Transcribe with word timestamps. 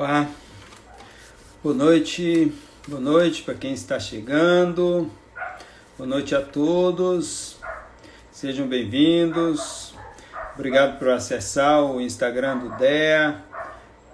Opa! 0.00 0.26
Boa 1.62 1.74
noite, 1.74 2.54
boa 2.88 3.02
noite 3.02 3.42
para 3.42 3.52
quem 3.52 3.74
está 3.74 4.00
chegando. 4.00 5.10
Boa 5.98 6.08
noite 6.08 6.34
a 6.34 6.40
todos. 6.40 7.58
Sejam 8.32 8.66
bem-vindos. 8.66 9.94
Obrigado 10.54 10.98
por 10.98 11.10
acessar 11.10 11.84
o 11.84 12.00
Instagram 12.00 12.60
do 12.60 12.78
DEA 12.78 13.44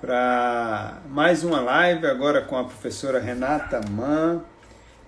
para 0.00 1.02
mais 1.08 1.44
uma 1.44 1.60
live 1.60 2.04
agora 2.08 2.42
com 2.42 2.58
a 2.58 2.64
professora 2.64 3.20
Renata 3.20 3.80
Mann, 3.88 4.40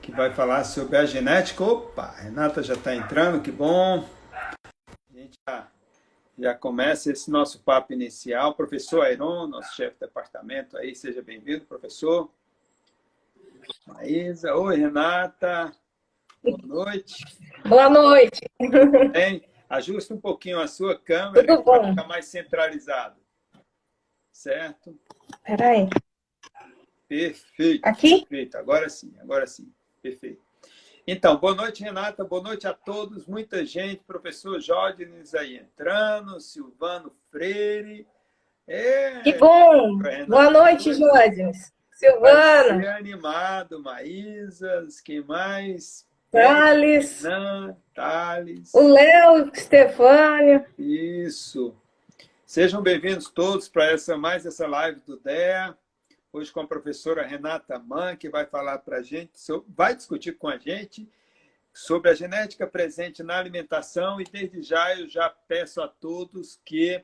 que 0.01 0.13
vai 0.13 0.33
falar 0.33 0.63
sobre 0.63 0.97
a 0.97 1.05
genética. 1.05 1.65
Opa, 1.65 2.15
a 2.17 2.23
Renata 2.23 2.63
já 2.63 2.75
está 2.75 2.95
entrando, 2.95 3.41
que 3.41 3.51
bom. 3.51 4.09
Já, 6.39 6.55
começa 6.55 7.11
esse 7.11 7.29
nosso 7.33 7.61
papo 7.65 7.93
inicial. 7.93 8.55
Professor 8.55 9.05
Airon, 9.05 9.49
nosso 9.49 9.75
chefe 9.75 9.95
de 9.95 10.01
departamento 10.01 10.79
aí, 10.79 10.95
seja 10.95 11.21
bem-vindo, 11.21 11.65
professor. 11.65 12.31
Maísa, 13.85 14.55
oi 14.55 14.77
Renata, 14.77 15.75
boa 16.41 16.59
noite. 16.63 17.25
Boa 17.69 17.91
noite. 17.91 18.41
Bem, 19.13 19.49
ajusta 19.69 20.15
um 20.15 20.21
pouquinho 20.21 20.61
a 20.61 20.69
sua 20.69 20.97
câmera 20.97 21.61
para 21.61 21.89
ficar 21.89 22.07
mais 22.07 22.27
centralizado. 22.27 23.21
Certo? 24.31 24.97
Peraí. 25.45 25.89
Perfeito. 27.09 27.85
Aqui? 27.85 28.21
Perfeito. 28.21 28.57
Agora 28.57 28.89
sim, 28.89 29.13
agora 29.19 29.45
sim. 29.45 29.73
Perfeito. 30.01 30.48
Então, 31.11 31.39
boa 31.39 31.55
noite, 31.55 31.83
Renata. 31.83 32.23
Boa 32.23 32.43
noite 32.43 32.69
a 32.69 32.75
todos. 32.75 33.27
Muita 33.27 33.65
gente. 33.65 34.03
Professor 34.07 34.61
Jógenes 34.61 35.35
aí 35.35 35.57
entrando. 35.57 36.39
Silvano 36.39 37.11
Freire. 37.31 38.07
É, 38.67 39.21
que 39.23 39.33
bom! 39.33 39.97
Boa 40.29 40.51
noite, 40.51 40.93
Jógenes. 40.93 41.73
Silvano. 41.93 42.87
animado. 42.87 43.83
Maísas. 43.83 45.01
Quem 45.01 45.23
mais? 45.23 46.07
Thales. 46.31 47.23
Renan, 47.23 47.75
Thales. 47.95 48.71
O 48.75 48.87
Léo 48.87 49.51
Stefânio. 49.55 50.63
Isso. 50.79 51.75
Sejam 52.45 52.83
bem-vindos 52.83 53.31
todos 53.31 53.67
para 53.67 53.93
essa 53.93 54.15
mais 54.19 54.45
essa 54.45 54.67
live 54.67 55.01
do 55.07 55.19
DEA. 55.19 55.75
Hoje 56.31 56.53
com 56.53 56.61
a 56.61 56.67
professora 56.67 57.27
Renata 57.27 57.79
Mann, 57.79 58.15
que 58.15 58.29
vai 58.29 58.45
falar 58.45 58.79
para 58.79 58.99
a 58.99 59.03
gente, 59.03 59.33
vai 59.67 59.97
discutir 59.97 60.37
com 60.37 60.47
a 60.47 60.59
gente 60.59 61.09
sobre 61.73 62.11
a 62.11 62.15
genética 62.15 62.67
presente 62.67 63.23
na 63.23 63.39
alimentação. 63.39 64.21
E 64.21 64.25
desde 64.25 64.61
já 64.61 64.95
eu 64.95 65.09
já 65.09 65.31
peço 65.31 65.81
a 65.81 65.89
todos 65.89 66.61
que 66.67 67.03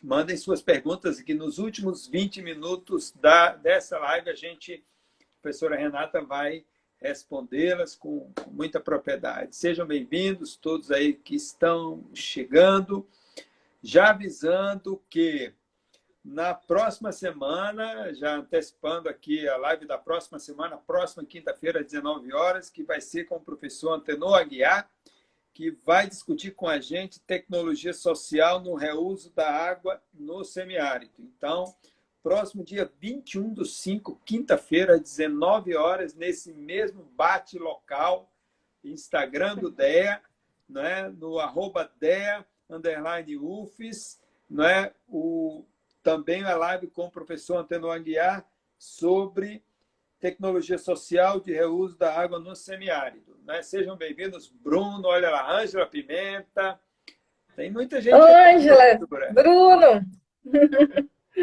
mandem 0.00 0.36
suas 0.36 0.62
perguntas, 0.62 1.18
e 1.18 1.24
que 1.24 1.34
nos 1.34 1.58
últimos 1.58 2.06
20 2.06 2.40
minutos 2.40 3.10
da, 3.20 3.56
dessa 3.56 3.98
live 3.98 4.30
a 4.30 4.34
gente, 4.34 4.84
a 5.20 5.42
professora 5.42 5.74
Renata, 5.74 6.22
vai 6.22 6.64
respondê-las 6.98 7.96
com, 7.96 8.32
com 8.32 8.50
muita 8.50 8.78
propriedade. 8.78 9.56
Sejam 9.56 9.84
bem-vindos 9.84 10.54
todos 10.54 10.92
aí 10.92 11.14
que 11.14 11.34
estão 11.34 12.08
chegando 12.14 13.04
já 13.82 14.10
avisando 14.10 15.02
que 15.10 15.52
na 16.26 16.52
próxima 16.52 17.12
semana, 17.12 18.12
já 18.12 18.34
antecipando 18.34 19.08
aqui 19.08 19.48
a 19.48 19.56
live 19.58 19.86
da 19.86 19.96
próxima 19.96 20.40
semana, 20.40 20.76
próxima 20.76 21.24
quinta-feira, 21.24 21.78
às 21.78 21.86
19 21.86 22.34
horas, 22.34 22.68
que 22.68 22.82
vai 22.82 23.00
ser 23.00 23.26
com 23.26 23.36
o 23.36 23.40
professor 23.40 23.92
Antenor 23.92 24.34
Aguiar, 24.34 24.90
que 25.54 25.70
vai 25.70 26.08
discutir 26.08 26.50
com 26.50 26.68
a 26.68 26.80
gente 26.80 27.20
tecnologia 27.20 27.92
social 27.92 28.60
no 28.60 28.74
reuso 28.74 29.32
da 29.34 29.48
água 29.48 30.02
no 30.12 30.42
semiárido. 30.44 31.14
Então, 31.16 31.72
próximo 32.24 32.64
dia 32.64 32.90
21 32.98 33.54
do 33.54 33.64
5, 33.64 34.20
quinta-feira, 34.24 34.96
às 34.96 35.02
19 35.02 35.76
horas, 35.76 36.12
nesse 36.12 36.52
mesmo 36.52 37.04
bate 37.14 37.56
local, 37.56 38.28
Instagram 38.82 39.54
do 39.54 39.70
DEA, 39.70 40.20
né, 40.68 41.08
no 41.08 41.38
arroba 41.38 41.88
DEA 42.00 42.44
underline 42.68 43.36
UFES, 43.36 44.20
não 44.50 44.64
é? 44.64 44.92
o, 45.08 45.64
também 46.06 46.44
a 46.44 46.56
live 46.56 46.86
com 46.86 47.06
o 47.06 47.10
professor 47.10 47.56
Antônio 47.56 47.90
Aguiar 47.90 48.48
sobre 48.78 49.60
tecnologia 50.20 50.78
social 50.78 51.40
de 51.40 51.52
reuso 51.52 51.98
da 51.98 52.16
água 52.16 52.38
no 52.38 52.54
semiárido. 52.54 53.36
Né? 53.44 53.60
Sejam 53.60 53.96
bem-vindos, 53.96 54.46
Bruno, 54.46 55.08
olha 55.08 55.28
lá, 55.30 55.60
Ângela 55.60 55.84
Pimenta, 55.84 56.78
tem 57.56 57.72
muita 57.72 58.00
gente. 58.00 58.14
Ângela, 58.14 59.00
Bruno, 59.32 60.06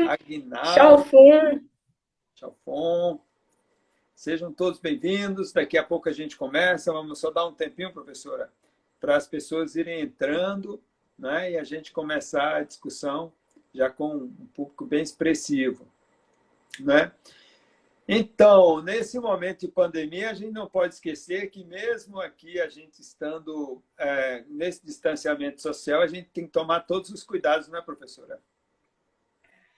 Aguinaldo, 0.09 0.74
Chalfon. 0.74 1.59
Chalfon. 2.34 3.19
Sejam 4.16 4.53
todos 4.53 4.80
bem-vindos. 4.80 5.51
Daqui 5.51 5.78
a 5.78 5.84
pouco 5.84 6.07
a 6.07 6.13
gente 6.13 6.38
começa. 6.38 6.94
Vamos 6.94 7.19
só 7.19 7.31
dar 7.31 7.45
um 7.45 7.53
tempinho, 7.53 7.91
professora, 7.91 8.50
para 8.97 9.18
as 9.18 9.28
pessoas 9.28 9.75
irem 9.75 10.00
entrando 10.00 10.81
né? 11.19 11.51
e 11.51 11.57
a 11.57 11.66
gente 11.66 11.91
começar 11.91 12.56
a 12.56 12.63
discussão 12.63 13.34
já 13.74 13.90
com 13.90 14.16
um 14.16 14.48
público 14.54 14.86
bem 14.86 15.02
expressivo. 15.02 15.88
Né? 16.80 17.12
Então, 18.08 18.82
nesse 18.82 19.18
momento 19.18 19.62
de 19.62 19.70
pandemia, 19.70 20.30
a 20.30 20.34
gente 20.34 20.52
não 20.52 20.68
pode 20.68 20.96
esquecer 20.96 21.50
que 21.50 21.64
mesmo 21.64 22.20
aqui, 22.20 22.60
a 22.60 22.68
gente 22.68 23.00
estando 23.00 23.82
é, 23.98 24.44
nesse 24.50 24.86
distanciamento 24.86 25.62
social, 25.62 26.02
a 26.02 26.08
gente 26.08 26.30
tem 26.30 26.46
que 26.46 26.52
tomar 26.52 26.82
todos 26.82 27.10
os 27.10 27.24
cuidados, 27.24 27.68
não 27.70 27.80
é, 27.80 27.82
professora? 27.82 28.40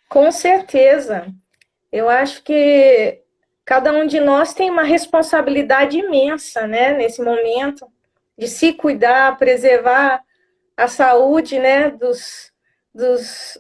Com 0.09 0.31
certeza. 0.31 1.27
Eu 1.91 2.09
acho 2.09 2.43
que 2.43 3.21
cada 3.63 3.91
um 3.93 4.07
de 4.07 4.19
nós 4.19 4.53
tem 4.53 4.71
uma 4.71 4.83
responsabilidade 4.83 5.97
imensa, 5.97 6.67
né, 6.67 6.93
nesse 6.93 7.21
momento, 7.21 7.87
de 8.37 8.47
se 8.47 8.73
cuidar, 8.73 9.37
preservar 9.37 10.23
a 10.75 10.87
saúde 10.87 11.57
né, 11.59 11.89
dos, 11.91 12.51
dos, 12.93 13.57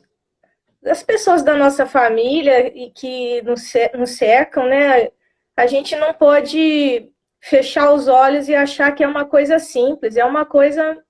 das 0.85 1.01
pessoas 1.01 1.41
da 1.41 1.55
nossa 1.55 1.87
família 1.87 2.67
e 2.67 2.91
que 2.91 3.41
nos, 3.41 3.73
nos 3.97 4.11
cercam, 4.11 4.67
né? 4.67 5.09
A 5.57 5.65
gente 5.65 5.95
não 5.95 6.13
pode 6.13 7.11
fechar 7.39 7.91
os 7.91 8.07
olhos 8.07 8.47
e 8.47 8.53
achar 8.53 8.91
que 8.91 9.03
é 9.03 9.07
uma 9.07 9.25
coisa 9.25 9.57
simples, 9.57 10.15
é 10.15 10.23
uma 10.23 10.45
coisa 10.45 11.03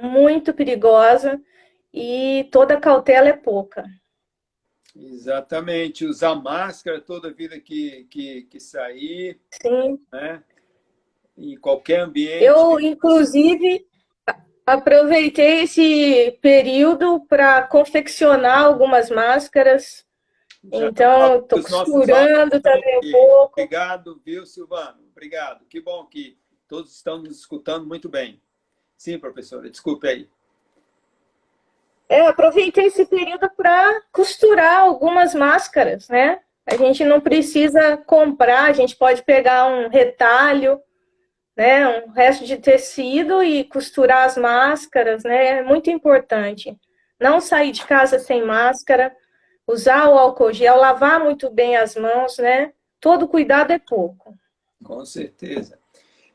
muito 0.00 0.54
perigosa 0.54 1.40
e 1.92 2.48
toda 2.52 2.78
cautela 2.78 3.28
é 3.28 3.32
pouca. 3.32 3.84
Exatamente, 4.94 6.06
usar 6.06 6.36
máscara 6.36 7.00
toda 7.00 7.32
vida 7.32 7.58
que, 7.58 8.04
que, 8.08 8.42
que 8.42 8.60
sair. 8.60 9.40
Sim. 9.60 9.98
Né? 10.12 10.40
Em 11.36 11.58
qualquer 11.58 12.00
ambiente. 12.00 12.44
Eu, 12.44 12.78
inclusive, 12.78 13.84
Aproveitei 14.66 15.60
esse 15.60 16.36
período 16.42 17.20
para 17.20 17.62
confeccionar 17.62 18.64
algumas 18.64 19.08
máscaras. 19.08 20.04
Já 20.72 20.86
então, 20.86 21.36
estou 21.36 21.62
costurando 21.62 22.60
também 22.60 22.98
um 22.98 23.12
pouco. 23.12 23.60
Obrigado, 23.60 24.20
viu, 24.24 24.44
Silvano? 24.44 24.98
Obrigado. 25.12 25.64
Que 25.66 25.80
bom 25.80 26.04
que 26.06 26.36
todos 26.66 26.96
estão 26.96 27.18
nos 27.18 27.38
escutando 27.38 27.86
muito 27.86 28.08
bem. 28.08 28.42
Sim, 28.96 29.20
professora, 29.20 29.70
desculpe 29.70 30.08
aí. 30.08 30.28
É, 32.08 32.26
aproveitei 32.26 32.86
esse 32.86 33.06
período 33.06 33.48
para 33.50 34.02
costurar 34.10 34.80
algumas 34.80 35.32
máscaras, 35.32 36.08
né? 36.08 36.40
A 36.66 36.76
gente 36.76 37.04
não 37.04 37.20
precisa 37.20 37.96
comprar, 37.96 38.64
a 38.64 38.72
gente 38.72 38.96
pode 38.96 39.22
pegar 39.22 39.66
um 39.66 39.88
retalho 39.88 40.80
né, 41.56 42.04
um 42.04 42.10
resto 42.10 42.44
de 42.44 42.58
tecido 42.58 43.42
e 43.42 43.64
costurar 43.64 44.26
as 44.26 44.36
máscaras, 44.36 45.24
né, 45.24 45.58
é 45.58 45.62
muito 45.62 45.90
importante. 45.90 46.76
Não 47.18 47.40
sair 47.40 47.72
de 47.72 47.84
casa 47.86 48.18
sem 48.18 48.44
máscara, 48.44 49.14
usar 49.66 50.08
o 50.08 50.18
álcool 50.18 50.52
gel, 50.52 50.76
lavar 50.76 51.18
muito 51.18 51.50
bem 51.50 51.76
as 51.76 51.96
mãos, 51.96 52.36
né, 52.38 52.72
todo 53.00 53.26
cuidado 53.26 53.72
é 53.72 53.78
pouco. 53.78 54.36
Com 54.84 55.04
certeza. 55.04 55.78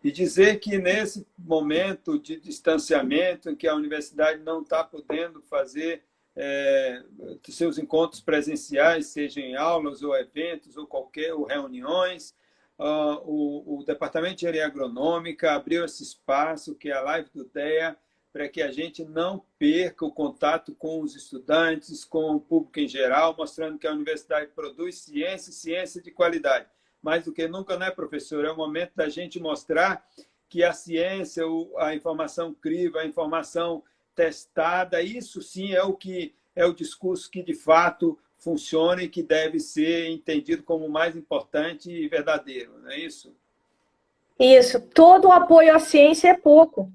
E 0.04 0.12
dizer 0.12 0.60
que 0.60 0.80
nesse 0.80 1.28
momento 1.38 2.18
de 2.18 2.40
distanciamento, 2.40 3.52
em 3.52 3.56
que 3.56 3.68
a 3.68 3.76
universidade 3.76 4.42
não 4.42 4.64
está 4.64 4.84
podendo 4.84 5.44
fazer 5.44 6.04
é, 6.36 7.04
seus 7.50 7.78
encontros 7.78 8.20
presenciais, 8.20 9.08
seja 9.08 9.40
em 9.40 9.56
aulas 9.56 10.02
ou 10.02 10.16
eventos 10.16 10.76
ou 10.76 10.88
qualquer 10.88 11.34
ou 11.34 11.44
reuniões, 11.44 12.34
uh, 12.82 13.22
o, 13.24 13.80
o, 13.80 13.84
Departamento 13.86 14.36
de 14.36 14.46
Engenharia 14.46 14.66
Agronômica 14.66 15.54
abriu 15.54 15.86
esse 15.86 16.02
espaço, 16.02 16.74
que 16.74 16.90
é 16.90 16.94
a 16.94 17.02
live 17.02 17.30
do 17.34 17.46
DEA, 17.46 17.96
para 18.34 18.50
que 18.50 18.62
a 18.62 18.72
gente 18.72 19.04
não 19.06 19.44
perca 19.60 20.06
o 20.06 20.12
contato 20.12 20.74
com 20.74 21.02
os 21.02 21.16
estudantes, 21.16 22.04
com 22.04 22.36
o 22.36 22.40
público 22.40 22.80
em 22.80 22.88
geral, 22.88 23.36
mostrando 23.38 23.78
que 23.78 23.86
a 23.86 23.92
universidade 23.92 24.52
produz 24.56 25.00
ciência 25.00 25.52
e 25.52 25.54
ciência 25.54 26.02
de 26.02 26.12
qualidade. 26.12 26.66
Mais 27.02 27.26
do 27.26 27.34
que 27.34 27.48
nunca, 27.48 27.78
né, 27.78 27.92
professor? 27.92 28.46
É 28.46 28.52
o 28.52 28.58
momento 28.58 28.94
da 28.96 29.10
gente 29.10 29.40
mostrar 29.40 30.08
que 30.50 30.64
a 30.64 30.74
ciência, 30.74 31.44
a 31.78 31.94
informação 31.94 32.54
crível, 32.54 33.00
a 33.00 33.06
informação 33.06 33.84
testada, 34.16 35.02
isso 35.02 35.42
sim 35.42 35.74
é 35.74 35.84
o 35.84 35.94
que 35.94 36.34
é 36.56 36.66
o 36.66 36.74
discurso 36.74 37.30
que 37.32 37.42
de 37.42 37.54
fato 37.54 38.20
funciona 38.42 39.04
e 39.04 39.08
que 39.08 39.22
deve 39.22 39.60
ser 39.60 40.10
entendido 40.10 40.64
como 40.64 40.90
mais 40.90 41.16
importante 41.16 41.90
e 41.92 42.08
verdadeiro, 42.08 42.80
não 42.82 42.92
é 42.92 42.98
isso? 42.98 43.34
Isso. 44.40 44.82
Todo 44.82 45.28
o 45.28 45.32
apoio 45.32 45.76
à 45.76 45.80
ciência 45.80 46.30
é 46.30 46.34
pouco. 46.34 46.92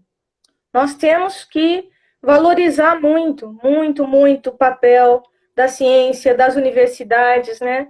Nós 0.74 0.94
temos 0.94 1.44
que 1.44 1.88
valorizar 2.20 3.00
muito, 3.00 3.56
muito, 3.62 4.06
muito 4.06 4.50
o 4.50 4.56
papel 4.56 5.22
da 5.54 5.68
ciência, 5.68 6.34
das 6.34 6.56
universidades, 6.56 7.60
né? 7.60 7.88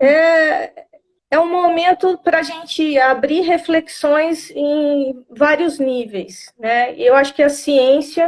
É, 0.00 0.86
é 1.30 1.38
um 1.38 1.50
momento 1.50 2.18
para 2.18 2.38
a 2.38 2.42
gente 2.42 2.98
abrir 2.98 3.42
reflexões 3.42 4.50
em 4.50 5.24
vários 5.28 5.78
níveis, 5.78 6.52
né? 6.58 6.94
Eu 6.96 7.14
acho 7.14 7.34
que 7.34 7.42
a 7.42 7.50
ciência 7.50 8.26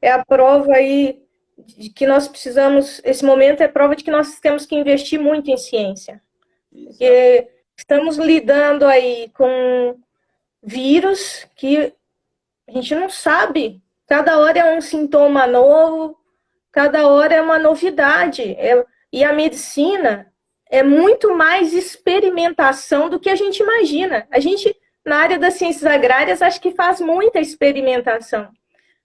é 0.00 0.10
a 0.10 0.24
prova 0.24 0.72
aí 0.72 1.22
de 1.66 1.90
que 1.90 2.06
nós 2.06 2.28
precisamos, 2.28 3.00
esse 3.04 3.24
momento 3.24 3.62
é 3.62 3.68
prova 3.68 3.96
de 3.96 4.04
que 4.04 4.10
nós 4.10 4.38
temos 4.40 4.66
que 4.66 4.74
investir 4.74 5.20
muito 5.20 5.50
em 5.50 5.56
ciência. 5.56 6.20
Porque 6.70 7.48
estamos 7.76 8.16
lidando 8.16 8.86
aí 8.86 9.30
com 9.34 9.98
vírus 10.62 11.46
que 11.56 11.92
a 12.68 12.72
gente 12.72 12.94
não 12.94 13.08
sabe. 13.08 13.80
Cada 14.06 14.38
hora 14.38 14.58
é 14.58 14.76
um 14.76 14.80
sintoma 14.80 15.46
novo, 15.46 16.16
cada 16.70 17.06
hora 17.08 17.34
é 17.34 17.42
uma 17.42 17.58
novidade. 17.58 18.42
É, 18.58 18.84
e 19.12 19.24
a 19.24 19.32
medicina 19.32 20.32
é 20.70 20.82
muito 20.82 21.34
mais 21.34 21.72
experimentação 21.72 23.08
do 23.08 23.18
que 23.18 23.28
a 23.28 23.34
gente 23.34 23.60
imagina. 23.60 24.26
A 24.30 24.38
gente, 24.38 24.74
na 25.04 25.16
área 25.16 25.38
das 25.38 25.54
ciências 25.54 25.84
agrárias, 25.84 26.42
acho 26.42 26.60
que 26.60 26.70
faz 26.70 27.00
muita 27.00 27.40
experimentação. 27.40 28.48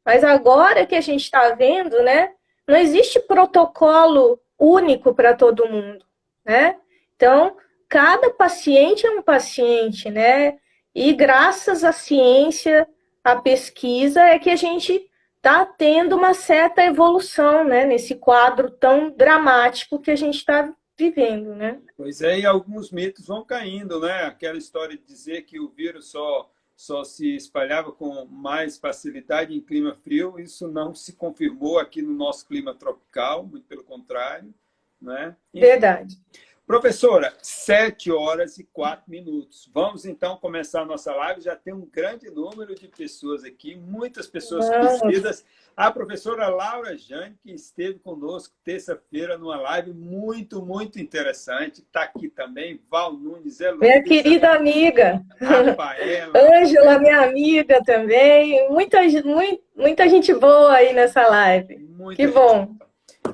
Mas 0.06 0.24
agora 0.24 0.86
que 0.86 0.96
a 0.96 1.02
gente 1.02 1.24
está 1.24 1.50
vendo, 1.56 2.04
né, 2.04 2.35
não 2.68 2.76
existe 2.76 3.20
protocolo 3.20 4.40
único 4.60 5.14
para 5.14 5.36
todo 5.36 5.70
mundo, 5.70 6.06
né? 6.46 6.78
Então, 7.16 7.56
cada 7.88 8.32
paciente 8.32 9.06
é 9.06 9.12
um 9.12 9.22
paciente, 9.22 10.10
né? 10.10 10.58
E 10.94 11.14
graças 11.14 11.84
à 11.84 11.92
ciência, 11.92 12.88
à 13.24 13.36
pesquisa, 13.36 14.22
é 14.22 14.40
que 14.40 14.50
a 14.50 14.56
gente 14.56 15.10
está 15.38 15.66
tendo 15.66 16.16
uma 16.16 16.34
certa 16.34 16.84
evolução, 16.84 17.64
né? 17.64 17.86
Nesse 17.86 18.16
quadro 18.16 18.72
tão 18.72 19.12
dramático 19.12 20.00
que 20.00 20.12
a 20.12 20.16
gente 20.16 20.38
está 20.38 20.74
vivendo, 20.98 21.54
né? 21.54 21.80
Pois 21.98 22.22
é, 22.22 22.40
e 22.40 22.46
alguns 22.46 22.92
mitos 22.92 23.28
vão 23.28 23.46
caindo, 23.46 24.00
né? 24.00 24.24
Aquela 24.24 24.58
história 24.58 24.98
de 24.98 25.04
dizer 25.04 25.44
que 25.44 25.60
o 25.60 25.70
vírus 25.70 26.12
só 26.12 26.50
só 26.76 27.04
se 27.04 27.36
espalhava 27.36 27.92
com 27.92 28.26
mais 28.26 28.78
facilidade 28.78 29.56
em 29.56 29.62
clima 29.62 29.96
frio, 29.96 30.40
isso 30.40 30.68
não 30.68 30.94
se 30.94 31.14
confirmou 31.14 31.80
aqui 31.80 32.02
no 32.02 32.14
nosso 32.14 32.46
clima 32.48 32.76
tropical, 32.76 33.46
muito 33.46 33.66
pelo 33.66 33.84
contrário, 33.84 34.54
né? 35.02 35.36
Verdade. 35.54 36.20
Professora, 36.66 37.32
sete 37.44 38.12
horas 38.12 38.58
e 38.58 38.64
quatro 38.64 39.04
minutos. 39.08 39.70
Vamos 39.72 40.04
então 40.04 40.36
começar 40.38 40.82
a 40.82 40.86
nossa 40.86 41.14
live. 41.14 41.42
Já 41.42 41.56
tem 41.56 41.72
um 41.72 41.86
grande 41.86 42.28
número 42.32 42.74
de 42.74 42.88
pessoas 42.88 43.44
aqui, 43.44 43.76
muitas 43.76 44.26
pessoas 44.26 44.68
conhecidas. 44.68 45.46
A 45.78 45.92
professora 45.92 46.48
Laura 46.48 46.98
Jane, 46.98 47.38
que 47.44 47.52
esteve 47.52 48.00
conosco 48.00 48.56
terça-feira 48.64 49.38
numa 49.38 49.62
live 49.62 49.94
muito, 49.94 50.66
muito 50.66 51.00
interessante. 51.00 51.82
Está 51.82 52.02
aqui 52.02 52.30
também. 52.30 52.82
Val 52.90 53.14
Nunes, 53.14 53.62
é 53.62 53.72
Minha 53.72 54.02
querida 54.02 54.54
amiga. 54.54 55.24
Rafaela. 55.40 56.34
Ângela, 56.62 56.98
minha 56.98 57.22
amiga 57.22 57.84
também. 57.84 58.68
Muita, 58.72 59.04
muita, 59.24 59.62
muita 59.76 60.10
gente 60.10 60.34
boa 60.34 60.74
aí 60.74 60.94
nessa 60.94 61.28
live. 61.28 61.78
Muita 61.78 62.16
que 62.16 62.28
bom. 62.28 62.76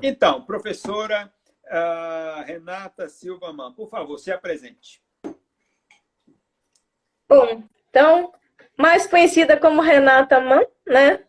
Então, 0.02 0.42
professora 0.42 1.31
Uh, 1.72 2.44
Renata 2.44 3.08
Silva 3.08 3.50
Man, 3.50 3.72
por 3.72 3.88
favor, 3.88 4.18
se 4.18 4.30
apresente. 4.30 5.02
Bom, 7.26 7.62
então, 7.88 8.30
mais 8.76 9.06
conhecida 9.06 9.56
como 9.56 9.80
Renata 9.80 10.38
Man, 10.38 10.60
né? 10.86 11.24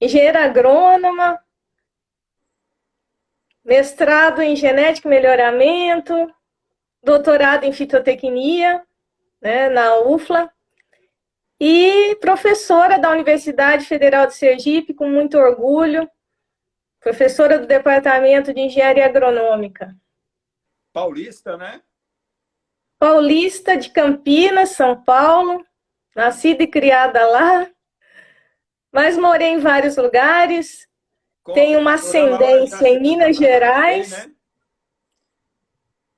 Engenheira 0.00 0.44
agrônoma, 0.44 1.42
mestrado 3.64 4.40
em 4.40 4.54
genética 4.54 5.08
e 5.08 5.10
melhoramento, 5.10 6.32
doutorado 7.02 7.64
em 7.64 7.72
fitotecnia, 7.72 8.86
né, 9.40 9.68
na 9.68 9.98
UFLA, 9.98 10.48
e 11.58 12.16
professora 12.20 13.00
da 13.00 13.10
Universidade 13.10 13.84
Federal 13.84 14.28
de 14.28 14.34
Sergipe, 14.34 14.94
com 14.94 15.08
muito 15.08 15.36
orgulho, 15.36 16.08
professora 17.06 17.56
do 17.56 17.68
Departamento 17.68 18.52
de 18.52 18.62
Engenharia 18.62 19.06
Agronômica. 19.06 19.96
Paulista, 20.92 21.56
né? 21.56 21.80
Paulista 22.98 23.76
de 23.76 23.90
Campinas, 23.90 24.70
São 24.70 25.00
Paulo, 25.04 25.64
nascida 26.16 26.64
e 26.64 26.66
criada 26.66 27.24
lá, 27.24 27.70
mas 28.90 29.16
morei 29.16 29.50
em 29.50 29.60
vários 29.60 29.96
lugares. 29.96 30.88
Com 31.44 31.52
Tenho 31.52 31.78
uma 31.78 31.94
ascendência 31.94 32.88
em 32.88 33.00
Minas 33.00 33.36
Gerais. 33.36 34.10
Também, 34.10 34.26
né? 34.26 34.34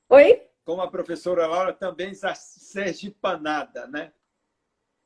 Oi? 0.08 0.42
Como 0.64 0.80
a 0.80 0.90
professora 0.90 1.46
Laura 1.46 1.74
também 1.74 2.14
sergipanada, 2.14 3.86
né? 3.88 4.10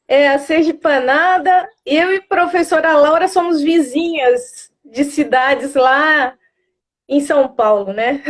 É, 0.07 0.29
a 0.29 0.39
sergipanada. 0.39 1.69
Eu 1.85 2.13
e 2.15 2.19
a 2.19 2.23
professora 2.23 2.97
Laura 2.97 3.27
somos 3.27 3.61
vizinhas 3.61 4.72
de 4.85 5.05
cidades 5.05 5.75
lá 5.75 6.37
em 7.09 7.21
São 7.21 7.55
Paulo, 7.55 7.93
né? 7.93 8.23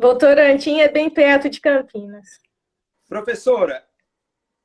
Votorantim 0.00 0.80
é 0.80 0.88
bem 0.88 1.08
perto 1.08 1.48
de 1.48 1.60
Campinas. 1.60 2.40
Professora, 3.08 3.86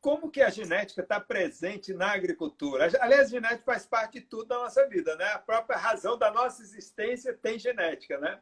como 0.01 0.31
que 0.31 0.42
a 0.42 0.50
genética 0.50 1.01
está 1.01 1.19
presente 1.19 1.94
na 1.94 2.12
agricultura? 2.12 2.89
Aliás, 3.00 3.28
a 3.28 3.30
genética 3.30 3.63
faz 3.63 3.86
parte 3.86 4.19
de 4.19 4.25
tudo 4.25 4.45
da 4.45 4.57
nossa 4.57 4.88
vida, 4.88 5.16
né? 5.16 5.25
A 5.25 5.39
própria 5.39 5.78
razão 5.78 6.18
da 6.18 6.31
nossa 6.31 6.63
existência 6.63 7.38
tem 7.39 7.60
genética, 7.60 8.18
né? 8.18 8.39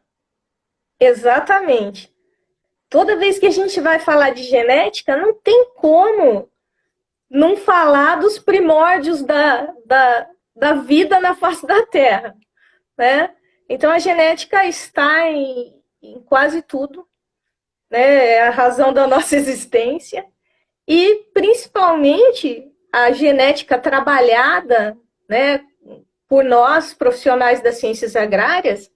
Exatamente. 0.97 2.15
Toda 2.89 3.17
vez 3.17 3.37
que 3.37 3.45
a 3.45 3.51
gente 3.51 3.79
vai 3.81 3.99
falar 3.99 4.31
de 4.31 4.43
genética, 4.43 5.17
não 5.17 5.33
tem 5.33 5.71
como 5.75 6.49
não 7.29 7.57
falar 7.57 8.15
dos 8.15 8.39
primórdios 8.39 9.21
da, 9.21 9.65
da, 9.85 10.29
da 10.59 10.73
vida 10.73 11.19
na 11.19 11.33
face 11.33 11.65
da 11.65 11.85
Terra, 11.85 12.35
né? 12.97 13.33
Então 13.67 13.89
a 13.89 13.97
genética 13.97 14.65
está 14.65 15.29
em, 15.31 15.81
em 16.01 16.21
quase 16.21 16.61
tudo, 16.61 17.07
né? 17.89 18.33
É 18.33 18.47
a 18.47 18.51
razão 18.51 18.93
da 18.93 19.07
nossa 19.07 19.35
existência 19.37 20.25
e 20.87 21.27
principalmente 21.33 22.69
a 22.91 23.11
genética 23.11 23.79
trabalhada, 23.79 24.97
né? 25.27 25.65
Por 26.27 26.43
nós 26.43 26.93
profissionais 26.93 27.61
das 27.61 27.77
ciências 27.77 28.15
agrárias, 28.15 28.91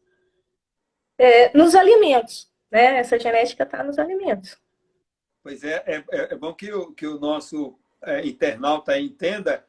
é, 1.17 1.55
nos 1.57 1.73
alimentos, 1.73 2.51
né? 2.69 2.97
Essa 2.97 3.17
genética 3.17 3.63
está 3.63 3.83
nos 3.83 3.97
alimentos. 3.97 4.61
Pois 5.41 5.63
é, 5.63 5.83
é, 5.85 6.03
é, 6.11 6.35
bom 6.35 6.53
que 6.53 6.71
o, 6.73 6.91
que 6.93 7.07
o 7.07 7.19
nosso 7.19 7.77
é, 8.01 8.25
internauta 8.25 8.99
entenda 8.99 9.65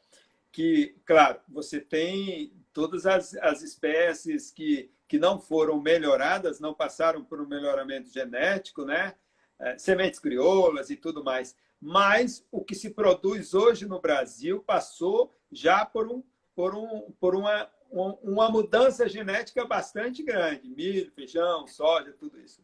que, 0.55 0.95
claro, 1.05 1.41
você 1.49 1.81
tem 1.81 2.53
todas 2.73 3.07
as, 3.07 3.35
as 3.39 3.61
espécies 3.61 4.53
que, 4.53 4.89
que 5.09 5.19
não 5.19 5.41
foram 5.41 5.81
melhoradas, 5.81 6.61
não 6.61 6.73
passaram 6.73 7.25
por 7.25 7.41
um 7.41 7.47
melhoramento 7.47 8.09
genético, 8.09 8.85
né? 8.85 9.17
É, 9.61 9.77
sementes 9.77 10.21
crioulas 10.21 10.91
e 10.91 10.97
tudo 10.97 11.25
mais. 11.25 11.57
Mas 11.81 12.47
o 12.53 12.65
que 12.65 12.77
se 12.77 12.91
produz 12.91 13.53
hoje 13.53 13.85
no 13.85 14.01
Brasil 14.01 14.63
passou 14.65 15.33
já 15.51 15.85
por, 15.85 16.07
um, 16.07 16.23
por, 16.55 16.77
um, 16.77 17.13
por 17.19 17.35
uma, 17.35 17.69
uma 17.91 18.49
mudança 18.49 19.09
genética 19.09 19.65
bastante 19.65 20.23
grande. 20.23 20.69
Milho, 20.69 21.11
feijão, 21.17 21.67
soja, 21.67 22.13
tudo 22.13 22.41
isso. 22.41 22.63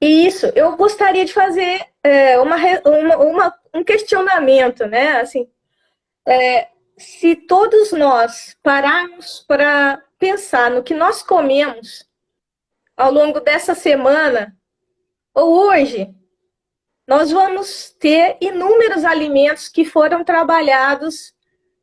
Isso, 0.00 0.46
eu 0.54 0.76
gostaria 0.76 1.24
de 1.24 1.32
fazer 1.32 1.84
é, 2.00 2.38
uma, 2.38 2.56
uma, 2.84 3.16
uma, 3.16 3.60
um 3.74 3.82
questionamento, 3.82 4.86
né? 4.86 5.20
Assim, 5.20 5.48
é, 6.26 6.68
se 6.96 7.34
todos 7.34 7.92
nós 7.92 8.56
pararmos 8.62 9.44
para 9.46 10.02
pensar 10.18 10.70
no 10.70 10.82
que 10.82 10.94
nós 10.94 11.22
comemos 11.22 12.08
ao 12.96 13.12
longo 13.12 13.40
dessa 13.40 13.74
semana 13.74 14.56
ou 15.34 15.68
hoje, 15.68 16.14
nós 17.06 17.30
vamos 17.30 17.90
ter 17.98 18.36
inúmeros 18.40 19.04
alimentos 19.04 19.68
que 19.68 19.84
foram 19.84 20.24
trabalhados 20.24 21.34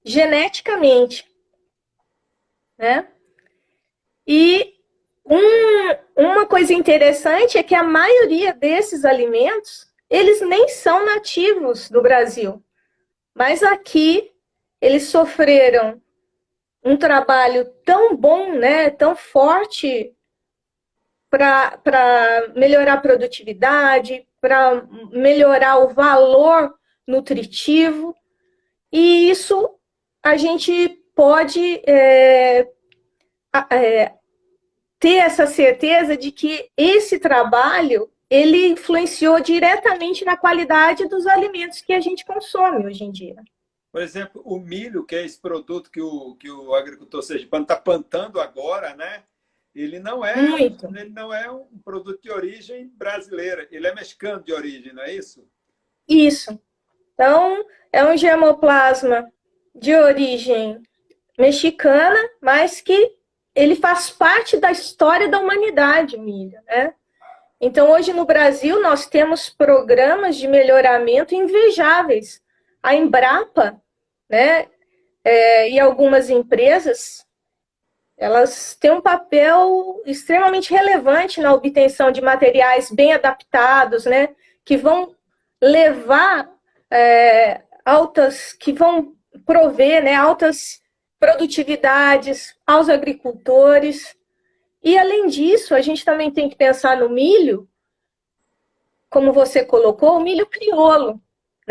geneticamente, 0.03 1.29
né? 2.77 3.07
E 4.25 4.75
um, 5.25 5.41
uma 6.15 6.45
coisa 6.45 6.73
interessante 6.73 7.57
é 7.57 7.63
que 7.63 7.75
a 7.75 7.83
maioria 7.83 8.53
desses 8.53 9.05
alimentos, 9.05 9.85
eles 10.09 10.41
nem 10.41 10.69
são 10.69 11.05
nativos 11.05 11.89
do 11.89 12.01
Brasil. 12.01 12.63
Mas 13.35 13.61
aqui 13.61 14.31
eles 14.81 15.03
sofreram 15.03 16.01
um 16.83 16.97
trabalho 16.97 17.65
tão 17.85 18.17
bom, 18.17 18.53
né, 18.53 18.89
tão 18.89 19.15
forte 19.15 20.13
para 21.29 22.49
melhorar 22.55 22.93
a 22.93 23.01
produtividade, 23.01 24.27
para 24.41 24.83
melhorar 25.11 25.77
o 25.77 25.89
valor 25.89 26.73
nutritivo, 27.07 28.15
e 28.91 29.29
isso 29.29 29.69
a 30.23 30.35
gente 30.35 30.89
pode 31.15 31.81
é, 31.87 32.67
é, 33.69 34.13
ter 34.99 35.15
essa 35.15 35.45
certeza 35.45 36.17
de 36.17 36.31
que 36.31 36.69
esse 36.75 37.19
trabalho 37.19 38.11
ele 38.29 38.67
influenciou 38.67 39.39
diretamente 39.39 40.23
na 40.23 40.37
qualidade 40.37 41.07
dos 41.07 41.27
alimentos 41.27 41.81
que 41.81 41.93
a 41.93 41.99
gente 41.99 42.25
consome 42.25 42.85
hoje 42.85 43.03
em 43.03 43.11
dia. 43.11 43.35
Por 43.91 44.01
exemplo, 44.01 44.41
o 44.45 44.57
milho, 44.57 45.05
que 45.05 45.15
é 45.15 45.25
esse 45.25 45.39
produto 45.39 45.91
que 45.91 46.01
o, 46.01 46.35
que 46.35 46.49
o 46.49 46.73
agricultor 46.73 47.21
sergipano 47.21 47.63
está 47.63 47.75
plantando 47.75 48.39
agora, 48.39 48.95
né? 48.95 49.23
Ele 49.73 49.99
não 49.99 50.23
é 50.23 50.35
Muito. 50.35 50.85
ele 50.87 51.09
não 51.09 51.33
é 51.33 51.49
um 51.49 51.79
produto 51.83 52.21
de 52.21 52.29
origem 52.29 52.87
brasileira, 52.95 53.67
ele 53.71 53.87
é 53.87 53.95
mexicano 53.95 54.43
de 54.43 54.53
origem, 54.53 54.93
não 54.93 55.03
é 55.03 55.13
isso? 55.13 55.47
Isso. 56.07 56.59
Então, 57.13 57.65
é 57.91 58.03
um 58.03 58.17
germoplasma 58.17 59.31
de 59.73 59.95
origem 59.95 60.81
mexicana, 61.37 62.17
mas 62.41 62.81
que 62.81 63.15
ele 63.55 63.75
faz 63.75 64.09
parte 64.09 64.57
da 64.57 64.71
história 64.71 65.27
da 65.27 65.39
humanidade, 65.39 66.17
milho, 66.17 66.59
né? 66.65 66.93
Então, 67.59 67.91
hoje 67.91 68.11
no 68.11 68.25
Brasil, 68.25 68.81
nós 68.81 69.05
temos 69.05 69.49
programas 69.49 70.35
de 70.35 70.47
melhoramento 70.47 71.35
invejáveis. 71.35 72.41
A 72.81 72.95
Embrapa, 72.95 73.80
né, 74.31 74.67
é, 75.23 75.69
e 75.69 75.79
algumas 75.79 76.29
empresas 76.29 77.25
elas 78.17 78.75
têm 78.75 78.91
um 78.91 79.01
papel 79.01 79.99
extremamente 80.05 80.71
relevante 80.71 81.41
na 81.41 81.53
obtenção 81.53 82.11
de 82.11 82.21
materiais 82.21 82.91
bem 82.91 83.13
adaptados, 83.13 84.05
né, 84.05 84.35
que 84.63 84.77
vão 84.77 85.15
levar 85.59 86.47
é, 86.89 87.61
altas, 87.83 88.53
que 88.53 88.71
vão 88.71 89.15
prover, 89.43 90.03
né, 90.03 90.13
altas 90.13 90.81
produtividades 91.19 92.55
aos 92.65 92.89
agricultores. 92.89 94.15
E 94.83 94.97
além 94.97 95.25
disso, 95.25 95.73
a 95.73 95.81
gente 95.81 96.05
também 96.05 96.29
tem 96.29 96.47
que 96.47 96.55
pensar 96.55 96.97
no 96.97 97.09
milho, 97.09 97.67
como 99.09 99.33
você 99.33 99.65
colocou, 99.65 100.17
o 100.17 100.21
milho 100.21 100.45
crioulo, 100.45 101.19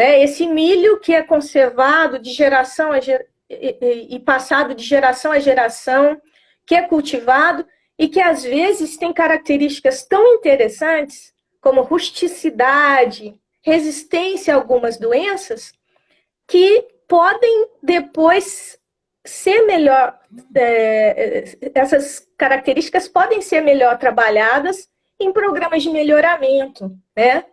né? 0.00 0.22
Esse 0.22 0.46
milho 0.46 0.98
que 0.98 1.14
é 1.14 1.22
conservado 1.22 2.18
de 2.18 2.32
geração 2.32 2.90
a 2.90 3.00
ger... 3.00 3.28
e 3.50 4.18
passado 4.18 4.74
de 4.74 4.82
geração 4.82 5.30
a 5.30 5.38
geração, 5.38 6.18
que 6.66 6.74
é 6.74 6.80
cultivado 6.88 7.66
e 7.98 8.08
que 8.08 8.18
às 8.18 8.42
vezes 8.42 8.96
tem 8.96 9.12
características 9.12 10.02
tão 10.06 10.26
interessantes 10.36 11.34
como 11.60 11.82
rusticidade, 11.82 13.38
resistência 13.60 14.54
a 14.54 14.56
algumas 14.56 14.96
doenças, 14.96 15.74
que 16.48 16.88
podem 17.06 17.68
depois 17.82 18.78
ser 19.22 19.66
melhor, 19.66 20.18
é, 20.56 21.44
essas 21.74 22.26
características 22.38 23.06
podem 23.06 23.42
ser 23.42 23.60
melhor 23.60 23.98
trabalhadas 23.98 24.88
em 25.20 25.30
programas 25.30 25.82
de 25.82 25.90
melhoramento, 25.90 26.90
né? 27.14 27.44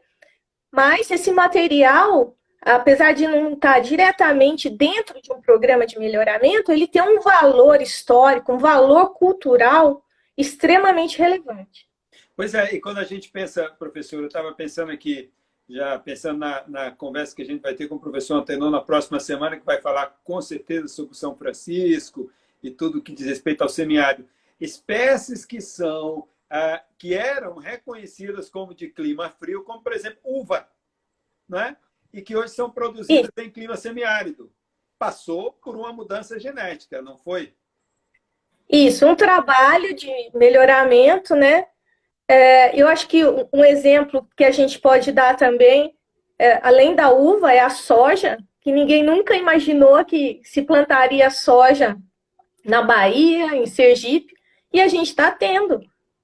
Mas 0.71 1.11
esse 1.11 1.31
material, 1.31 2.36
apesar 2.75 3.13
de 3.13 3.27
não 3.27 3.53
estar 3.53 3.79
diretamente 3.79 4.69
dentro 4.69 5.21
de 5.21 5.31
um 5.31 5.41
programa 5.41 5.85
de 5.85 5.97
melhoramento, 5.97 6.71
ele 6.71 6.87
tem 6.87 7.01
um 7.01 7.21
valor 7.21 7.81
histórico, 7.81 8.53
um 8.53 8.57
valor 8.57 9.13
cultural 9.13 10.03
extremamente 10.37 11.17
relevante. 11.17 11.87
Pois 12.35 12.53
é, 12.53 12.75
e 12.75 12.79
quando 12.79 12.99
a 12.99 13.03
gente 13.03 13.29
pensa, 13.29 13.69
professor, 13.79 14.19
eu 14.19 14.27
estava 14.27 14.53
pensando 14.53 14.91
aqui, 14.91 15.31
já 15.67 15.97
pensando 15.97 16.39
na, 16.39 16.67
na, 16.67 16.91
conversa 16.91 17.35
que 17.35 17.41
a 17.41 17.45
gente 17.45 17.61
vai 17.61 17.73
ter 17.73 17.87
com 17.87 17.95
o 17.95 17.99
professor 17.99 18.35
Antenor 18.35 18.69
na 18.69 18.81
próxima 18.81 19.19
semana, 19.19 19.57
que 19.57 19.65
vai 19.65 19.81
falar 19.81 20.19
com 20.23 20.39
certeza 20.41 20.87
sobre 20.87 21.17
São 21.17 21.35
Francisco 21.35 22.31
e 22.61 22.69
tudo 22.69 23.01
que 23.01 23.13
diz 23.13 23.25
respeito 23.25 23.63
ao 23.63 23.69
semiárido. 23.69 24.29
Espécies 24.59 25.45
que 25.45 25.59
são, 25.59 26.27
ah, 26.49 26.83
que 26.97 27.13
eram 27.13 27.57
reconhecidas 27.57 28.49
como 28.49 28.73
de 28.73 28.87
clima 28.89 29.29
frio, 29.29 29.63
como, 29.63 29.81
por 29.81 29.93
exemplo, 29.93 30.19
uva, 30.23 30.67
né? 31.49 31.75
E 32.13 32.21
que 32.21 32.35
hoje 32.35 32.53
são 32.53 32.69
produzidas 32.69 33.31
em 33.37 33.49
clima 33.49 33.75
semiárido. 33.75 34.51
Passou 34.97 35.53
por 35.53 35.75
uma 35.75 35.93
mudança 35.93 36.39
genética, 36.39 37.01
não 37.01 37.17
foi? 37.17 37.53
Isso, 38.69 39.05
um 39.05 39.15
trabalho 39.15 39.95
de 39.95 40.11
melhoramento, 40.33 41.35
né? 41.35 41.67
É, 42.27 42.79
eu 42.79 42.87
acho 42.87 43.07
que 43.07 43.23
um 43.53 43.63
exemplo 43.63 44.27
que 44.35 44.43
a 44.43 44.51
gente 44.51 44.79
pode 44.79 45.11
dar 45.11 45.37
também, 45.37 45.95
é, 46.37 46.59
além 46.61 46.93
da 46.93 47.09
uva, 47.09 47.53
é 47.53 47.59
a 47.59 47.69
soja, 47.69 48.37
que 48.59 48.71
ninguém 48.71 49.03
nunca 49.03 49.35
imaginou 49.35 50.03
que 50.03 50.41
se 50.43 50.61
plantaria 50.61 51.29
soja 51.29 51.97
na 52.65 52.81
Bahia, 52.81 53.55
em 53.55 53.65
Sergipe, 53.65 54.33
e 54.73 54.81
a 54.81 54.87
gente 54.87 55.07
está 55.07 55.31
tendo 55.31 55.79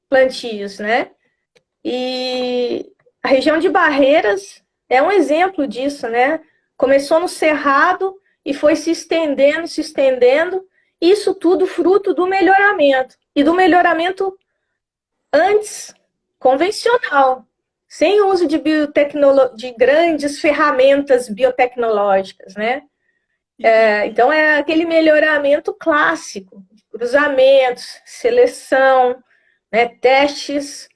plantios, 0.10 0.80
né? 0.80 1.12
E 1.84 2.92
a 3.22 3.30
região 3.30 3.58
de 3.58 3.70
Barreiras 3.70 4.63
é 4.94 5.02
um 5.02 5.12
exemplo 5.12 5.68
disso, 5.68 6.08
né? 6.08 6.40
Começou 6.78 7.20
no 7.20 7.28
Cerrado 7.28 8.16
e 8.46 8.54
foi 8.54 8.76
se 8.76 8.92
estendendo, 8.92 9.68
se 9.68 9.82
estendendo, 9.82 10.68
isso 11.02 11.34
tudo 11.34 11.66
fruto 11.66 12.14
do 12.14 12.28
melhoramento. 12.28 13.16
E 13.36 13.44
do 13.44 13.54
melhoramento 13.54 14.38
antes 15.32 15.94
convencional, 16.38 17.46
sem 17.88 18.22
uso 18.22 18.48
de, 18.48 18.58
biotecnolo... 18.58 19.56
de 19.56 19.72
grandes 19.72 20.40
ferramentas 20.40 21.28
biotecnológicas, 21.28 22.56
né? 22.56 22.84
É, 23.62 24.06
então, 24.08 24.32
é 24.32 24.58
aquele 24.58 24.86
melhoramento 24.86 25.74
clássico, 25.74 26.64
cruzamentos, 26.92 28.02
seleção, 28.06 29.24
né, 29.72 29.88
testes 29.88 30.88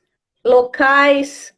locais, 0.44 1.56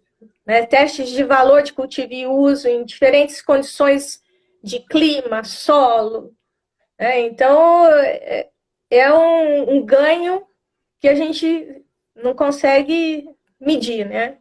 né, 0.49 0.65
testes 0.65 1.11
de 1.11 1.23
valor 1.23 1.61
de 1.61 1.71
cultivo 1.71 2.11
e 2.11 2.25
uso 2.25 2.67
em 2.67 2.83
diferentes 2.83 3.39
condições 3.39 4.19
de 4.63 4.79
clima, 4.79 5.43
solo. 5.43 6.35
Né? 6.99 7.19
Então, 7.19 7.85
é, 7.93 8.49
é 8.89 9.13
um, 9.13 9.75
um 9.75 9.85
ganho 9.85 10.43
que 10.99 11.07
a 11.07 11.13
gente 11.13 11.85
não 12.15 12.33
consegue 12.33 13.29
medir, 13.61 14.09
né? 14.09 14.39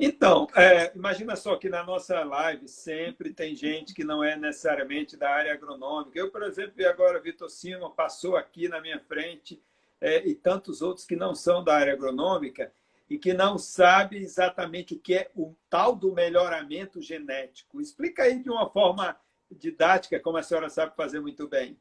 Então, 0.00 0.48
é, 0.56 0.92
imagina 0.94 1.36
só 1.36 1.56
que 1.56 1.68
na 1.68 1.84
nossa 1.84 2.24
live 2.24 2.66
sempre 2.66 3.34
tem 3.34 3.54
gente 3.54 3.92
que 3.92 4.04
não 4.04 4.24
é 4.24 4.34
necessariamente 4.34 5.14
da 5.14 5.28
área 5.28 5.52
agronômica. 5.52 6.18
Eu, 6.18 6.30
por 6.30 6.42
exemplo, 6.42 6.72
e 6.78 6.86
agora 6.86 7.20
Vitor 7.20 7.50
Sima 7.50 7.90
passou 7.90 8.34
aqui 8.34 8.66
na 8.66 8.80
minha 8.80 8.98
frente 9.00 9.62
é, 10.00 10.26
e 10.26 10.34
tantos 10.34 10.80
outros 10.80 11.04
que 11.04 11.16
não 11.16 11.34
são 11.34 11.62
da 11.62 11.74
área 11.74 11.92
agronômica 11.92 12.72
e 13.08 13.18
que 13.18 13.32
não 13.32 13.56
sabe 13.56 14.18
exatamente 14.18 14.94
o 14.94 14.98
que 14.98 15.14
é 15.14 15.30
o 15.34 15.54
tal 15.70 15.94
do 15.94 16.12
melhoramento 16.12 17.00
genético. 17.00 17.80
Explica 17.80 18.24
aí 18.24 18.42
de 18.42 18.50
uma 18.50 18.68
forma 18.68 19.18
didática, 19.50 20.20
como 20.20 20.36
a 20.36 20.42
senhora 20.42 20.68
sabe 20.68 20.94
fazer 20.94 21.20
muito 21.20 21.48
bem. 21.48 21.78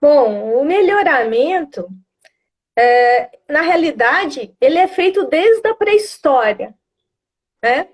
Bom, 0.00 0.60
o 0.60 0.64
melhoramento, 0.64 1.88
é, 2.76 3.38
na 3.48 3.62
realidade, 3.62 4.54
ele 4.60 4.78
é 4.78 4.88
feito 4.88 5.26
desde 5.26 5.66
a 5.68 5.74
pré-história, 5.74 6.74
né? 7.62 7.88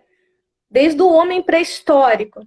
desde 0.71 1.01
o 1.03 1.13
homem 1.13 1.43
pré-histórico. 1.43 2.41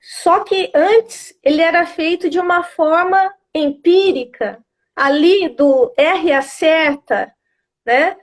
Só 0.00 0.44
que 0.44 0.70
antes 0.74 1.36
ele 1.42 1.62
era 1.62 1.86
feito 1.86 2.30
de 2.30 2.38
uma 2.38 2.62
forma 2.62 3.34
empírica, 3.54 4.62
ali 4.94 5.48
do 5.48 5.92
R 5.96 6.32
acerta, 6.32 7.34
né? 7.88 8.18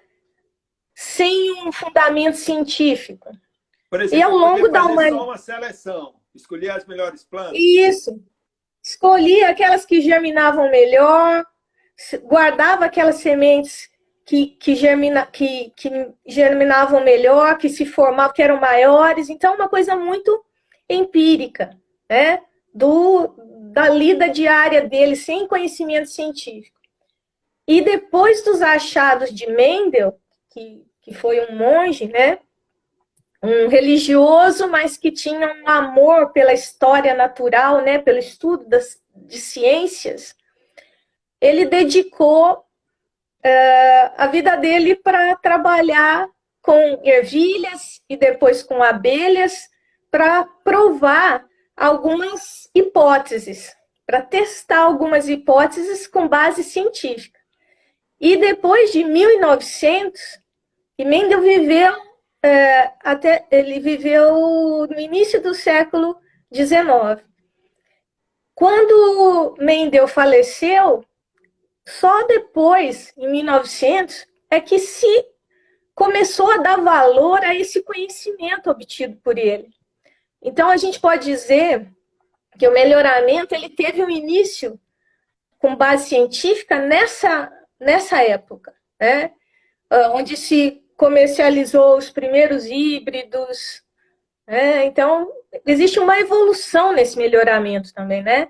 Sem 0.93 1.65
um 1.67 1.71
fundamento 1.71 2.37
científico. 2.37 3.29
Exemplo, 3.91 4.15
e 4.15 4.21
ao 4.21 4.31
longo 4.31 4.67
da 4.67 4.85
humanidade. 4.85 5.23
uma 5.23 5.37
seleção, 5.37 6.15
escolher 6.35 6.69
as 6.69 6.85
melhores 6.85 7.23
plantas. 7.23 7.57
Isso. 7.57 8.23
Escolhi 8.83 9.43
aquelas 9.43 9.85
que 9.85 10.01
germinavam 10.01 10.69
melhor, 10.69 11.43
guardava 12.23 12.85
aquelas 12.85 13.15
sementes 13.15 13.89
que, 14.23 14.47
que, 14.47 14.75
germina, 14.75 15.25
que, 15.25 15.73
que 15.75 15.89
germinavam 16.27 17.03
melhor, 17.03 17.57
que 17.57 17.67
se 17.67 17.85
formavam, 17.85 18.33
que 18.33 18.43
eram 18.43 18.59
maiores. 18.59 19.29
Então, 19.29 19.55
uma 19.55 19.67
coisa 19.67 19.95
muito 19.95 20.45
empírica, 20.87 21.75
né? 22.07 22.41
Do, 22.71 23.33
da 23.71 23.89
lida 23.89 24.29
diária 24.29 24.87
dele, 24.87 25.15
sem 25.15 25.47
conhecimento 25.47 26.09
científico. 26.09 26.74
E 27.67 27.81
depois 27.81 28.43
dos 28.43 28.61
achados 28.61 29.33
de 29.33 29.47
Mendel, 29.47 30.19
que, 30.51 30.85
que 31.01 31.13
foi 31.13 31.45
um 31.47 31.55
monge, 31.55 32.07
né? 32.07 32.39
Um 33.41 33.67
religioso, 33.67 34.67
mas 34.67 34.97
que 34.97 35.11
tinha 35.11 35.53
um 35.63 35.67
amor 35.67 36.31
pela 36.31 36.53
história 36.53 37.13
natural, 37.13 37.81
né? 37.81 37.99
Pelo 37.99 38.19
estudo 38.19 38.67
das, 38.67 39.01
de 39.15 39.39
ciências, 39.39 40.35
ele 41.41 41.65
dedicou 41.65 42.53
uh, 42.53 44.11
a 44.17 44.27
vida 44.27 44.55
dele 44.55 44.95
para 44.95 45.35
trabalhar 45.35 46.27
com 46.61 46.99
ervilhas 47.03 48.01
e 48.09 48.17
depois 48.17 48.63
com 48.63 48.81
abelhas 48.81 49.69
para 50.09 50.43
provar 50.63 51.45
algumas 51.75 52.69
hipóteses, 52.73 53.75
para 54.05 54.21
testar 54.21 54.79
algumas 54.79 55.27
hipóteses 55.27 56.07
com 56.07 56.27
base 56.27 56.63
científica. 56.63 57.34
E 58.19 58.37
depois 58.37 58.91
de 58.91 59.03
1900, 59.03 60.21
Mendel 60.99 61.41
viveu 61.41 61.93
é, 62.45 62.93
até 63.03 63.47
ele 63.49 63.79
viveu 63.79 64.87
no 64.87 64.99
início 64.99 65.41
do 65.41 65.55
século 65.55 66.15
XIX. 66.53 67.25
Quando 68.53 69.55
Mendel 69.59 70.07
faleceu, 70.07 71.03
só 71.87 72.25
depois, 72.27 73.11
em 73.17 73.29
1900, 73.31 74.27
é 74.49 74.61
que 74.61 74.77
se 74.77 75.25
começou 75.95 76.51
a 76.51 76.57
dar 76.57 76.79
valor 76.79 77.43
a 77.43 77.55
esse 77.55 77.81
conhecimento 77.81 78.69
obtido 78.69 79.17
por 79.23 79.37
ele. 79.37 79.69
Então 80.41 80.69
a 80.69 80.77
gente 80.77 80.99
pode 80.99 81.25
dizer 81.25 81.91
que 82.59 82.67
o 82.67 82.71
melhoramento 82.71 83.55
ele 83.55 83.69
teve 83.69 84.03
um 84.03 84.09
início 84.09 84.79
com 85.57 85.75
base 85.75 86.09
científica 86.09 86.79
nessa 86.79 87.51
nessa 87.79 88.23
época, 88.23 88.73
né? 88.99 89.31
Ah, 89.89 90.11
onde 90.13 90.35
se 90.35 90.83
comercializou 90.97 91.97
os 91.97 92.09
primeiros 92.09 92.65
híbridos. 92.65 93.83
Né? 94.47 94.85
Então 94.85 95.31
existe 95.65 95.99
uma 95.99 96.19
evolução 96.19 96.93
nesse 96.93 97.17
melhoramento 97.17 97.93
também, 97.93 98.23
né? 98.23 98.49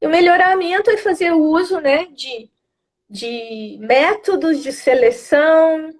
E 0.00 0.06
o 0.06 0.10
melhoramento 0.10 0.90
é 0.90 0.96
fazer 0.96 1.32
uso, 1.32 1.80
né, 1.80 2.06
de, 2.06 2.50
de 3.08 3.78
métodos 3.80 4.62
de 4.62 4.70
seleção, 4.70 5.94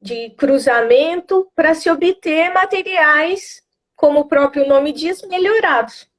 de 0.00 0.30
cruzamento 0.30 1.50
para 1.54 1.74
se 1.74 1.88
obter 1.90 2.52
materiais, 2.52 3.62
como 3.96 4.20
o 4.20 4.28
próprio 4.28 4.66
nome 4.66 4.92
diz, 4.92 5.22
melhorados. 5.22 6.10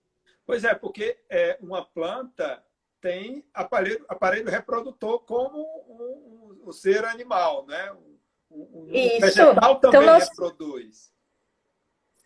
Pois 0.46 0.64
é, 0.64 0.74
porque 0.74 1.18
é, 1.30 1.58
uma 1.62 1.86
planta 1.86 2.64
tem 3.02 3.46
aparelho, 3.54 4.06
aparelho 4.08 4.50
reprodutor 4.50 5.20
como 5.22 5.60
um, 5.60 6.62
um, 6.64 6.68
um 6.68 6.72
ser 6.72 7.06
animal, 7.06 7.66
né? 7.66 7.96
Isso. 8.92 9.22
vegetal 9.22 9.56
então, 9.56 9.80
também 9.80 10.02
então 10.02 10.14
nós... 10.14 10.30
reproduz. 10.30 11.12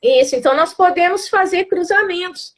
Isso, 0.02 0.36
então 0.36 0.56
nós 0.56 0.74
podemos 0.74 1.30
fazer 1.30 1.66
cruzamentos. 1.66 2.56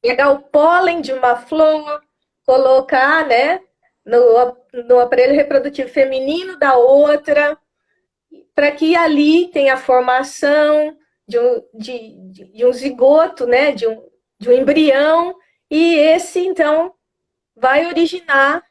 Pegar 0.00 0.30
o 0.30 0.42
pólen 0.42 1.00
de 1.00 1.12
uma 1.12 1.36
flor, 1.36 2.02
colocar 2.44 3.26
né, 3.26 3.60
no, 4.04 4.56
no 4.84 5.00
aparelho 5.00 5.34
reprodutivo 5.34 5.88
feminino 5.88 6.58
da 6.58 6.76
outra, 6.76 7.58
para 8.54 8.72
que 8.72 8.96
ali 8.96 9.48
tenha 9.48 9.74
a 9.74 9.78
formação 9.78 10.96
de 11.26 11.38
um, 11.38 11.62
de, 11.74 12.16
de 12.52 12.66
um 12.66 12.72
zigoto, 12.72 13.46
né, 13.46 13.72
de, 13.72 13.86
um, 13.86 14.08
de 14.38 14.48
um 14.48 14.52
embrião, 14.52 15.36
e 15.70 15.94
esse, 15.94 16.40
então, 16.40 16.94
vai 17.60 17.86
originar 17.86 18.62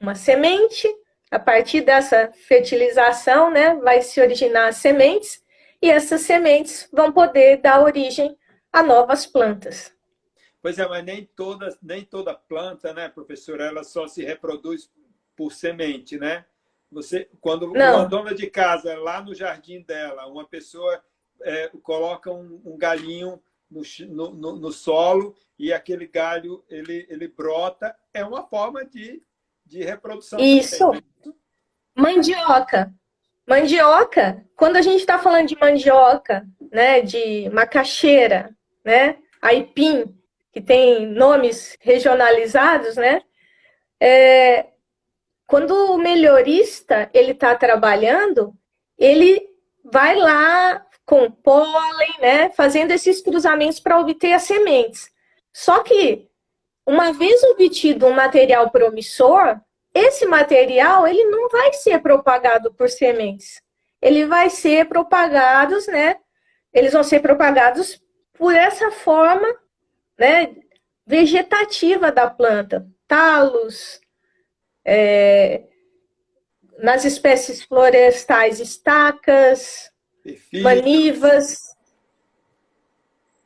uma 0.00 0.14
semente, 0.14 0.88
a 1.30 1.38
partir 1.38 1.80
dessa 1.80 2.30
fertilização, 2.32 3.50
né, 3.50 3.74
vai 3.76 4.02
se 4.02 4.20
originar 4.20 4.72
sementes, 4.72 5.42
e 5.80 5.90
essas 5.90 6.20
sementes 6.22 6.88
vão 6.92 7.12
poder 7.12 7.58
dar 7.58 7.82
origem 7.82 8.36
a 8.72 8.82
novas 8.82 9.26
plantas. 9.26 9.92
Pois 10.60 10.78
é, 10.78 10.86
mas 10.86 11.04
nem 11.04 11.24
toda, 11.36 11.76
nem 11.82 12.04
toda 12.04 12.34
planta, 12.34 12.92
né, 12.92 13.08
professora, 13.08 13.64
ela 13.64 13.82
só 13.82 14.06
se 14.06 14.24
reproduz 14.24 14.90
por 15.36 15.52
semente, 15.52 16.18
né? 16.18 16.44
Você, 16.90 17.28
quando 17.40 17.72
Não. 17.72 17.96
uma 17.96 18.04
dona 18.04 18.34
de 18.34 18.48
casa, 18.48 18.96
lá 18.98 19.22
no 19.22 19.34
jardim 19.34 19.82
dela, 19.82 20.26
uma 20.26 20.46
pessoa 20.46 21.02
é, 21.40 21.68
coloca 21.82 22.30
um, 22.30 22.60
um 22.64 22.76
galinho 22.76 23.42
no, 24.08 24.30
no, 24.34 24.56
no, 24.56 24.72
solo 24.72 25.34
e 25.58 25.72
aquele 25.72 26.06
galho 26.06 26.64
ele, 26.68 27.06
ele 27.08 27.28
brota, 27.28 27.96
é 28.12 28.24
uma 28.24 28.42
forma 28.46 28.84
de, 28.84 29.22
de 29.64 29.82
reprodução. 29.82 30.38
Isso. 30.38 30.78
Também, 30.78 31.02
né? 31.24 31.32
Mandioca. 31.96 32.94
Mandioca, 33.46 34.46
quando 34.56 34.76
a 34.76 34.82
gente 34.82 35.00
está 35.00 35.18
falando 35.18 35.48
de 35.48 35.58
mandioca, 35.58 36.46
né, 36.70 37.00
de 37.00 37.50
macaxeira, 37.50 38.56
né, 38.84 39.18
aipim, 39.40 40.16
que 40.52 40.60
tem 40.60 41.06
nomes 41.06 41.76
regionalizados, 41.80 42.96
né, 42.96 43.20
é, 44.00 44.68
quando 45.46 45.72
o 45.92 45.98
melhorista 45.98 47.10
ele 47.12 47.32
está 47.32 47.54
trabalhando, 47.54 48.54
ele 48.96 49.46
vai 49.84 50.16
lá 50.16 50.86
com 51.04 51.30
pólen, 51.30 52.14
né, 52.20 52.50
fazendo 52.50 52.92
esses 52.92 53.20
cruzamentos 53.20 53.80
para 53.80 53.98
obter 53.98 54.32
as 54.32 54.42
sementes. 54.42 55.10
Só 55.52 55.82
que 55.82 56.28
uma 56.86 57.12
vez 57.12 57.42
obtido 57.44 58.06
um 58.06 58.12
material 58.12 58.70
promissor, 58.70 59.60
esse 59.94 60.26
material 60.26 61.06
ele 61.06 61.24
não 61.24 61.48
vai 61.48 61.72
ser 61.74 62.00
propagado 62.00 62.72
por 62.74 62.88
sementes. 62.88 63.60
Ele 64.00 64.26
vai 64.26 64.50
ser 64.50 64.88
propagados, 64.88 65.86
né? 65.86 66.16
Eles 66.72 66.92
vão 66.92 67.04
ser 67.04 67.20
propagados 67.20 68.02
por 68.32 68.54
essa 68.54 68.90
forma, 68.90 69.46
né, 70.18 70.56
vegetativa 71.06 72.10
da 72.10 72.28
planta, 72.28 72.86
talos, 73.06 74.00
é, 74.84 75.64
nas 76.78 77.04
espécies 77.04 77.62
florestais, 77.62 78.58
estacas, 78.58 79.91
manivas. 80.62 81.76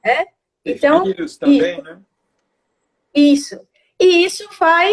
É? 0.02 0.26
Então, 0.64 1.04
também, 1.38 1.82
né? 1.82 2.00
Isso. 3.14 3.58
E 3.98 4.24
isso 4.24 4.48
vai. 4.58 4.92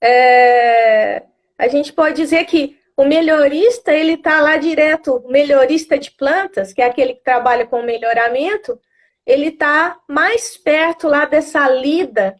É, 0.00 1.22
a 1.58 1.68
gente 1.68 1.92
pode 1.92 2.16
dizer 2.16 2.44
que 2.44 2.78
o 2.96 3.04
melhorista, 3.04 3.92
ele 3.92 4.14
está 4.14 4.40
lá 4.40 4.56
direto, 4.56 5.16
o 5.16 5.30
melhorista 5.30 5.98
de 5.98 6.10
plantas, 6.10 6.72
que 6.72 6.80
é 6.80 6.86
aquele 6.86 7.14
que 7.14 7.22
trabalha 7.22 7.66
com 7.66 7.82
melhoramento, 7.82 8.80
ele 9.26 9.48
está 9.48 10.00
mais 10.08 10.56
perto 10.56 11.08
lá 11.08 11.24
dessa 11.26 11.68
lida 11.68 12.36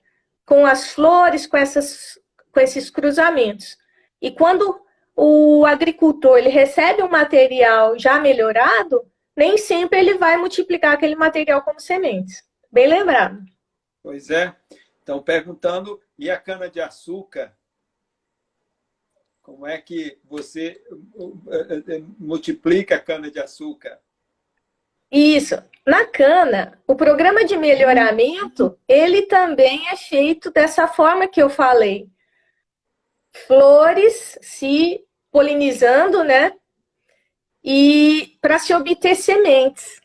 com 0.47 0.64
as 0.64 0.92
flores, 0.92 1.47
com 1.47 1.57
essas 1.57 2.19
com 2.57 2.61
esses 2.61 2.88
cruzamentos. 2.88 3.77
E 4.21 4.31
quando 4.31 4.81
o 5.16 5.64
agricultor 5.64 6.37
ele 6.37 6.50
recebe 6.50 7.02
um 7.02 7.09
material 7.09 7.98
já 7.98 8.20
melhorado, 8.20 9.02
nem 9.35 9.57
sempre 9.57 9.98
ele 9.98 10.18
vai 10.18 10.37
multiplicar 10.37 10.92
aquele 10.92 11.16
material 11.16 11.62
como 11.62 11.81
sementes. 11.81 12.44
Bem 12.70 12.87
lembrado. 12.87 13.42
Pois 14.02 14.31
é. 14.31 14.55
Então, 15.02 15.22
perguntando, 15.22 16.00
e 16.18 16.31
a 16.31 16.38
cana-de-açúcar? 16.38 17.57
Como 19.40 19.66
é 19.66 19.79
que 19.79 20.18
você 20.24 20.83
eh, 21.50 21.83
eh, 21.88 22.02
multiplica 22.18 22.96
a 22.96 23.00
cana-de-açúcar? 23.00 23.98
Isso. 25.11 25.55
Na 25.87 26.05
cana, 26.05 26.83
o 26.87 26.96
programa 26.96 27.44
de 27.44 27.57
melhoramento, 27.57 28.76
ele 28.88 29.22
também 29.22 29.88
é 29.88 29.96
feito 29.96 30.50
dessa 30.50 30.88
forma 30.88 31.29
que 31.29 31.40
eu 31.40 31.48
falei 31.48 32.11
flores 33.46 34.38
se 34.40 35.06
polinizando, 35.37 36.25
né? 36.25 36.51
E 37.62 38.38
para 38.40 38.59
se 38.59 38.72
obter 38.72 39.14
sementes. 39.14 40.01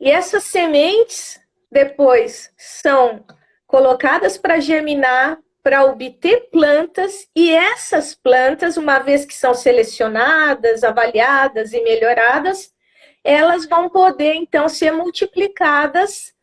E 0.00 0.10
essas 0.10 0.42
sementes 0.42 1.40
depois 1.70 2.52
são 2.56 3.24
colocadas 3.68 4.36
para 4.36 4.58
germinar, 4.58 5.38
para 5.62 5.84
obter 5.84 6.48
plantas, 6.50 7.28
e 7.36 7.52
essas 7.52 8.16
plantas, 8.16 8.76
uma 8.76 8.98
vez 8.98 9.24
que 9.24 9.34
são 9.34 9.54
selecionadas, 9.54 10.82
avaliadas 10.82 11.72
e 11.72 11.80
melhoradas, 11.80 12.74
elas 13.22 13.64
vão 13.64 13.88
poder 13.88 14.34
então 14.34 14.68
ser 14.68 14.90
multiplicadas 14.90 16.34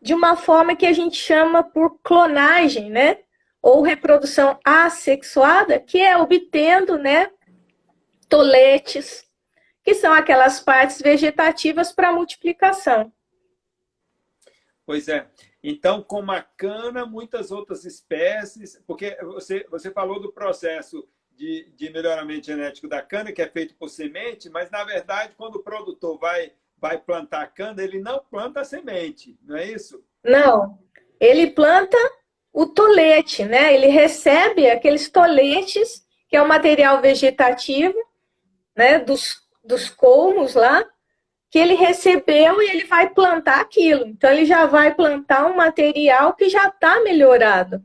de 0.00 0.14
uma 0.14 0.36
forma 0.36 0.76
que 0.76 0.86
a 0.86 0.92
gente 0.92 1.16
chama 1.16 1.64
por 1.64 1.98
clonagem, 2.00 2.90
né? 2.90 3.18
ou 3.62 3.82
reprodução 3.82 4.58
assexuada, 4.64 5.78
que 5.78 6.00
é 6.00 6.16
obtendo, 6.16 6.96
né, 6.96 7.30
toletes, 8.30 9.28
que 9.82 9.94
são 9.94 10.12
aquelas 10.12 10.60
partes 10.60 11.02
vegetativas 11.02 11.92
para 11.92 12.12
multiplicação. 12.12 13.12
Pois 14.86 15.08
é. 15.08 15.26
Então, 15.62 16.02
como 16.02 16.32
a 16.32 16.40
cana, 16.40 17.04
muitas 17.04 17.50
outras 17.50 17.84
espécies, 17.84 18.80
porque 18.86 19.16
você, 19.22 19.66
você 19.70 19.90
falou 19.90 20.18
do 20.18 20.32
processo 20.32 21.06
de, 21.32 21.70
de 21.76 21.90
melhoramento 21.90 22.46
genético 22.46 22.88
da 22.88 23.02
cana, 23.02 23.32
que 23.32 23.42
é 23.42 23.48
feito 23.48 23.74
por 23.74 23.88
semente, 23.88 24.48
mas, 24.48 24.70
na 24.70 24.84
verdade, 24.84 25.34
quando 25.36 25.56
o 25.56 25.62
produtor 25.62 26.18
vai, 26.18 26.52
vai 26.78 26.98
plantar 26.98 27.42
a 27.42 27.46
cana, 27.46 27.82
ele 27.82 27.98
não 27.98 28.20
planta 28.30 28.60
a 28.60 28.64
semente, 28.64 29.38
não 29.42 29.56
é 29.56 29.66
isso? 29.70 30.02
Não. 30.24 30.78
Ele 31.18 31.50
planta 31.50 31.98
o 32.52 32.66
tolete, 32.66 33.44
né? 33.44 33.74
Ele 33.74 33.88
recebe 33.88 34.68
aqueles 34.68 35.08
toletes 35.10 36.06
que 36.28 36.36
é 36.36 36.42
o 36.42 36.48
material 36.48 37.00
vegetativo, 37.00 37.98
né, 38.76 38.98
dos, 38.98 39.42
dos 39.64 39.88
colmos 39.90 40.54
lá, 40.54 40.84
que 41.50 41.58
ele 41.58 41.74
recebeu 41.74 42.62
e 42.62 42.70
ele 42.70 42.84
vai 42.84 43.10
plantar 43.10 43.60
aquilo. 43.60 44.06
Então, 44.06 44.30
ele 44.30 44.46
já 44.46 44.66
vai 44.66 44.94
plantar 44.94 45.46
um 45.46 45.56
material 45.56 46.34
que 46.34 46.48
já 46.48 46.68
está 46.68 47.00
melhorado. 47.00 47.82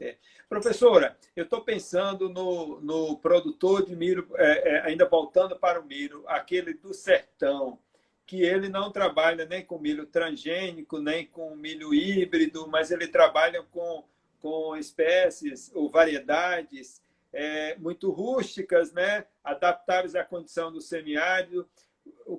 É. 0.00 0.16
Professora, 0.48 1.16
eu 1.36 1.44
estou 1.44 1.60
pensando 1.60 2.30
no, 2.30 2.80
no 2.80 3.18
produtor 3.18 3.84
de 3.84 3.94
milho, 3.94 4.26
é, 4.34 4.76
é, 4.76 4.80
ainda 4.86 5.06
voltando 5.06 5.54
para 5.56 5.78
o 5.78 5.84
milho, 5.84 6.24
aquele 6.26 6.72
do 6.72 6.94
sertão, 6.94 7.78
que 8.26 8.42
ele 8.42 8.68
não 8.68 8.90
trabalha 8.90 9.44
nem 9.44 9.64
com 9.64 9.78
milho 9.78 10.06
transgênico, 10.06 10.98
nem 10.98 11.26
com 11.26 11.54
milho 11.54 11.94
híbrido, 11.94 12.66
mas 12.66 12.90
ele 12.90 13.06
trabalha 13.06 13.62
com, 13.70 14.04
com 14.40 14.76
espécies 14.76 15.70
ou 15.74 15.90
variedades 15.90 17.00
é, 17.32 17.76
muito 17.76 18.10
rústicas, 18.10 18.92
né? 18.92 19.24
adaptáveis 19.42 20.14
à 20.14 20.24
condição 20.24 20.72
do 20.72 20.80
semiárido. 20.80 21.68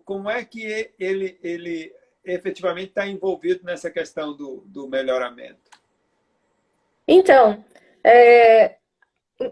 Como 0.06 0.30
é 0.30 0.43
que 0.43 0.91
ele, 0.99 1.39
ele 1.43 1.93
efetivamente 2.23 2.89
está 2.89 3.08
envolvido 3.08 3.63
nessa 3.63 3.89
questão 3.89 4.36
do, 4.36 4.63
do 4.67 4.88
melhoramento? 4.88 5.69
Então, 7.08 7.63
é, 8.04 8.75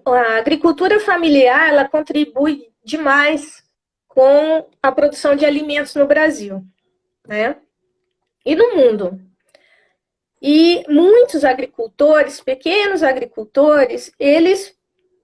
a 0.06 0.38
agricultura 0.38 1.00
familiar 1.00 1.70
ela 1.70 1.88
contribui 1.88 2.72
demais 2.84 3.64
com 4.08 4.68
a 4.82 4.92
produção 4.92 5.36
de 5.36 5.46
alimentos 5.46 5.96
no 5.96 6.08
Brasil, 6.08 6.64
né? 7.28 7.58
E 8.46 8.56
no 8.56 8.76
mundo. 8.76 9.20
E 10.42 10.84
muitos 10.88 11.44
agricultores, 11.44 12.40
pequenos 12.42 13.02
agricultores, 13.02 14.12
eles 14.20 14.77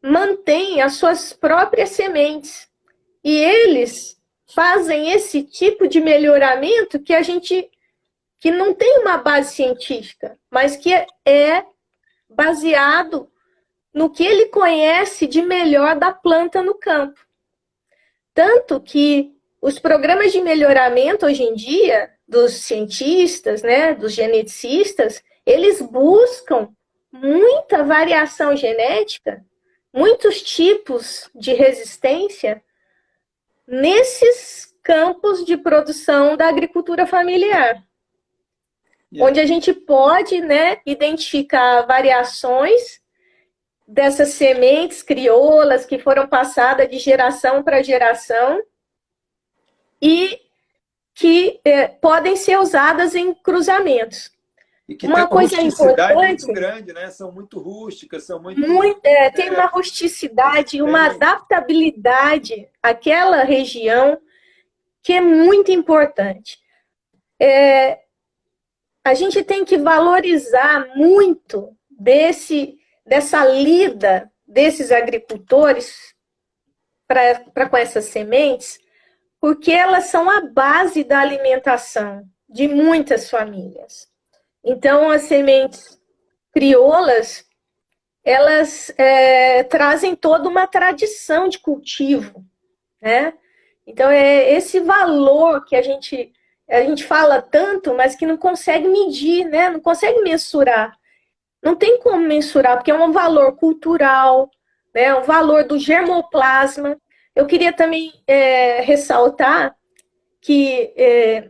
mantêm 0.04 0.82
as 0.82 0.96
suas 0.96 1.32
próprias 1.32 1.92
sementes. 1.92 2.70
E 3.24 3.38
eles 3.38 4.22
fazem 4.54 5.12
esse 5.12 5.44
tipo 5.44 5.88
de 5.88 6.02
melhoramento 6.02 7.00
que 7.00 7.14
a 7.14 7.22
gente 7.22 7.70
que 8.40 8.52
não 8.52 8.74
tem 8.74 9.00
uma 9.00 9.18
base 9.18 9.56
científica, 9.56 10.38
mas 10.52 10.76
que 10.76 10.94
é 11.26 11.64
baseado 12.30 13.32
no 13.94 14.10
que 14.10 14.22
ele 14.22 14.48
conhece 14.48 15.26
de 15.28 15.42
melhor 15.42 15.96
da 15.98 16.12
planta 16.12 16.62
no 16.62 16.76
campo. 16.76 17.18
Tanto 18.34 18.82
que 18.82 19.32
os 19.62 19.80
programas 19.80 20.34
de 20.34 20.42
melhoramento 20.42 21.26
hoje 21.26 21.42
em 21.42 21.54
dia, 21.54 22.12
dos 22.28 22.52
cientistas, 22.56 23.62
né, 23.62 23.94
dos 23.94 24.12
geneticistas, 24.12 25.24
eles 25.46 25.82
buscam 25.82 26.68
muita 27.14 27.84
variação 27.86 28.58
genética, 28.58 29.42
muitos 29.94 30.42
tipos 30.42 31.30
de 31.36 31.54
resistência 31.54 32.64
nesses 33.68 34.76
campos 34.82 35.46
de 35.46 35.56
produção 35.56 36.36
da 36.36 36.48
agricultura 36.48 37.06
familiar. 37.06 37.84
Yeah. 39.12 39.30
Onde 39.30 39.40
a 39.40 39.46
gente 39.46 39.72
pode 39.72 40.42
né, 40.42 40.82
identificar 40.86 41.84
variações 41.84 43.02
dessas 43.88 44.30
sementes 44.30 45.04
crioulas 45.04 45.86
que 45.86 46.00
foram 46.00 46.28
passadas 46.28 46.90
de 46.90 46.98
geração 46.98 47.62
para 47.62 47.84
geração 47.84 48.62
e 50.02 50.42
que 51.14 51.62
é, 51.64 51.88
podem 51.88 52.36
ser 52.36 52.58
usadas 52.60 53.14
em 53.14 53.34
cruzamentos. 53.34 54.33
E 54.88 54.96
que 54.96 55.08
uma 55.08 55.28
coisa 55.28 55.62
importante 55.62 56.46
muito 56.46 56.54
grande, 56.54 56.94
né? 56.94 57.10
São 57.10 57.32
muito 57.32 57.60
rústicas, 57.60 58.26
são 58.26 58.42
muito, 58.42 58.60
muito 58.68 59.00
é, 59.06 59.30
tem 59.30 59.50
uma 59.50 59.66
rusticidade, 59.66 60.82
uma 60.82 61.06
adaptabilidade 61.06 62.68
àquela 62.82 63.44
região 63.44 64.20
que 65.02 65.14
é 65.14 65.22
muito 65.22 65.72
importante. 65.72 66.58
É, 67.40 68.00
a 69.06 69.14
gente 69.14 69.42
tem 69.44 69.64
que 69.64 69.78
valorizar 69.78 70.96
muito 70.96 71.76
desse 71.90 72.78
dessa 73.06 73.46
lida 73.46 74.32
desses 74.46 74.92
agricultores 74.92 76.14
para 77.08 77.70
com 77.70 77.78
essas 77.78 78.06
sementes, 78.06 78.80
porque 79.40 79.72
elas 79.72 80.06
são 80.06 80.30
a 80.30 80.42
base 80.42 81.04
da 81.04 81.20
alimentação 81.20 82.24
de 82.50 82.68
muitas 82.68 83.30
famílias. 83.30 84.13
Então, 84.64 85.10
as 85.10 85.24
sementes 85.24 86.00
crioulas, 86.52 87.46
elas 88.24 88.94
é, 88.98 89.64
trazem 89.64 90.16
toda 90.16 90.48
uma 90.48 90.66
tradição 90.68 91.50
de 91.50 91.60
cultivo, 91.60 92.46
né? 93.02 93.34
Então, 93.86 94.10
é 94.10 94.52
esse 94.54 94.80
valor 94.80 95.66
que 95.66 95.76
a 95.76 95.82
gente, 95.82 96.32
a 96.70 96.82
gente 96.82 97.04
fala 97.04 97.42
tanto, 97.42 97.94
mas 97.94 98.16
que 98.16 98.26
não 98.26 98.38
consegue 98.38 98.88
medir, 98.88 99.46
né? 99.46 99.70
Não 99.70 99.82
consegue 99.82 100.22
mensurar. 100.22 100.98
Não 101.62 101.76
tem 101.76 102.00
como 102.00 102.20
mensurar, 102.20 102.76
porque 102.78 102.92
é 102.92 102.96
um 102.96 103.12
valor 103.14 103.56
cultural, 103.56 104.52
né, 104.94 105.16
um 105.16 105.24
valor 105.24 105.64
do 105.64 105.80
germoplasma. 105.80 106.98
Eu 107.34 107.48
queria 107.48 107.72
também 107.72 108.12
é, 108.28 108.82
ressaltar 108.82 109.76
que 110.42 110.94
é, 110.98 111.50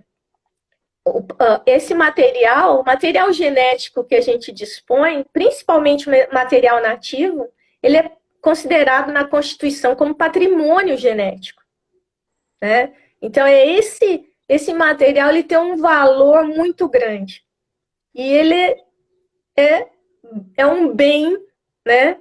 esse 1.66 1.94
material, 1.94 2.82
o 2.82 2.86
material 2.86 3.32
genético 3.34 4.04
que 4.04 4.16
a 4.16 4.22
gente 4.22 4.52
dispõe, 4.52 5.26
principalmente 5.34 6.10
material 6.32 6.82
nativo, 6.82 7.50
ele 7.82 7.98
é 7.98 8.12
considerado 8.42 9.12
na 9.12 9.26
Constituição 9.26 9.96
como 9.96 10.16
patrimônio 10.16 10.98
genético. 10.98 11.62
Né? 12.62 12.94
Então, 13.22 13.46
é 13.46 13.66
esse, 13.68 14.30
esse 14.48 14.74
material 14.74 15.30
ele 15.30 15.44
tem 15.44 15.58
um 15.58 15.78
valor 15.78 16.46
muito 16.46 16.88
grande. 16.88 17.44
E 18.16 18.22
ele 18.22 18.82
é 19.58 19.94
é 20.56 20.66
um 20.66 20.94
bem 20.94 21.38
né, 21.86 22.20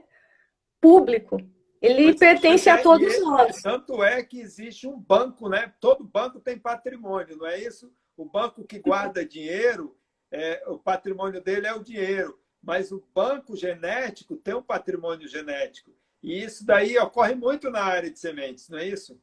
público. 0.81 1.39
Ele 1.81 2.07
Mas 2.07 2.17
pertence 2.17 2.71
a 2.71 2.81
todos 2.81 3.21
nós. 3.21 3.61
Tanto 3.61 4.03
é 4.05 4.23
que 4.23 4.41
existe 4.41 4.87
um 4.87 4.99
banco, 4.99 5.49
né? 5.49 5.73
Todo 5.81 6.05
banco 6.05 6.39
tem 6.41 6.59
patrimônio, 6.59 7.37
não 7.37 7.47
é 7.47 7.59
isso? 7.61 7.93
O 8.23 8.25
banco 8.25 8.63
que 8.63 8.79
guarda 8.79 9.27
dinheiro, 9.27 9.99
é, 10.31 10.63
o 10.69 10.79
patrimônio 10.79 11.41
dele 11.41 11.67
é 11.67 11.75
o 11.75 11.83
dinheiro. 11.83 12.39
Mas 12.63 12.93
o 12.93 13.05
banco 13.13 13.57
genético 13.57 14.37
tem 14.37 14.55
um 14.55 14.63
patrimônio 14.63 15.27
genético. 15.27 15.91
E 16.23 16.45
isso 16.45 16.65
daí 16.65 16.97
ocorre 16.99 17.35
muito 17.35 17.69
na 17.69 17.83
área 17.83 18.09
de 18.09 18.17
sementes, 18.21 18.69
não 18.69 18.79
é 18.79 18.87
isso? 18.87 19.21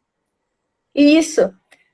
Isso. 0.93 1.53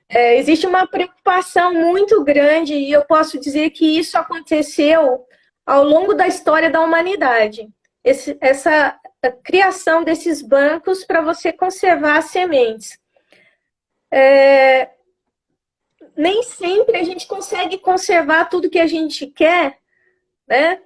É, 0.09 0.39
existe 0.39 0.65
uma 0.65 0.87
preocupação 0.87 1.75
muito 1.75 2.23
grande, 2.23 2.73
e 2.73 2.91
eu 2.91 3.05
posso 3.05 3.39
dizer 3.39 3.69
que 3.69 3.85
isso 3.99 4.17
aconteceu 4.17 5.27
ao 5.63 5.83
longo 5.83 6.15
da 6.15 6.27
história 6.27 6.71
da 6.71 6.81
humanidade. 6.81 7.69
Esse, 8.03 8.35
essa 8.41 8.99
criação 9.43 10.03
desses 10.03 10.41
bancos 10.41 11.05
para 11.05 11.21
você 11.21 11.53
conservar 11.53 12.17
as 12.17 12.25
sementes. 12.25 12.99
É, 14.11 14.94
nem 16.15 16.43
sempre 16.43 16.97
a 16.97 17.03
gente 17.03 17.27
consegue 17.27 17.77
conservar 17.77 18.45
tudo 18.45 18.69
que 18.69 18.79
a 18.79 18.87
gente 18.87 19.27
quer, 19.27 19.79
né? 20.47 20.81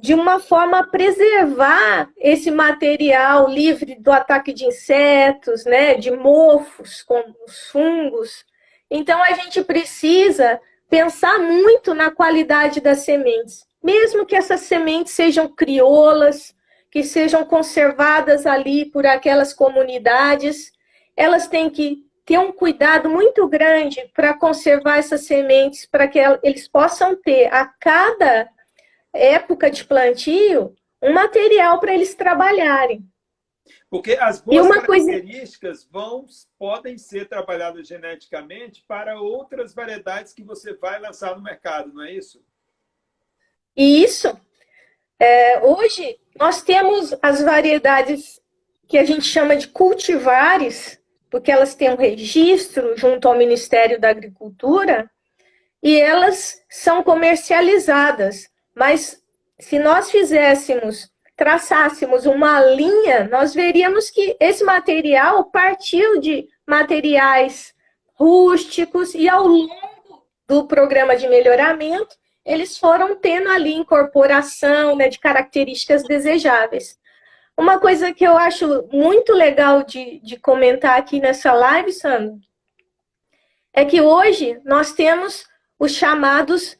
De 0.00 0.14
uma 0.14 0.40
forma 0.40 0.78
a 0.78 0.86
preservar 0.86 2.10
esse 2.16 2.50
material 2.50 3.48
livre 3.48 3.96
do 3.96 4.10
ataque 4.10 4.52
de 4.52 4.64
insetos, 4.64 5.64
né? 5.64 5.94
De 5.94 6.10
mofos, 6.10 7.02
como 7.02 7.34
os 7.46 7.68
fungos. 7.70 8.44
Então 8.90 9.22
a 9.22 9.32
gente 9.32 9.62
precisa 9.62 10.60
pensar 10.88 11.38
muito 11.38 11.94
na 11.94 12.10
qualidade 12.10 12.80
das 12.80 12.98
sementes, 12.98 13.66
mesmo 13.82 14.26
que 14.26 14.36
essas 14.36 14.60
sementes 14.60 15.12
sejam 15.12 15.48
crioulas, 15.48 16.54
que 16.90 17.02
sejam 17.02 17.44
conservadas 17.46 18.44
ali 18.44 18.84
por 18.84 19.06
aquelas 19.06 19.54
comunidades, 19.54 20.70
elas 21.16 21.48
têm 21.48 21.70
que 21.70 22.04
ter 22.24 22.38
um 22.38 22.52
cuidado 22.52 23.10
muito 23.10 23.48
grande 23.48 24.00
para 24.14 24.34
conservar 24.34 24.98
essas 24.98 25.26
sementes, 25.26 25.86
para 25.86 26.06
que 26.06 26.18
eles 26.42 26.68
possam 26.68 27.16
ter 27.16 27.52
a 27.52 27.66
cada 27.66 28.48
época 29.12 29.70
de 29.70 29.84
plantio 29.84 30.74
um 31.02 31.12
material 31.12 31.80
para 31.80 31.92
eles 31.92 32.14
trabalharem. 32.14 33.04
Porque 33.90 34.12
as 34.12 34.40
boas 34.40 34.68
características 34.68 35.84
coisa... 35.84 35.88
vão, 35.90 36.26
podem 36.58 36.96
ser 36.96 37.28
trabalhadas 37.28 37.86
geneticamente 37.86 38.82
para 38.86 39.20
outras 39.20 39.74
variedades 39.74 40.32
que 40.32 40.42
você 40.42 40.74
vai 40.74 40.98
lançar 41.00 41.36
no 41.36 41.42
mercado, 41.42 41.92
não 41.92 42.02
é 42.02 42.12
isso? 42.12 42.42
Isso. 43.76 44.34
É, 45.18 45.60
hoje, 45.60 46.18
nós 46.38 46.62
temos 46.62 47.14
as 47.20 47.42
variedades 47.42 48.40
que 48.88 48.96
a 48.96 49.04
gente 49.04 49.24
chama 49.24 49.56
de 49.56 49.68
cultivares, 49.68 51.01
porque 51.32 51.50
elas 51.50 51.74
têm 51.74 51.90
um 51.90 51.96
registro 51.96 52.94
junto 52.94 53.26
ao 53.26 53.34
Ministério 53.34 53.98
da 53.98 54.10
Agricultura, 54.10 55.10
e 55.82 55.98
elas 55.98 56.62
são 56.68 57.02
comercializadas. 57.02 58.50
Mas 58.76 59.18
se 59.58 59.78
nós 59.78 60.10
fizéssemos 60.10 61.10
traçássemos 61.34 62.26
uma 62.26 62.60
linha, 62.60 63.26
nós 63.28 63.54
veríamos 63.54 64.10
que 64.10 64.36
esse 64.38 64.62
material 64.62 65.44
partiu 65.46 66.20
de 66.20 66.46
materiais 66.68 67.74
rústicos 68.14 69.14
e 69.14 69.28
ao 69.28 69.46
longo 69.46 69.74
do 70.46 70.66
programa 70.66 71.16
de 71.16 71.26
melhoramento, 71.26 72.14
eles 72.44 72.76
foram 72.76 73.16
tendo 73.16 73.48
ali 73.48 73.72
incorporação 73.72 74.94
né, 74.94 75.08
de 75.08 75.18
características 75.18 76.02
desejáveis. 76.04 76.98
Uma 77.62 77.78
coisa 77.78 78.12
que 78.12 78.24
eu 78.24 78.36
acho 78.36 78.88
muito 78.92 79.32
legal 79.32 79.84
de, 79.84 80.18
de 80.18 80.36
comentar 80.36 80.98
aqui 80.98 81.20
nessa 81.20 81.52
live, 81.52 81.92
Sandro, 81.92 82.40
é 83.72 83.84
que 83.84 84.00
hoje 84.00 84.60
nós 84.64 84.90
temos 84.90 85.46
os 85.78 85.92
chamados 85.92 86.76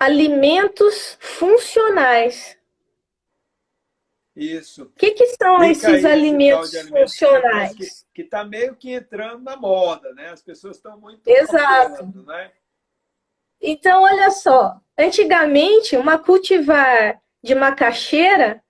alimentos 0.00 1.16
funcionais. 1.20 2.58
Isso. 4.34 4.82
O 4.82 4.90
que, 4.90 5.12
que 5.12 5.26
são 5.28 5.62
esses 5.62 6.04
alimentos, 6.04 6.74
alimentos 6.74 7.12
funcionais? 7.12 8.04
Que 8.12 8.22
está 8.22 8.42
meio 8.42 8.74
que 8.74 8.92
entrando 8.92 9.44
na 9.44 9.56
moda, 9.56 10.12
né? 10.14 10.30
As 10.30 10.42
pessoas 10.42 10.78
estão 10.78 10.98
muito. 10.98 11.24
Exato. 11.24 12.04
Né? 12.26 12.50
Então, 13.60 14.02
olha 14.02 14.32
só. 14.32 14.80
Antigamente, 14.98 15.96
uma 15.96 16.18
cultivar 16.18 17.22
de 17.40 17.54
macaxeira, 17.54 18.60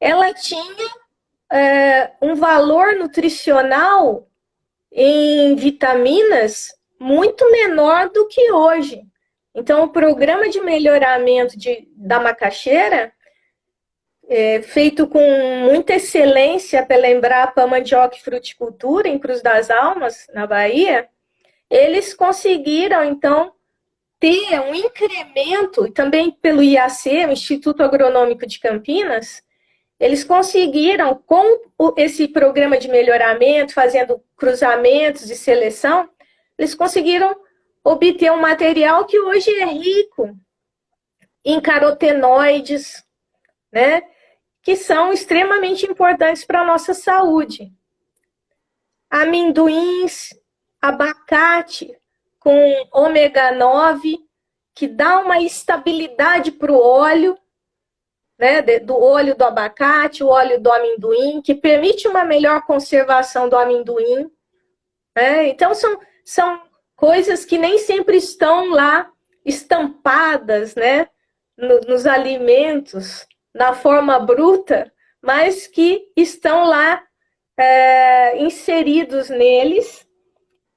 ela 0.00 0.32
tinha 0.32 0.90
é, 1.50 2.12
um 2.20 2.34
valor 2.34 2.94
nutricional 2.94 4.28
em 4.92 5.54
vitaminas 5.56 6.74
muito 6.98 7.50
menor 7.50 8.08
do 8.10 8.26
que 8.26 8.50
hoje. 8.52 9.02
Então, 9.54 9.82
o 9.84 9.88
programa 9.88 10.48
de 10.48 10.60
melhoramento 10.60 11.58
de, 11.58 11.88
da 11.96 12.20
macaxeira, 12.20 13.12
é, 14.28 14.60
feito 14.62 15.06
com 15.06 15.20
muita 15.62 15.94
excelência 15.94 16.84
pela 16.84 17.08
Embrapa 17.08 17.66
Mandioca 17.66 18.16
e 18.16 18.20
Fruticultura, 18.20 19.08
em 19.08 19.18
Cruz 19.18 19.42
das 19.42 19.70
Almas, 19.70 20.26
na 20.34 20.46
Bahia, 20.46 21.08
eles 21.70 22.14
conseguiram, 22.14 23.02
então, 23.04 23.52
ter 24.20 24.60
um 24.60 24.74
incremento, 24.74 25.86
e 25.86 25.92
também 25.92 26.30
pelo 26.30 26.62
IAC, 26.62 27.26
o 27.26 27.32
Instituto 27.32 27.82
Agronômico 27.82 28.46
de 28.46 28.58
Campinas, 28.58 29.42
eles 29.98 30.22
conseguiram, 30.22 31.14
com 31.26 31.60
esse 31.96 32.28
programa 32.28 32.78
de 32.78 32.88
melhoramento, 32.88 33.74
fazendo 33.74 34.22
cruzamentos 34.36 35.26
de 35.26 35.34
seleção, 35.34 36.08
eles 36.56 36.74
conseguiram 36.74 37.34
obter 37.82 38.30
um 38.30 38.40
material 38.40 39.06
que 39.06 39.18
hoje 39.18 39.50
é 39.50 39.64
rico 39.64 40.36
em 41.44 41.60
carotenoides, 41.60 43.04
né? 43.72 44.02
Que 44.62 44.76
são 44.76 45.12
extremamente 45.12 45.86
importantes 45.86 46.44
para 46.44 46.60
a 46.60 46.66
nossa 46.66 46.94
saúde. 46.94 47.72
Amendoins, 49.10 50.34
abacate 50.80 51.96
com 52.38 52.88
ômega 52.92 53.52
9, 53.52 54.18
que 54.74 54.86
dá 54.86 55.18
uma 55.18 55.40
estabilidade 55.40 56.52
para 56.52 56.70
o 56.70 56.78
óleo, 56.78 57.36
né, 58.38 58.62
do 58.78 58.96
óleo 58.96 59.34
do 59.34 59.44
abacate, 59.44 60.22
o 60.22 60.28
óleo 60.28 60.60
do 60.60 60.70
amendoim, 60.70 61.42
que 61.42 61.54
permite 61.54 62.06
uma 62.06 62.24
melhor 62.24 62.62
conservação 62.62 63.48
do 63.48 63.56
amendoim. 63.56 64.30
Né? 65.16 65.48
Então, 65.48 65.74
são, 65.74 65.98
são 66.24 66.62
coisas 66.94 67.44
que 67.44 67.58
nem 67.58 67.78
sempre 67.78 68.16
estão 68.16 68.70
lá 68.70 69.10
estampadas, 69.44 70.74
né, 70.76 71.08
no, 71.56 71.80
nos 71.80 72.06
alimentos, 72.06 73.26
na 73.52 73.72
forma 73.72 74.18
bruta, 74.20 74.92
mas 75.20 75.66
que 75.66 76.06
estão 76.16 76.64
lá 76.64 77.02
é, 77.56 78.38
inseridos 78.38 79.28
neles 79.28 80.06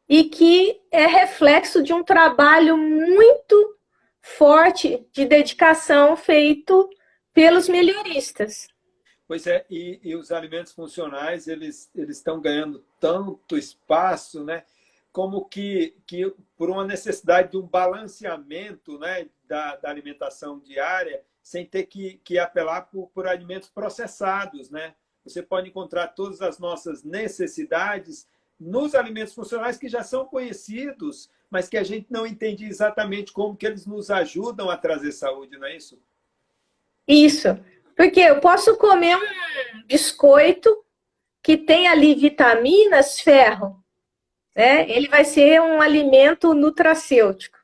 e 0.09 0.23
que 0.23 0.81
é 0.91 1.05
reflexo 1.05 1.83
de 1.83 1.93
um 1.93 2.03
trabalho 2.03 2.75
muito 2.75 3.77
forte 4.21 5.05
de 5.11 5.25
dedicação 5.25 6.15
feito 6.15 6.89
pelos 7.33 7.69
melhoristas. 7.69 8.67
Pois 9.27 9.47
é, 9.47 9.65
e, 9.69 9.99
e 10.03 10.15
os 10.15 10.31
alimentos 10.31 10.73
funcionais, 10.73 11.47
eles, 11.47 11.89
eles 11.95 12.17
estão 12.17 12.41
ganhando 12.41 12.83
tanto 12.99 13.57
espaço, 13.57 14.43
né? 14.43 14.63
como 15.11 15.45
que, 15.45 15.95
que 16.07 16.33
por 16.57 16.69
uma 16.69 16.85
necessidade 16.85 17.51
de 17.51 17.57
um 17.57 17.67
balanceamento 17.67 18.97
né, 18.97 19.29
da, 19.45 19.75
da 19.75 19.89
alimentação 19.89 20.59
diária, 20.59 21.23
sem 21.41 21.65
ter 21.65 21.83
que, 21.83 22.19
que 22.23 22.37
apelar 22.37 22.83
por, 22.83 23.07
por 23.09 23.27
alimentos 23.27 23.69
processados. 23.69 24.69
Né? 24.69 24.95
Você 25.23 25.41
pode 25.41 25.69
encontrar 25.69 26.09
todas 26.09 26.41
as 26.41 26.59
nossas 26.59 27.03
necessidades 27.03 28.27
nos 28.59 28.95
alimentos 28.95 29.33
funcionais 29.33 29.77
que 29.77 29.89
já 29.89 30.03
são 30.03 30.25
conhecidos, 30.25 31.29
mas 31.49 31.67
que 31.67 31.77
a 31.77 31.83
gente 31.83 32.07
não 32.09 32.25
entende 32.25 32.65
exatamente 32.65 33.33
como 33.33 33.55
que 33.55 33.65
eles 33.65 33.85
nos 33.85 34.09
ajudam 34.11 34.69
a 34.69 34.77
trazer 34.77 35.11
saúde, 35.11 35.57
não 35.57 35.67
é 35.67 35.75
isso? 35.75 35.99
Isso. 37.11 37.59
Porque 37.95 38.21
eu 38.21 38.39
posso 38.39 38.77
comer 38.77 39.15
um 39.17 39.85
biscoito 39.85 40.75
que 41.43 41.57
tem 41.57 41.87
ali 41.87 42.15
vitaminas, 42.15 43.19
ferro, 43.19 43.75
né? 44.55 44.89
Ele 44.89 45.07
vai 45.07 45.25
ser 45.25 45.61
um 45.61 45.81
alimento 45.81 46.53
nutracêutico. 46.53 47.57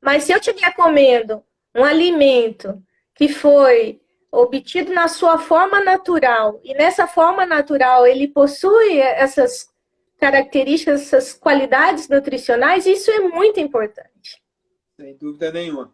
Mas 0.00 0.24
se 0.24 0.32
eu 0.32 0.38
estiver 0.38 0.74
comendo 0.74 1.42
um 1.74 1.84
alimento 1.84 2.82
que 3.14 3.28
foi 3.28 4.00
obtido 4.30 4.92
na 4.92 5.08
sua 5.08 5.38
forma 5.38 5.82
natural, 5.82 6.60
e 6.62 6.74
nessa 6.74 7.06
forma 7.06 7.46
natural 7.46 8.06
ele 8.06 8.28
possui 8.28 8.98
essas 8.98 9.68
características, 10.18 11.02
essas 11.02 11.32
qualidades 11.32 12.08
nutricionais, 12.08 12.86
isso 12.86 13.10
é 13.10 13.20
muito 13.20 13.60
importante. 13.60 14.42
Sem 14.98 15.16
dúvida 15.16 15.52
nenhuma. 15.52 15.92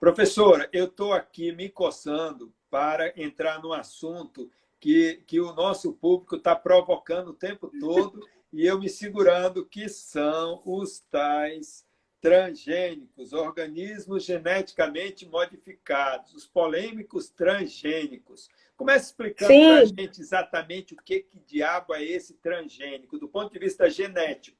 Professora, 0.00 0.66
eu 0.72 0.86
estou 0.86 1.12
aqui 1.12 1.52
me 1.52 1.68
coçando 1.68 2.50
para 2.70 3.12
entrar 3.20 3.62
no 3.62 3.70
assunto 3.70 4.50
que, 4.80 5.22
que 5.26 5.38
o 5.38 5.52
nosso 5.52 5.92
público 5.92 6.36
está 6.36 6.56
provocando 6.56 7.28
o 7.28 7.34
tempo 7.34 7.70
todo 7.78 8.26
e 8.50 8.64
eu 8.64 8.80
me 8.80 8.88
segurando, 8.88 9.66
que 9.66 9.90
são 9.90 10.62
os 10.64 11.00
tais 11.00 11.84
transgênicos, 12.18 13.34
organismos 13.34 14.24
geneticamente 14.24 15.26
modificados, 15.26 16.32
os 16.32 16.46
polêmicos 16.46 17.28
transgênicos. 17.28 18.48
Comece 18.78 19.06
explicando 19.06 19.52
para 19.52 19.80
a 19.80 19.84
gente 19.84 20.18
exatamente 20.18 20.94
o 20.94 20.96
que, 20.96 21.20
que 21.20 21.38
diabo 21.40 21.94
é 21.94 22.02
esse 22.02 22.32
transgênico, 22.34 23.18
do 23.18 23.28
ponto 23.28 23.52
de 23.52 23.58
vista 23.58 23.90
genético. 23.90 24.59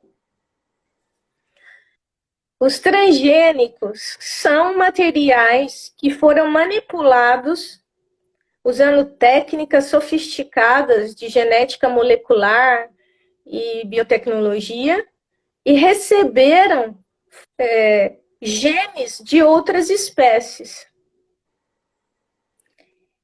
Os 2.61 2.79
transgênicos 2.79 4.19
são 4.21 4.77
materiais 4.77 5.93
que 5.97 6.11
foram 6.11 6.51
manipulados 6.51 7.81
usando 8.63 9.07
técnicas 9.17 9.87
sofisticadas 9.87 11.15
de 11.15 11.29
genética 11.29 11.89
molecular, 11.89 12.91
e 13.51 13.85
biotecnologia 13.85 15.05
e 15.65 15.73
receberam 15.73 16.97
é, 17.59 18.17
genes 18.41 19.21
de 19.23 19.43
outras 19.43 19.91
espécies. 19.91 20.87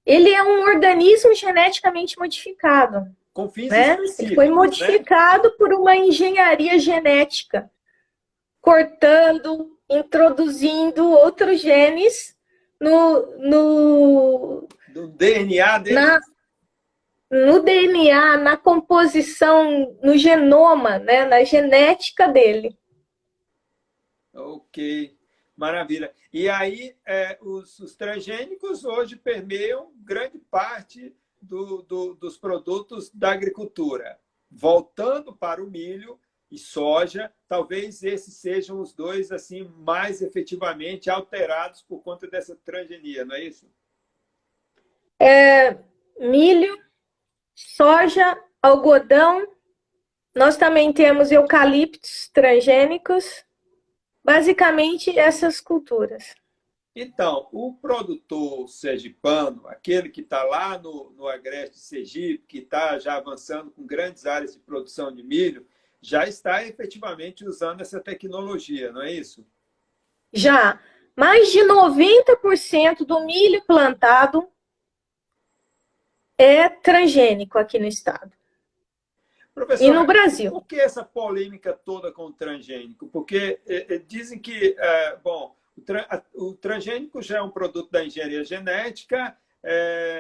Ele 0.05 0.33
é 0.33 0.43
um 0.43 0.63
organismo 0.63 1.35
geneticamente 1.35 2.19
modificado. 2.19 3.07
Com 3.33 3.49
fins 3.49 3.71
né? 3.71 3.97
Ele 4.19 4.35
foi 4.35 4.49
né? 4.49 4.55
modificado 4.55 5.49
né? 5.49 5.55
por 5.57 5.73
uma 5.73 5.97
engenharia 5.97 6.79
genética, 6.79 7.71
cortando, 8.67 9.79
introduzindo 9.89 11.09
outros 11.09 11.61
genes 11.61 12.37
no, 12.81 13.39
no, 13.39 14.69
no 14.93 15.07
DNA 15.07 15.79
dele. 15.79 15.95
Na, 15.95 16.21
no 17.31 17.63
DNA, 17.63 18.39
na 18.39 18.57
composição, 18.57 19.97
no 20.03 20.19
genoma, 20.19 20.99
né, 20.99 21.25
na 21.25 21.45
genética 21.45 22.27
dele. 22.27 22.77
Ok, 24.35 25.17
maravilha. 25.57 26.13
E 26.33 26.49
aí, 26.49 26.97
é, 27.07 27.39
os, 27.41 27.79
os, 27.79 27.95
transgênicos 27.95 28.85
hoje 28.85 29.15
permeiam 29.15 29.93
grande 29.99 30.41
parte 30.41 31.15
do, 31.41 31.83
do, 31.83 32.15
dos 32.15 32.37
produtos 32.37 33.11
da 33.15 33.31
agricultura. 33.31 34.19
Voltando 34.51 35.33
para 35.33 35.63
o 35.63 35.71
milho 35.71 36.19
e 36.51 36.59
soja, 36.59 37.33
talvez 37.49 38.03
esses 38.03 38.35
sejam 38.35 38.81
os 38.81 38.93
dois 38.93 39.33
assim 39.33 39.65
mais 39.79 40.23
efetivamente 40.23 41.11
alterados 41.11 41.83
por 41.83 42.03
conta 42.03 42.27
dessa 42.27 42.55
transgenia, 42.57 43.25
não 43.25 43.35
é 43.35 43.45
isso? 43.45 43.69
É, 45.19 45.79
milho 46.19 46.87
soja, 47.57 48.39
algodão. 48.63 49.49
Nós 50.35 50.57
também 50.57 50.93
temos 50.93 51.33
eucaliptos 51.33 52.29
transgênicos. 52.29 53.45
Basicamente, 54.23 55.17
essas 55.19 55.61
culturas. 55.61 56.35
Então, 56.95 57.49
o 57.53 57.75
produtor 57.75 58.69
sergipano, 58.69 59.67
aquele 59.69 60.09
que 60.09 60.23
está 60.23 60.43
lá 60.43 60.79
no, 60.79 61.11
no 61.11 61.29
Agreste 61.29 61.79
Sergipe, 61.79 62.47
que 62.47 62.59
está 62.59 62.99
já 62.99 63.17
avançando 63.17 63.71
com 63.71 63.87
grandes 63.87 64.27
áreas 64.27 64.55
de 64.55 64.59
produção 64.59 65.15
de 65.15 65.23
milho, 65.23 65.67
já 66.01 66.27
está 66.27 66.65
efetivamente 66.65 67.45
usando 67.45 67.81
essa 67.81 68.01
tecnologia, 68.01 68.93
não 68.93 69.03
é 69.03 69.13
isso? 69.13 69.47
Já. 70.33 70.81
Mais 71.17 71.51
de 71.51 71.61
90% 71.61 73.07
do 73.07 73.25
milho 73.25 73.63
plantado 73.65 74.49
é 76.39 76.69
transgênico 76.69 77.59
aqui 77.59 77.79
no 77.79 77.87
estado. 77.87 78.33
Professor, 79.55 79.85
e 79.85 79.91
no 79.91 80.05
Brasil. 80.05 80.51
Por 80.51 80.67
que 80.67 80.79
essa 80.79 81.03
polêmica 81.03 81.73
toda 81.73 82.13
com 82.13 82.27
o 82.27 82.33
transgênico? 82.33 83.09
Porque 83.09 83.59
é, 83.67 83.95
é, 83.95 83.99
dizem 83.99 84.39
que, 84.39 84.77
é, 84.79 85.17
bom, 85.17 85.57
o, 85.75 85.81
tra 85.81 86.25
o, 86.35 86.53
transgênico 86.53 87.23
já 87.23 87.39
é 87.39 87.43
um 87.43 87.51
produto 87.51 87.91
da 87.91 88.05
engenharia 88.05 88.45
genética, 88.45 89.37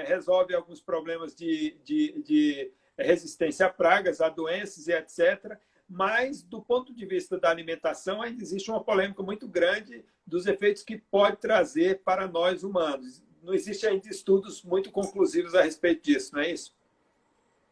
resolve 0.07 0.55
alguns 0.55 0.81
problemas 0.81 1.37
de, 1.37 1.77
de, 1.85 2.21
de 2.23 2.73
resistência 3.05 3.67
a 3.67 3.71
pragas, 3.71 4.21
a 4.21 4.29
doenças 4.29 4.89
e 4.89 4.93
etc 4.93 5.59
mas 5.89 6.43
do 6.43 6.61
ponto 6.61 6.93
de 6.93 7.07
vista 7.07 7.39
da 7.39 7.49
alimentação 7.49 8.21
ainda 8.21 8.43
existe 8.43 8.71
uma 8.71 8.83
polêmica 8.83 9.23
muito 9.23 9.47
grande 9.47 10.05
dos 10.27 10.47
efeitos 10.47 10.83
que 10.83 10.99
pode 10.99 11.37
trazer 11.37 12.03
para 12.05 12.27
nós 12.27 12.65
humanos. 12.65 13.23
Não 13.43 13.55
existe 13.55 13.87
ainda 13.87 14.09
estudos 14.09 14.63
muito 14.65 14.91
conclusivos 14.91 15.55
a 15.55 15.63
respeito 15.63 16.03
disso, 16.03 16.35
não 16.35 16.43
é 16.43 16.51
isso? 16.51 16.75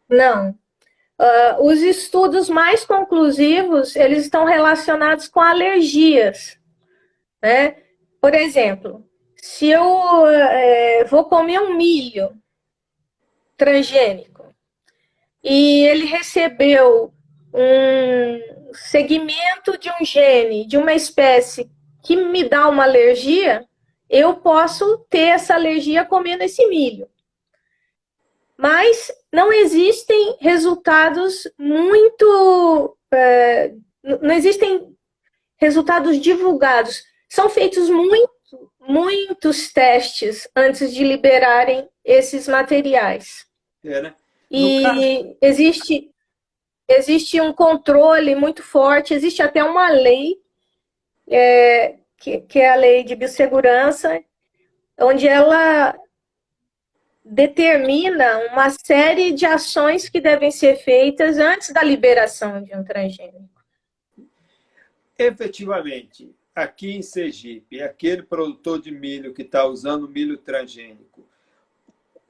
Não. 0.09 0.51
Uh, 1.19 1.65
os 1.65 1.81
estudos 1.81 2.49
mais 2.49 2.85
conclusivos 2.85 3.97
eles 3.97 4.25
estão 4.25 4.45
relacionados 4.45 5.29
com 5.29 5.41
alergias, 5.41 6.59
né? 7.43 7.83
Por 8.21 8.35
exemplo, 8.35 9.09
se 9.37 9.69
eu 9.69 10.27
é, 10.27 11.05
vou 11.05 11.25
comer 11.25 11.61
um 11.61 11.77
milho 11.77 12.37
transgênico 13.57 14.54
e 15.45 15.85
ele 15.87 16.07
recebeu 16.07 17.13
um 17.53 18.73
segmento 18.73 19.79
de 19.79 19.91
um 19.91 20.05
gene 20.05 20.67
de 20.67 20.79
uma 20.79 20.95
espécie 20.95 21.71
que 22.03 22.17
me 22.17 22.49
dá 22.49 22.69
uma 22.69 22.85
alergia, 22.85 23.67
eu 24.09 24.37
posso 24.37 24.99
ter 25.11 25.29
essa 25.29 25.55
alergia 25.55 26.05
comendo 26.05 26.43
esse 26.43 26.67
milho. 26.67 27.09
Mas 28.57 29.13
não 29.33 29.53
existem 29.53 30.37
resultados 30.41 31.49
muito. 31.59 32.97
É, 33.13 33.75
não 34.03 34.35
existem 34.35 34.95
resultados 35.57 36.21
divulgados. 36.21 37.03
São 37.29 37.49
feitos 37.49 37.89
muito, 37.91 38.31
muitos 38.81 39.73
testes 39.73 40.49
antes 40.55 40.95
de 40.95 41.03
liberarem 41.03 41.89
esses 42.05 42.47
materiais. 42.47 43.47
É, 43.83 44.03
né? 44.03 44.15
E 44.55 44.83
caso... 44.83 45.37
existe 45.41 46.11
existe 46.89 47.41
um 47.41 47.53
controle 47.53 48.35
muito 48.35 48.63
forte, 48.63 49.15
existe 49.15 49.43
até 49.43 49.65
uma 49.65 49.89
lei, 49.89 50.37
é, 51.27 51.97
que, 52.19 52.41
que 52.43 52.59
é 52.59 52.71
a 52.71 52.77
lei 52.77 53.05
de 53.05 53.17
biossegurança, 53.17 54.23
onde 55.01 55.27
ela 55.27 55.99
determina 57.25 58.39
uma 58.53 58.69
série 58.71 59.33
de 59.33 59.47
ações 59.47 60.11
que 60.11 60.21
devem 60.21 60.51
ser 60.51 60.77
feitas 60.77 61.39
antes 61.39 61.73
da 61.73 61.83
liberação 61.83 62.63
de 62.63 62.77
um 62.77 62.85
transgênico. 62.85 63.49
Efetivamente, 65.19 66.35
aqui 66.55 66.97
em 66.97 67.03
Sergipe, 67.03 67.81
aquele 67.81 68.23
produtor 68.23 68.81
de 68.81 68.91
milho 68.91 69.33
que 69.33 69.43
está 69.43 69.65
usando 69.65 70.09
milho 70.09 70.37
transgênico, 70.37 71.27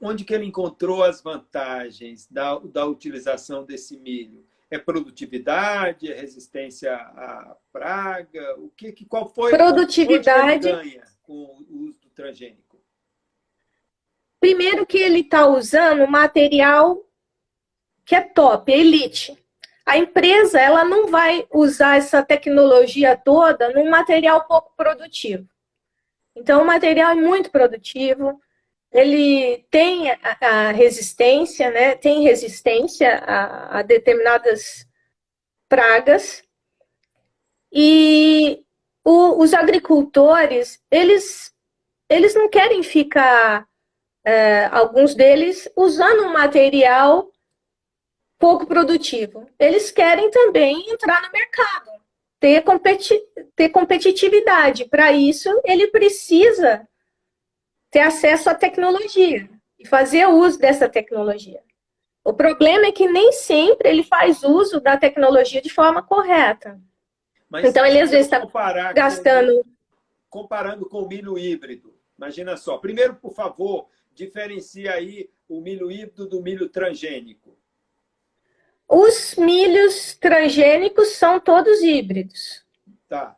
onde 0.01 0.23
que 0.23 0.33
ele 0.33 0.45
encontrou 0.45 1.03
as 1.03 1.21
vantagens 1.21 2.27
da, 2.29 2.57
da 2.59 2.85
utilização 2.85 3.63
desse 3.63 3.97
milho? 3.97 4.45
É 4.69 4.77
produtividade, 4.77 6.11
é 6.11 6.19
resistência 6.19 6.95
à 6.95 7.55
praga? 7.71 8.55
O 8.57 8.69
que, 8.69 9.05
qual 9.05 9.27
foi 9.27 9.51
produtividade 9.51 10.71
ganha 10.71 11.03
com 11.23 11.33
o 11.69 11.85
uso 11.87 11.99
do 12.01 12.09
transgênico? 12.09 12.79
Primeiro 14.39 14.85
que 14.85 14.97
ele 14.97 15.21
está 15.21 15.47
usando 15.47 16.07
material 16.07 17.05
que 18.05 18.15
é 18.15 18.21
top, 18.21 18.71
é 18.71 18.79
elite. 18.79 19.37
A 19.85 19.97
empresa 19.97 20.59
ela 20.59 20.83
não 20.83 21.07
vai 21.07 21.47
usar 21.51 21.97
essa 21.97 22.23
tecnologia 22.23 23.17
toda 23.17 23.73
num 23.73 23.89
material 23.89 24.45
pouco 24.45 24.73
produtivo. 24.75 25.47
Então, 26.35 26.61
o 26.61 26.65
material 26.65 27.11
é 27.11 27.15
muito 27.15 27.49
produtivo, 27.49 28.39
ele 28.95 29.65
tem 29.69 30.09
a, 30.09 30.71
resistência, 30.71 31.69
né? 31.69 31.95
Tem 31.95 32.23
resistência 32.23 33.17
a, 33.17 33.79
a 33.79 33.81
determinadas 33.81 34.87
pragas 35.67 36.41
e 37.69 38.63
o, 39.03 39.41
os 39.43 39.53
agricultores 39.53 40.81
eles 40.89 41.53
eles 42.09 42.33
não 42.35 42.47
querem 42.47 42.83
ficar 42.83 43.67
é, 44.23 44.65
alguns 44.67 45.13
deles 45.13 45.69
usando 45.75 46.23
um 46.23 46.31
material 46.31 47.29
pouco 48.39 48.65
produtivo. 48.65 49.49
Eles 49.59 49.91
querem 49.91 50.29
também 50.31 50.89
entrar 50.89 51.21
no 51.21 51.31
mercado, 51.31 51.91
ter, 52.39 52.61
competi 52.61 53.19
ter 53.55 53.69
competitividade. 53.69 54.85
Para 54.85 55.11
isso, 55.11 55.49
ele 55.65 55.87
precisa 55.87 56.87
ter 57.95 58.01
acesso 58.01 58.49
à 58.49 58.53
tecnologia 58.53 59.49
e 59.79 59.87
fazer 59.87 60.25
uso 60.25 60.59
dessa 60.59 60.89
tecnologia. 60.89 61.63
O 62.25 62.33
problema 62.33 62.87
é 62.87 62.91
que 62.91 63.07
nem 63.07 63.31
sempre 63.31 63.87
ele 63.87 64.03
faz 64.03 64.43
uso 64.43 64.81
da 64.81 64.97
tecnologia 64.97 65.61
de 65.61 65.69
forma 65.69 66.03
correta. 66.03 66.77
Mas 67.49 67.63
então, 67.63 67.85
ele 67.85 68.01
às 68.01 68.11
vezes 68.11 68.29
está 68.29 68.45
gastando. 68.91 69.63
Com, 70.29 70.41
comparando 70.41 70.89
com 70.89 71.03
o 71.03 71.07
milho 71.07 71.39
híbrido. 71.39 71.97
Imagina 72.17 72.57
só. 72.57 72.77
Primeiro, 72.79 73.15
por 73.15 73.33
favor, 73.33 73.87
diferencia 74.13 74.91
aí 74.91 75.29
o 75.47 75.61
milho 75.61 75.89
híbrido 75.89 76.27
do 76.27 76.41
milho 76.41 76.67
transgênico. 76.67 77.57
Os 78.89 79.35
milhos 79.35 80.15
transgênicos 80.15 81.13
são 81.13 81.39
todos 81.39 81.81
híbridos. 81.81 82.61
Tá. 83.07 83.37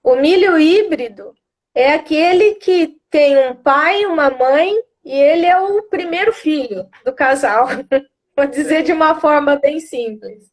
O 0.00 0.14
milho 0.14 0.56
híbrido 0.56 1.34
é 1.74 1.92
aquele 1.92 2.54
que 2.54 2.96
tem 3.16 3.38
um 3.38 3.54
pai, 3.54 4.04
uma 4.04 4.28
mãe 4.28 4.74
e 5.02 5.10
ele 5.10 5.46
é 5.46 5.58
o 5.58 5.84
primeiro 5.84 6.34
filho 6.34 6.86
do 7.02 7.14
casal. 7.14 7.66
Vou 8.36 8.46
dizer 8.46 8.82
de 8.82 8.92
uma 8.92 9.18
forma 9.18 9.56
bem 9.56 9.80
simples. 9.80 10.52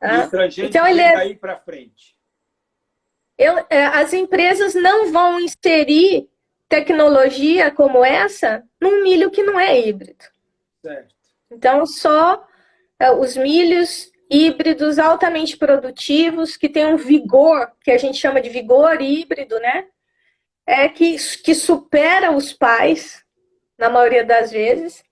Tá? 0.00 0.28
Então 0.58 0.84
ele 0.84 1.00
é 1.00 1.32
para 1.36 1.56
frente. 1.60 2.16
Eu, 3.38 3.64
é, 3.70 3.86
as 3.86 4.12
empresas 4.12 4.74
não 4.74 5.12
vão 5.12 5.38
inserir 5.38 6.28
tecnologia 6.68 7.70
como 7.70 8.04
essa 8.04 8.64
num 8.80 9.04
milho 9.04 9.30
que 9.30 9.44
não 9.44 9.58
é 9.58 9.80
híbrido. 9.80 10.24
Certo. 10.82 11.14
Então 11.52 11.86
só 11.86 12.44
é, 12.98 13.12
os 13.12 13.36
milhos 13.36 14.10
híbridos 14.28 14.98
altamente 14.98 15.56
produtivos 15.56 16.56
que 16.56 16.68
têm 16.68 16.86
um 16.86 16.96
vigor 16.96 17.70
que 17.80 17.92
a 17.92 17.98
gente 17.98 18.18
chama 18.18 18.40
de 18.40 18.48
vigor 18.48 19.00
híbrido, 19.00 19.60
né? 19.60 19.86
É 20.66 20.88
que, 20.88 21.16
que 21.42 21.54
supera 21.54 22.32
os 22.32 22.52
pais, 22.52 23.24
na 23.76 23.90
maioria 23.90 24.24
das 24.24 24.50
vezes, 24.50 25.04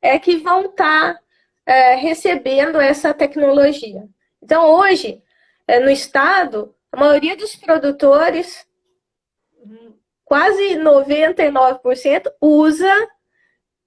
é 0.00 0.18
que 0.18 0.36
vão 0.36 0.66
estar 0.66 1.14
tá, 1.14 1.20
é, 1.66 1.94
recebendo 1.94 2.80
essa 2.80 3.12
tecnologia. 3.12 4.08
Então, 4.42 4.64
hoje, 4.64 5.22
é, 5.66 5.80
no 5.80 5.90
estado, 5.90 6.74
a 6.92 6.98
maioria 6.98 7.36
dos 7.36 7.54
produtores, 7.56 8.66
quase 10.24 10.76
99%, 10.76 12.32
usa 12.40 13.08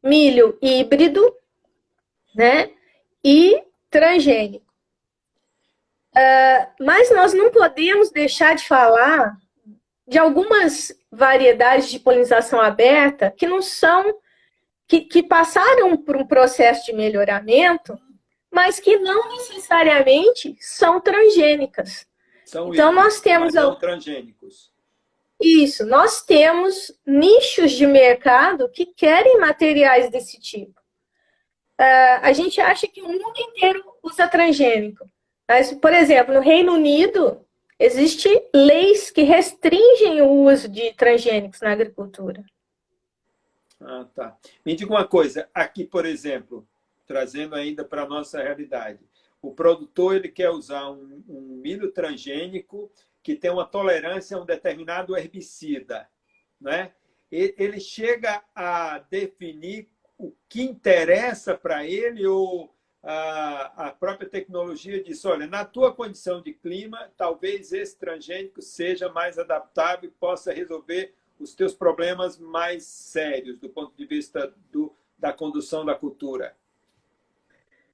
milho 0.03 0.57
híbrido 0.61 1.36
né, 2.36 2.71
e 3.24 3.63
transgênico. 3.89 4.63
Uh, 6.15 6.84
mas 6.84 7.09
nós 7.09 7.34
não 7.34 7.49
podemos 7.49 8.11
deixar 8.11 8.55
de 8.55 8.67
falar 8.67 9.36
de 10.07 10.19
algumas 10.19 10.93
variedades 11.14 11.89
de 11.89 11.99
polinização 11.99 12.59
aberta 12.59 13.32
que 13.32 13.47
não 13.47 13.61
são, 13.61 14.20
que, 14.88 15.01
que 15.01 15.24
passaram 15.24 15.95
por 15.95 16.18
um 16.18 16.26
processo 16.26 16.86
de 16.86 16.93
melhoramento, 16.93 17.97
mas 18.51 18.80
que 18.80 18.97
não 18.97 19.30
necessariamente 19.30 20.55
são 20.59 20.99
transgênicas. 20.99 22.07
São 22.45 22.74
então, 22.74 22.91
nós 22.91 23.20
temos. 23.20 23.53
São 23.53 23.76
transgênicos. 23.76 24.72
Isso, 25.41 25.86
nós 25.86 26.22
temos 26.22 26.91
nichos 27.05 27.72
de 27.72 27.86
mercado 27.86 28.70
que 28.70 28.86
querem 28.86 29.39
materiais 29.39 30.09
desse 30.09 30.39
tipo. 30.39 30.80
Uh, 31.80 32.20
a 32.22 32.32
gente 32.32 32.61
acha 32.61 32.88
que 32.88 33.01
o 33.01 33.07
mundo 33.07 33.34
inteiro 33.38 33.84
usa 34.01 34.28
transgênico. 34.28 35.05
Mas, 35.47 35.74
por 35.74 35.93
exemplo, 35.93 36.34
no 36.34 36.39
Reino 36.39 36.74
Unido, 36.74 37.45
Existem 37.80 38.49
leis 38.53 39.09
que 39.09 39.24
restringem 39.24 40.21
o 40.21 40.30
uso 40.30 40.67
de 40.67 40.93
transgênicos 40.93 41.61
na 41.61 41.71
agricultura. 41.71 42.43
Ah, 43.80 44.07
tá. 44.13 44.38
Me 44.65 44.76
diga 44.76 44.91
uma 44.91 45.05
coisa, 45.05 45.49
aqui, 45.53 45.84
por 45.84 46.05
exemplo, 46.05 46.67
trazendo 47.05 47.55
ainda 47.55 47.84
para 47.84 48.03
a 48.03 48.07
nossa 48.07 48.41
realidade, 48.41 48.99
o 49.41 49.51
produtor 49.51 50.15
ele 50.15 50.30
quer 50.30 50.49
usar 50.49 50.89
um, 50.89 51.21
um 51.28 51.41
milho 51.61 51.91
transgênico 51.91 52.89
que 53.21 53.36
tem 53.36 53.51
uma 53.51 53.65
tolerância 53.65 54.38
a 54.38 54.41
um 54.41 54.45
determinado 54.45 55.17
herbicida, 55.17 56.07
né? 56.59 56.93
Ele 57.30 57.80
chega 57.80 58.43
a 58.53 58.99
definir 58.99 59.89
o 60.17 60.34
que 60.47 60.61
interessa 60.61 61.57
para 61.57 61.86
ele 61.86 62.26
ou 62.28 62.72
a, 63.03 63.87
a 63.87 63.91
própria 63.91 64.29
tecnologia 64.29 65.03
diz, 65.03 65.25
olha, 65.25 65.45
na 65.45 65.65
tua 65.65 65.93
condição 65.93 66.41
de 66.41 66.53
clima, 66.53 67.11
talvez 67.17 67.73
esse 67.73 67.97
transgênico 67.97 68.61
seja 68.61 69.09
mais 69.09 69.37
adaptável 69.37 70.09
e 70.09 70.13
possa 70.13 70.53
resolver 70.53 71.13
os 71.37 71.53
teus 71.53 71.73
problemas 71.73 72.39
mais 72.39 72.85
sérios 72.85 73.59
do 73.59 73.67
ponto 73.67 73.93
de 73.97 74.05
vista 74.05 74.53
do, 74.71 74.95
da 75.17 75.33
condução 75.33 75.83
da 75.83 75.93
cultura. 75.93 76.55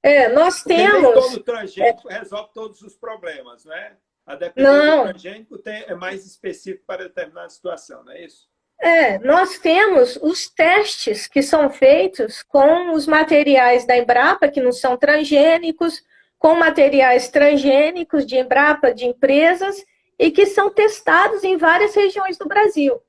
É, 0.03 0.29
nós 0.29 0.61
Porque 0.61 0.75
temos. 0.75 1.01
Nem 1.01 1.13
todo 1.13 1.43
transgênico 1.43 2.11
é... 2.11 2.19
resolve 2.19 2.49
todos 2.53 2.81
os 2.83 2.95
problemas, 2.95 3.65
né? 3.65 3.97
A 4.25 4.35
depender 4.35 4.69
não. 4.69 4.97
do 5.05 5.09
transgênico 5.09 5.57
tem, 5.57 5.83
é 5.87 5.95
mais 5.95 6.25
específico 6.25 6.85
para 6.85 7.05
determinada 7.05 7.49
situação, 7.49 8.03
não 8.03 8.13
é 8.13 8.23
isso? 8.23 8.47
É, 8.81 9.19
nós 9.19 9.59
temos 9.59 10.17
os 10.21 10.49
testes 10.49 11.27
que 11.27 11.41
são 11.41 11.69
feitos 11.69 12.41
com 12.43 12.93
os 12.93 13.05
materiais 13.05 13.85
da 13.85 13.97
Embrapa, 13.97 14.47
que 14.47 14.61
não 14.61 14.71
são 14.71 14.95
transgênicos, 14.95 16.01
com 16.37 16.55
materiais 16.55 17.27
transgênicos 17.27 18.25
de 18.25 18.37
Embrapa, 18.37 18.93
de 18.93 19.05
empresas, 19.05 19.83
e 20.17 20.31
que 20.31 20.45
são 20.45 20.69
testados 20.69 21.43
em 21.43 21.57
várias 21.57 21.93
regiões 21.93 22.37
do 22.37 22.47
Brasil. 22.47 23.01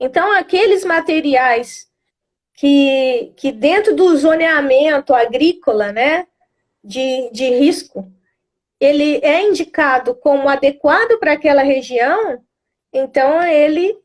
Então, 0.00 0.32
aqueles 0.32 0.84
materiais 0.84 1.86
que, 2.54 3.32
que 3.36 3.52
dentro 3.52 3.94
do 3.94 4.16
zoneamento 4.16 5.14
agrícola, 5.14 5.92
né, 5.92 6.26
de, 6.82 7.30
de 7.32 7.50
risco, 7.50 8.10
ele 8.80 9.20
é 9.22 9.42
indicado 9.42 10.14
como 10.14 10.48
adequado 10.48 11.18
para 11.18 11.32
aquela 11.32 11.62
região, 11.62 12.42
então 12.92 13.42
ele, 13.42 13.98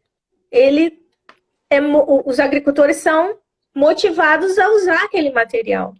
ele 0.51 1.02
é, 1.73 1.81
os 2.25 2.39
agricultores 2.39 2.97
são 2.97 3.39
motivados 3.75 4.57
a 4.59 4.69
usar 4.69 5.03
aquele 5.03 5.31
material. 5.31 5.95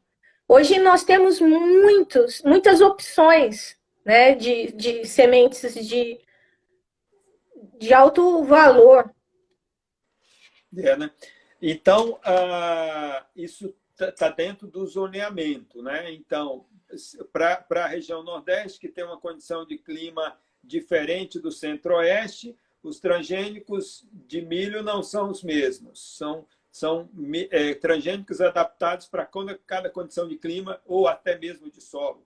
Hoje 0.47 0.77
nós 0.79 1.03
temos 1.03 1.39
muitos, 1.39 2.41
muitas 2.43 2.81
opções 2.81 3.77
né, 4.05 4.35
de, 4.35 4.71
de 4.73 5.05
sementes 5.05 5.73
de, 5.85 6.19
de 7.79 7.93
alto 7.93 8.43
valor. 8.43 9.13
É, 10.77 10.95
né? 10.95 11.11
Então, 11.61 12.13
uh, 12.13 13.25
isso 13.35 13.73
está 13.91 14.11
tá 14.11 14.29
dentro 14.29 14.67
do 14.67 14.85
zoneamento. 14.85 15.81
Né? 15.81 16.11
Então, 16.13 16.65
para 17.31 17.85
a 17.85 17.87
região 17.87 18.21
Nordeste, 18.21 18.79
que 18.79 18.89
tem 18.89 19.03
uma 19.03 19.19
condição 19.19 19.65
de 19.65 19.77
clima 19.77 20.37
diferente 20.63 21.39
do 21.39 21.51
Centro-Oeste, 21.51 22.55
os 22.83 22.99
transgênicos 22.99 24.05
de 24.11 24.41
milho 24.41 24.83
não 24.83 25.01
são 25.01 25.31
os 25.31 25.41
mesmos. 25.41 26.17
São, 26.17 26.45
são 26.71 27.09
é, 27.49 27.73
transgênicos 27.75 28.41
adaptados 28.41 29.07
para 29.07 29.27
cada 29.65 29.89
condição 29.89 30.27
de 30.27 30.35
clima 30.35 30.81
ou 30.85 31.07
até 31.07 31.37
mesmo 31.37 31.71
de 31.71 31.81
solo. 31.81 32.25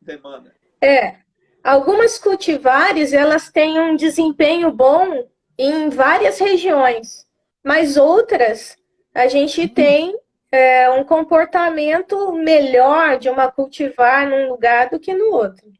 Demanda. 0.00 0.54
É. 0.80 1.16
Algumas 1.62 2.18
cultivares, 2.18 3.14
elas 3.14 3.50
têm 3.50 3.80
um 3.80 3.96
desempenho 3.96 4.70
bom 4.70 5.26
em 5.56 5.88
várias 5.88 6.38
regiões, 6.38 7.26
mas 7.62 7.96
outras, 7.96 8.76
a 9.14 9.28
gente 9.28 9.62
uhum. 9.62 9.68
tem 9.68 10.18
é, 10.52 10.90
um 10.90 11.04
comportamento 11.04 12.32
melhor 12.32 13.18
de 13.18 13.30
uma 13.30 13.50
cultivar 13.50 14.28
num 14.28 14.50
lugar 14.50 14.90
do 14.90 15.00
que 15.00 15.14
no 15.14 15.32
outro. 15.32 15.72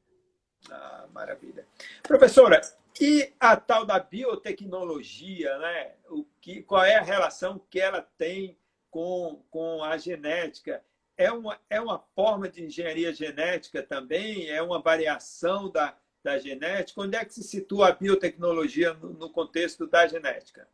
Ah, 0.70 1.04
maravilha. 1.12 1.66
Professora, 2.02 2.60
e 3.00 3.32
a 3.40 3.56
tal 3.56 3.84
da 3.84 3.98
biotecnologia, 3.98 5.58
né? 5.58 5.92
O 6.08 6.24
que, 6.40 6.62
qual 6.62 6.84
é 6.84 6.94
a 6.96 7.02
relação 7.02 7.60
que 7.68 7.80
ela 7.80 8.00
tem 8.16 8.56
com, 8.90 9.42
com 9.50 9.82
a 9.82 9.96
genética? 9.98 10.82
É 11.16 11.30
uma, 11.32 11.58
é 11.68 11.80
uma 11.80 11.98
forma 12.14 12.48
de 12.48 12.64
engenharia 12.64 13.12
genética 13.12 13.82
também? 13.82 14.48
É 14.48 14.62
uma 14.62 14.80
variação 14.80 15.68
da, 15.70 15.96
da 16.22 16.38
genética? 16.38 17.00
Onde 17.00 17.16
é 17.16 17.24
que 17.24 17.34
se 17.34 17.42
situa 17.42 17.88
a 17.88 17.92
biotecnologia 17.92 18.94
no, 18.94 19.12
no 19.12 19.30
contexto 19.30 19.86
da 19.86 20.06
genética? 20.06 20.68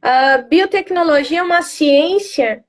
A 0.00 0.38
biotecnologia 0.38 1.38
é 1.38 1.42
uma 1.42 1.62
ciência 1.62 2.64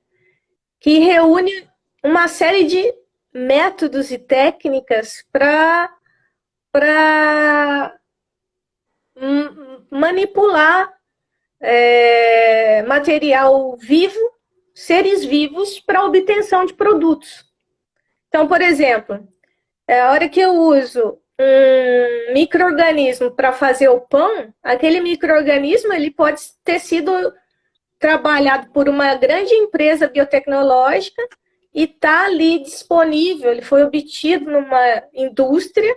que 0.78 1.00
reúne 1.00 1.68
uma 2.02 2.28
série 2.28 2.64
de 2.64 2.94
métodos 3.32 4.12
e 4.12 4.18
técnicas 4.18 5.26
para 5.32 5.90
manipular 9.90 10.92
é, 11.60 12.82
material 12.82 13.76
vivo, 13.76 14.18
seres 14.74 15.24
vivos, 15.24 15.80
para 15.80 16.04
obtenção 16.04 16.64
de 16.64 16.74
produtos. 16.74 17.44
Então, 18.28 18.46
por 18.46 18.60
exemplo, 18.60 19.26
é, 19.86 20.00
a 20.00 20.12
hora 20.12 20.28
que 20.28 20.40
eu 20.40 20.52
uso 20.52 21.18
um 21.40 22.32
microorganismo 22.32 23.30
para 23.30 23.52
fazer 23.52 23.88
o 23.88 24.00
pão, 24.00 24.52
aquele 24.62 25.00
microorganismo 25.00 25.92
ele 25.92 26.10
pode 26.10 26.40
ter 26.62 26.78
sido 26.78 27.12
trabalhado 27.98 28.70
por 28.70 28.88
uma 28.88 29.14
grande 29.14 29.54
empresa 29.54 30.08
biotecnológica 30.08 31.22
e 31.74 31.84
está 31.84 32.26
ali 32.26 32.62
disponível. 32.62 33.50
Ele 33.50 33.62
foi 33.62 33.82
obtido 33.82 34.50
numa 34.50 35.02
indústria, 35.12 35.94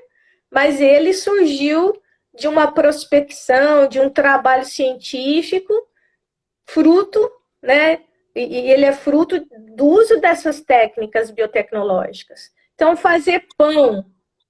mas 0.49 0.79
ele 0.79 1.13
surgiu 1.13 1.93
de 2.37 2.47
uma 2.47 2.71
prospecção, 2.71 3.87
de 3.87 3.99
um 3.99 4.09
trabalho 4.09 4.63
científico, 4.63 5.73
fruto, 6.65 7.31
né? 7.61 8.03
E 8.35 8.69
ele 8.69 8.85
é 8.85 8.93
fruto 8.93 9.43
do 9.75 9.85
uso 9.85 10.21
dessas 10.21 10.61
técnicas 10.61 11.31
biotecnológicas. 11.31 12.51
Então, 12.75 12.95
fazer 12.95 13.47
pão 13.57 14.05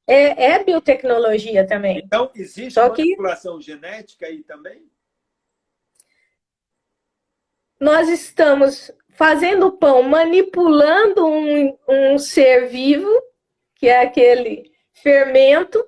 é, 0.06 0.52
é 0.52 0.64
biotecnologia 0.64 1.66
também. 1.66 2.02
Então, 2.04 2.30
existe 2.36 2.74
Só 2.74 2.90
manipulação 2.90 3.58
que... 3.58 3.64
genética 3.64 4.26
aí 4.26 4.44
também? 4.44 4.86
Nós 7.80 8.10
estamos 8.10 8.92
fazendo 9.12 9.72
pão, 9.72 10.04
manipulando 10.04 11.26
um, 11.26 11.78
um 11.88 12.18
ser 12.18 12.68
vivo, 12.68 13.10
que 13.76 13.88
é 13.88 14.02
aquele 14.02 14.72
fermento, 14.92 15.82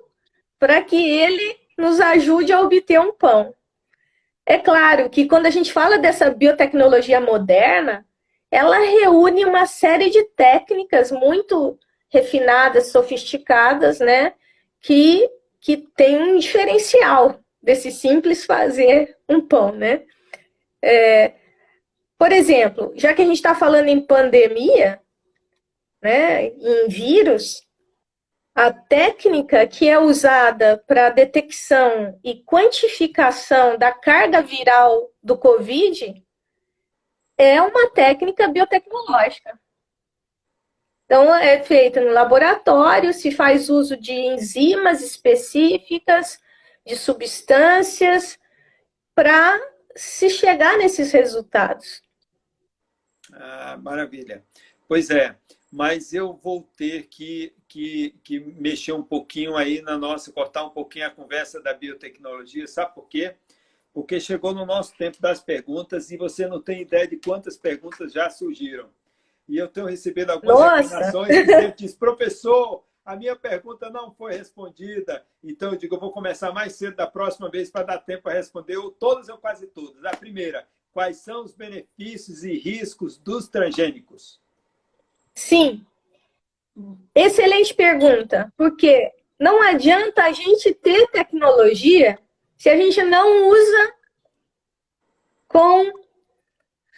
para 0.58 0.82
que 0.82 0.96
ele 0.96 1.59
nos 1.80 2.00
ajude 2.00 2.52
a 2.52 2.60
obter 2.60 3.00
um 3.00 3.12
pão. 3.12 3.54
É 4.46 4.58
claro 4.58 5.08
que 5.10 5.26
quando 5.26 5.46
a 5.46 5.50
gente 5.50 5.72
fala 5.72 5.98
dessa 5.98 6.30
biotecnologia 6.30 7.20
moderna, 7.20 8.06
ela 8.50 8.78
reúne 8.78 9.44
uma 9.44 9.66
série 9.66 10.10
de 10.10 10.24
técnicas 10.30 11.10
muito 11.10 11.78
refinadas, 12.08 12.88
sofisticadas, 12.88 14.00
né? 14.00 14.34
Que, 14.80 15.28
que 15.60 15.76
tem 15.96 16.20
um 16.20 16.38
diferencial 16.38 17.40
desse 17.62 17.92
simples 17.92 18.44
fazer 18.44 19.16
um 19.28 19.40
pão, 19.40 19.72
né? 19.72 20.02
É, 20.82 21.34
por 22.18 22.32
exemplo, 22.32 22.92
já 22.96 23.14
que 23.14 23.22
a 23.22 23.24
gente 23.24 23.36
está 23.36 23.54
falando 23.54 23.88
em 23.88 24.00
pandemia, 24.00 25.00
né, 26.02 26.46
em 26.46 26.88
vírus, 26.88 27.62
a 28.54 28.72
técnica 28.72 29.66
que 29.66 29.88
é 29.88 29.98
usada 29.98 30.82
para 30.86 31.10
detecção 31.10 32.18
e 32.24 32.42
quantificação 32.42 33.78
da 33.78 33.92
carga 33.92 34.42
viral 34.42 35.10
do 35.22 35.36
COVID 35.38 36.24
é 37.38 37.62
uma 37.62 37.90
técnica 37.90 38.48
biotecnológica. 38.48 39.58
Então, 41.04 41.34
é 41.34 41.62
feita 41.62 42.00
no 42.00 42.12
laboratório, 42.12 43.12
se 43.12 43.32
faz 43.32 43.68
uso 43.68 43.96
de 43.96 44.12
enzimas 44.12 45.02
específicas, 45.02 46.38
de 46.86 46.96
substâncias, 46.96 48.38
para 49.14 49.58
se 49.96 50.30
chegar 50.30 50.76
nesses 50.78 51.10
resultados. 51.10 52.02
Ah, 53.32 53.76
maravilha. 53.82 54.44
Pois 54.86 55.10
é, 55.10 55.36
mas 55.70 56.12
eu 56.12 56.32
vou 56.32 56.68
ter 56.76 57.06
que, 57.06 57.52
que, 57.68 58.14
que 58.24 58.40
mexer 58.40 58.92
um 58.92 59.02
pouquinho 59.02 59.56
aí 59.56 59.80
na 59.82 59.96
nossa, 59.96 60.32
cortar 60.32 60.64
um 60.64 60.70
pouquinho 60.70 61.06
a 61.06 61.10
conversa 61.10 61.60
da 61.60 61.72
biotecnologia, 61.72 62.66
sabe 62.66 62.94
por 62.94 63.08
quê? 63.08 63.36
Porque 63.92 64.18
chegou 64.18 64.52
no 64.52 64.66
nosso 64.66 64.96
tempo 64.96 65.20
das 65.20 65.40
perguntas 65.40 66.10
e 66.10 66.16
você 66.16 66.46
não 66.46 66.60
tem 66.60 66.82
ideia 66.82 67.06
de 67.06 67.16
quantas 67.16 67.56
perguntas 67.56 68.12
já 68.12 68.28
surgiram. 68.30 68.88
E 69.48 69.56
eu 69.56 69.68
tenho 69.68 69.86
recebido 69.86 70.30
algumas 70.30 70.58
Nossa. 70.58 70.82
reclamações 70.82 71.34
e 71.36 71.72
diz, 71.76 71.94
professor, 71.94 72.84
a 73.04 73.16
minha 73.16 73.34
pergunta 73.34 73.90
não 73.90 74.12
foi 74.12 74.32
respondida. 74.32 75.24
Então, 75.42 75.72
eu 75.72 75.76
digo, 75.76 75.96
eu 75.96 76.00
vou 76.00 76.12
começar 76.12 76.52
mais 76.52 76.74
cedo 76.74 76.96
da 76.96 77.06
próxima 77.06 77.50
vez 77.50 77.70
para 77.70 77.86
dar 77.86 77.98
tempo 77.98 78.24
para 78.24 78.34
responder 78.34 78.78
todas 78.98 79.28
ou 79.28 79.38
quase 79.38 79.66
todas. 79.66 80.04
A 80.04 80.16
primeira, 80.16 80.68
quais 80.92 81.16
são 81.18 81.44
os 81.44 81.52
benefícios 81.52 82.44
e 82.44 82.56
riscos 82.56 83.18
dos 83.18 83.48
transgênicos? 83.48 84.39
Sim. 85.34 85.84
Excelente 87.14 87.74
pergunta, 87.74 88.52
porque 88.56 89.10
não 89.38 89.62
adianta 89.62 90.24
a 90.24 90.32
gente 90.32 90.72
ter 90.74 91.06
tecnologia 91.08 92.18
se 92.56 92.68
a 92.68 92.76
gente 92.76 93.02
não 93.02 93.48
usa 93.48 93.94
com, 95.48 95.92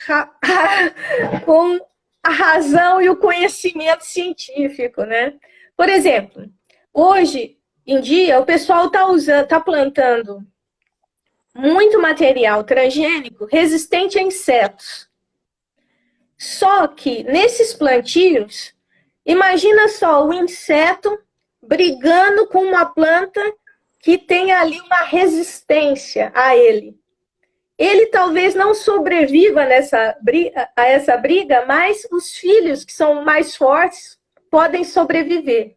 com 1.45 1.81
a 2.23 2.31
razão 2.31 3.01
e 3.01 3.09
o 3.09 3.17
conhecimento 3.17 4.05
científico, 4.05 5.05
né? 5.05 5.35
Por 5.77 5.89
exemplo, 5.89 6.49
hoje 6.93 7.57
em 7.87 8.01
dia 8.01 8.39
o 8.39 8.45
pessoal 8.45 8.87
está 8.87 9.07
usando, 9.07 9.45
está 9.45 9.61
plantando 9.61 10.45
muito 11.55 12.01
material 12.01 12.65
transgênico 12.65 13.47
resistente 13.47 14.19
a 14.19 14.23
insetos. 14.23 15.09
Só 16.43 16.89
que 16.89 17.23
nesses 17.23 17.73
plantios, 17.73 18.75
imagina 19.25 19.87
só 19.87 20.27
o 20.27 20.33
inseto 20.33 21.17
brigando 21.63 22.49
com 22.49 22.65
uma 22.65 22.85
planta 22.85 23.41
que 24.01 24.19
tem 24.19 24.51
ali 24.51 24.81
uma 24.81 25.05
resistência 25.05 26.33
a 26.35 26.57
ele. 26.57 26.99
Ele 27.79 28.07
talvez 28.07 28.57
não 28.57 28.75
sobreviva 28.75 29.65
nessa 29.67 30.19
briga, 30.21 30.69
a 30.75 30.85
essa 30.85 31.17
briga, 31.17 31.65
mas 31.65 32.09
os 32.11 32.33
filhos 32.33 32.85
que 32.85 32.93
são 32.93 33.25
mais 33.25 33.55
fortes 33.55 34.19
podem 34.51 34.83
sobreviver. 34.83 35.77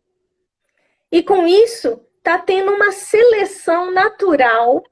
E 1.12 1.22
com 1.22 1.46
isso, 1.46 2.04
está 2.18 2.40
tendo 2.40 2.72
uma 2.74 2.92
seleção 2.92 3.92
natural 3.92 4.84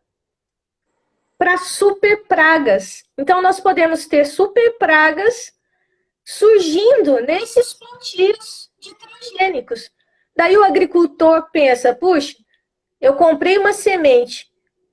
para 1.35 1.57
super 1.57 2.27
pragas. 2.27 3.03
Então, 3.17 3.41
nós 3.41 3.59
podemos 3.59 4.05
ter 4.05 4.25
super 4.25 4.77
pragas 4.77 5.51
surgindo 6.25 7.19
nesses 7.21 7.73
plantios 7.73 8.71
de 8.79 8.95
transgênicos. 8.95 9.91
Daí 10.35 10.57
o 10.57 10.63
agricultor 10.63 11.49
pensa: 11.51 11.93
puxa, 11.93 12.35
eu 12.99 13.15
comprei 13.15 13.57
uma 13.57 13.73
semente 13.73 14.51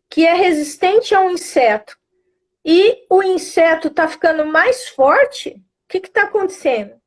que 0.09 0.27
é 0.27 0.35
resistente 0.35 1.15
a 1.15 1.21
um 1.21 1.31
inseto 1.31 1.97
e 2.65 3.07
o 3.09 3.23
inseto 3.23 3.89
está 3.89 4.09
ficando 4.09 4.45
mais 4.45 4.89
forte. 4.89 5.51
O 5.51 5.89
que 5.89 5.99
está 5.99 6.23
acontecendo? 6.23 7.01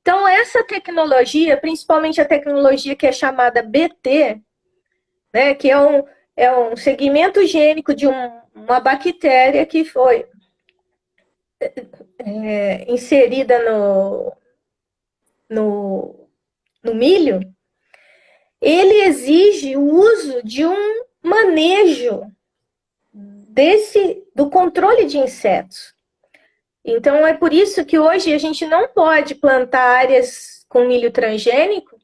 Então, 0.00 0.26
essa 0.26 0.64
tecnologia, 0.64 1.56
principalmente 1.56 2.20
a 2.20 2.24
tecnologia 2.24 2.96
que 2.96 3.06
é 3.06 3.12
chamada 3.12 3.62
BT, 3.62 4.40
né, 5.32 5.54
que 5.54 5.70
é 5.70 5.78
um, 5.78 6.04
é 6.34 6.50
um 6.50 6.74
segmento 6.76 7.46
gênico 7.46 7.94
de 7.94 8.06
um, 8.06 8.40
uma 8.54 8.80
bactéria 8.80 9.66
que 9.66 9.84
foi 9.84 10.26
é, 12.18 12.90
inserida 12.90 13.58
no, 13.70 14.32
no, 15.48 16.28
no 16.82 16.94
milho, 16.94 17.40
ele 18.60 19.02
exige 19.02 19.76
o 19.76 19.82
uso 19.82 20.42
de 20.42 20.66
um 20.66 21.04
manejo 21.22 22.22
desse 23.12 24.24
do 24.34 24.50
controle 24.50 25.04
de 25.04 25.18
insetos. 25.18 25.94
Então 26.84 27.26
é 27.26 27.34
por 27.34 27.52
isso 27.52 27.84
que 27.84 27.98
hoje 27.98 28.32
a 28.32 28.38
gente 28.38 28.66
não 28.66 28.88
pode 28.88 29.34
plantar 29.34 29.98
áreas 29.98 30.64
com 30.68 30.86
milho 30.86 31.10
transgênico 31.10 31.98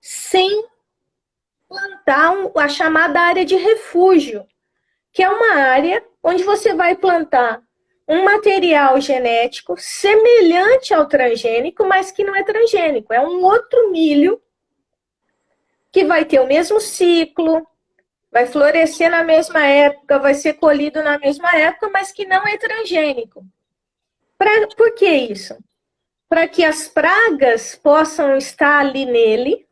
sem 0.00 0.64
plantar 1.68 2.32
a 2.56 2.68
chamada 2.68 3.20
área 3.20 3.44
de 3.44 3.56
refúgio, 3.56 4.46
que 5.12 5.22
é 5.22 5.28
uma 5.28 5.54
área 5.56 6.02
onde 6.22 6.42
você 6.42 6.74
vai 6.74 6.96
plantar 6.96 7.62
um 8.08 8.24
material 8.24 8.98
genético 9.00 9.76
semelhante 9.76 10.94
ao 10.94 11.06
transgênico, 11.06 11.84
mas 11.84 12.10
que 12.10 12.24
não 12.24 12.34
é 12.34 12.42
transgênico. 12.42 13.12
É 13.12 13.20
um 13.20 13.44
outro 13.44 13.92
milho 13.92 14.40
que 15.92 16.04
vai 16.04 16.24
ter 16.24 16.40
o 16.40 16.46
mesmo 16.46 16.80
ciclo, 16.80 17.66
vai 18.32 18.46
florescer 18.46 19.10
na 19.10 19.22
mesma 19.22 19.62
época, 19.66 20.18
vai 20.18 20.32
ser 20.32 20.54
colhido 20.54 21.02
na 21.02 21.18
mesma 21.18 21.54
época, 21.54 21.90
mas 21.90 22.10
que 22.10 22.24
não 22.24 22.46
é 22.46 22.56
transgênico. 22.56 23.44
Pra, 24.38 24.66
por 24.68 24.94
que 24.94 25.08
isso? 25.08 25.58
Para 26.28 26.48
que 26.48 26.64
as 26.64 26.88
pragas 26.88 27.74
possam 27.74 28.36
estar 28.36 28.80
ali 28.80 29.04
nele. 29.04 29.66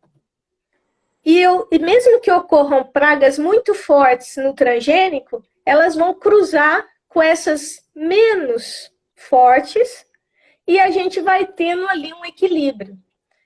E, 1.25 1.41
eu, 1.41 1.67
e 1.73 1.79
mesmo 1.79 2.21
que 2.21 2.31
ocorram 2.31 2.85
pragas 2.85 3.39
muito 3.39 3.75
fortes 3.75 4.37
no 4.37 4.55
transgênico, 4.55 5.43
elas 5.65 5.95
vão 5.95 6.15
cruzar 6.15 6.87
com 7.09 7.23
essas 7.23 7.86
menos 7.97 8.93
fortes 9.15 10.07
e 10.67 10.79
a 10.79 10.91
gente 10.91 11.21
vai 11.21 11.47
tendo 11.47 11.89
ali 11.89 12.13
um 12.13 12.25
equilíbrio. 12.27 12.99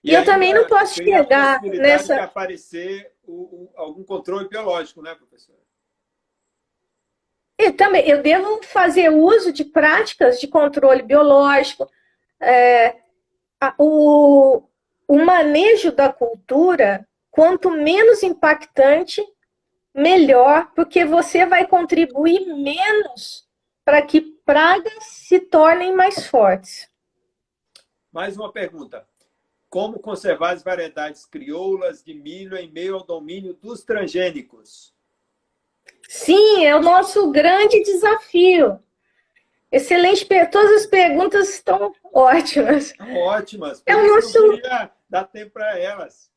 E, 0.03 0.11
e 0.11 0.15
eu 0.15 0.25
também 0.25 0.53
não 0.53 0.67
posso 0.67 0.95
chegar 0.95 1.63
nessa. 1.63 2.15
De 2.15 2.21
aparecer 2.21 3.13
o, 3.23 3.33
o, 3.33 3.71
algum 3.77 4.03
controle 4.03 4.49
biológico, 4.49 5.01
né, 5.01 5.15
professor? 5.15 5.55
Eu 7.57 7.77
também, 7.77 8.09
eu 8.09 8.23
devo 8.23 8.63
fazer 8.65 9.11
uso 9.11 9.53
de 9.53 9.65
práticas 9.65 10.41
de 10.41 10.49
controle 10.49 11.03
biológico. 11.03 11.89
É, 12.41 12.97
o, 13.79 14.63
o 15.07 15.25
manejo 15.25 15.93
da 15.93 16.11
cultura, 16.11 17.07
quanto 17.31 17.71
menos 17.71 18.23
impactante, 18.23 19.23
melhor, 19.95 20.73
porque 20.75 21.05
você 21.05 21.45
vai 21.45 21.67
contribuir 21.67 22.47
menos 22.47 23.50
para 23.91 24.03
que 24.03 24.21
pragas 24.21 25.05
se 25.05 25.41
tornem 25.41 25.97
mais 25.97 26.25
fortes. 26.25 26.89
Mais 28.13 28.37
uma 28.37 28.53
pergunta. 28.53 29.05
Como 29.69 29.99
conservar 29.99 30.53
as 30.53 30.63
variedades 30.63 31.27
crioulas 31.27 32.01
de 32.01 32.15
milho 32.15 32.57
em 32.57 32.71
meio 32.71 32.95
ao 32.95 33.03
domínio 33.03 33.53
dos 33.53 33.83
transgênicos? 33.83 34.95
Sim, 36.09 36.65
é 36.65 36.77
o 36.77 36.81
nosso 36.81 37.33
grande 37.33 37.83
desafio. 37.83 38.79
Excelente, 39.73 40.25
todas 40.53 40.83
as 40.83 40.87
perguntas 40.87 41.49
estão 41.49 41.93
ótimas. 42.13 42.95
Ótimas. 43.01 43.83
É 43.85 43.97
o 43.97 44.07
nosso. 44.07 44.39
Dar 45.09 45.25
tempo 45.25 45.51
para 45.51 45.77
elas. 45.81 46.31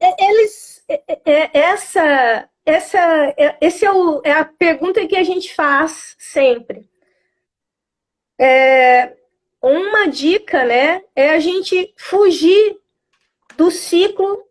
É, 0.00 0.24
eles, 0.26 0.81
essa, 1.52 2.48
essa, 2.64 3.34
esse 3.60 3.84
é, 3.84 3.92
o, 3.92 4.20
é 4.24 4.32
a 4.32 4.44
pergunta 4.44 5.06
que 5.06 5.16
a 5.16 5.22
gente 5.22 5.54
faz 5.54 6.14
sempre. 6.18 6.88
É, 8.40 9.16
uma 9.62 10.08
dica, 10.08 10.64
né, 10.64 11.02
é 11.14 11.30
a 11.30 11.38
gente 11.38 11.94
fugir 11.96 12.76
do 13.56 13.70
ciclo. 13.70 14.44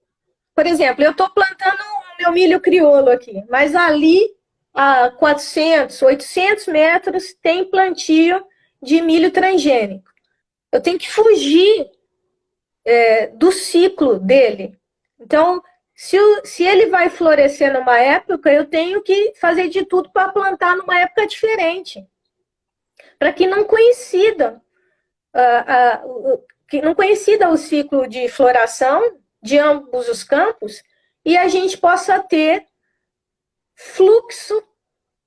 Por 0.56 0.66
exemplo, 0.66 1.04
eu 1.04 1.12
estou 1.12 1.30
plantando 1.30 1.84
meu 2.20 2.32
milho 2.32 2.60
crioulo 2.60 3.10
aqui, 3.10 3.44
mas 3.50 3.76
ali 3.76 4.22
a 4.74 5.10
400, 5.12 6.02
800 6.02 6.68
metros 6.68 7.34
tem 7.42 7.66
plantio 7.66 8.46
de 8.82 9.02
milho 9.02 9.32
transgênico. 9.32 10.10
Eu 10.72 10.82
tenho 10.82 10.98
que 10.98 11.12
fugir 11.12 11.90
é, 12.86 13.28
do 13.28 13.52
ciclo 13.52 14.20
dele. 14.20 14.78
Então, 15.20 15.62
se, 16.02 16.20
o, 16.20 16.44
se 16.44 16.64
ele 16.64 16.88
vai 16.88 17.12
florescer 17.12 17.72
numa 17.72 18.00
época, 18.00 18.52
eu 18.52 18.66
tenho 18.66 19.04
que 19.04 19.36
fazer 19.36 19.70
de 19.70 19.86
tudo 19.86 20.12
para 20.12 20.32
plantar 20.32 20.76
numa 20.76 21.00
época 21.00 21.28
diferente, 21.28 22.04
para 23.20 23.32
que 23.32 23.46
não 23.46 23.64
coincida 23.66 24.60
uh, 25.36 26.34
uh, 26.34 26.44
que 26.68 26.82
não 26.82 26.96
coincida 26.96 27.52
o 27.52 27.56
ciclo 27.56 28.08
de 28.08 28.28
floração 28.30 29.20
de 29.44 29.60
ambos 29.60 30.10
os 30.10 30.24
campos 30.24 30.82
e 31.24 31.38
a 31.38 31.48
gente 31.48 31.78
possa 31.78 32.20
ter 32.20 32.66
fluxo 33.76 34.60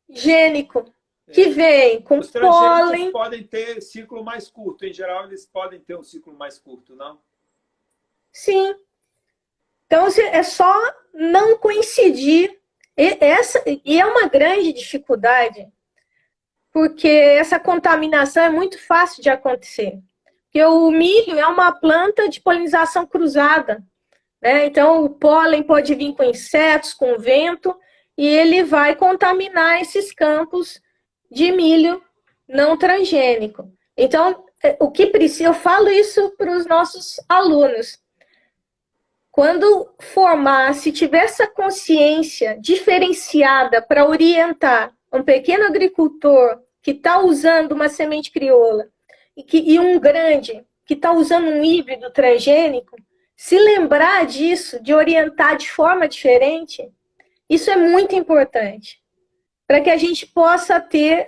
gênico 0.09 0.93
que 1.33 1.43
é. 1.43 1.51
vem 1.51 2.03
com 2.03 2.18
Os 2.18 2.33
pólen. 2.33 3.12
podem 3.12 3.45
ter 3.45 3.81
ciclo 3.81 4.25
mais 4.25 4.51
curto. 4.51 4.85
Em 4.85 4.93
geral, 4.93 5.27
eles 5.27 5.47
podem 5.47 5.79
ter 5.79 5.97
um 5.97 6.03
ciclo 6.03 6.35
mais 6.35 6.59
curto, 6.59 6.97
não? 6.97 7.20
Sim. 8.33 8.75
Então, 9.87 10.07
é 10.07 10.43
só 10.43 10.74
não 11.12 11.59
coincidir. 11.59 12.59
E, 12.97 13.18
essa, 13.20 13.62
e 13.66 14.01
é 14.01 14.07
uma 14.07 14.28
grande 14.28 14.72
dificuldade, 14.72 15.66
porque 16.72 17.09
essa 17.09 17.59
contaminação 17.59 18.45
é 18.45 18.51
muito 18.51 18.78
fácil 18.85 19.22
de 19.22 19.30
acontecer. 19.30 19.99
Porque 20.45 20.64
o 20.64 20.91
milho 20.91 21.39
é 21.39 21.47
uma 21.47 21.72
planta 21.72 22.28
de 22.28 22.41
polinização 22.41 23.07
cruzada. 23.07 23.85
Né? 24.41 24.66
Então, 24.66 25.05
o 25.05 25.11
pólen 25.11 25.62
pode 25.62 25.95
vir 25.95 26.14
com 26.14 26.22
insetos, 26.22 26.95
com 26.95 27.18
vento, 27.18 27.76
e 28.16 28.26
ele 28.26 28.62
vai 28.62 28.95
contaminar 28.95 29.80
esses 29.80 30.12
campos 30.12 30.80
de 31.30 31.51
milho 31.51 32.01
não 32.49 32.76
transgênico. 32.76 33.72
Então, 33.97 34.45
é, 34.62 34.76
o 34.80 34.91
que 34.91 35.07
precisa, 35.07 35.45
eu 35.45 35.55
falo 35.55 35.89
isso 35.89 36.30
para 36.37 36.53
os 36.53 36.66
nossos 36.66 37.16
alunos. 37.28 37.99
Quando 39.35 39.93
formar, 39.99 40.74
se 40.74 40.93
tiver 40.93 41.24
essa 41.24 41.45
consciência 41.45 42.57
diferenciada 42.61 43.82
para 43.82 44.09
orientar 44.09 44.95
um 45.12 45.24
pequeno 45.24 45.64
agricultor 45.64 46.62
que 46.80 46.93
está 46.93 47.18
usando 47.18 47.72
uma 47.72 47.89
semente 47.89 48.30
crioula 48.30 48.87
e, 49.37 49.43
que, 49.43 49.59
e 49.59 49.76
um 49.80 49.99
grande 49.99 50.64
que 50.87 50.95
está 50.95 51.11
usando 51.11 51.49
um 51.49 51.64
híbrido 51.64 52.12
transgênico, 52.12 52.97
se 53.35 53.59
lembrar 53.59 54.24
disso, 54.24 54.80
de 54.80 54.95
orientar 54.95 55.57
de 55.57 55.68
forma 55.68 56.07
diferente, 56.07 56.89
isso 57.51 57.68
é 57.72 57.76
muito 57.76 58.14
importante. 58.14 59.03
Para 59.66 59.80
que 59.80 59.91
a 59.91 59.97
gente 59.97 60.28
possa 60.28 60.80
ter, 60.80 61.26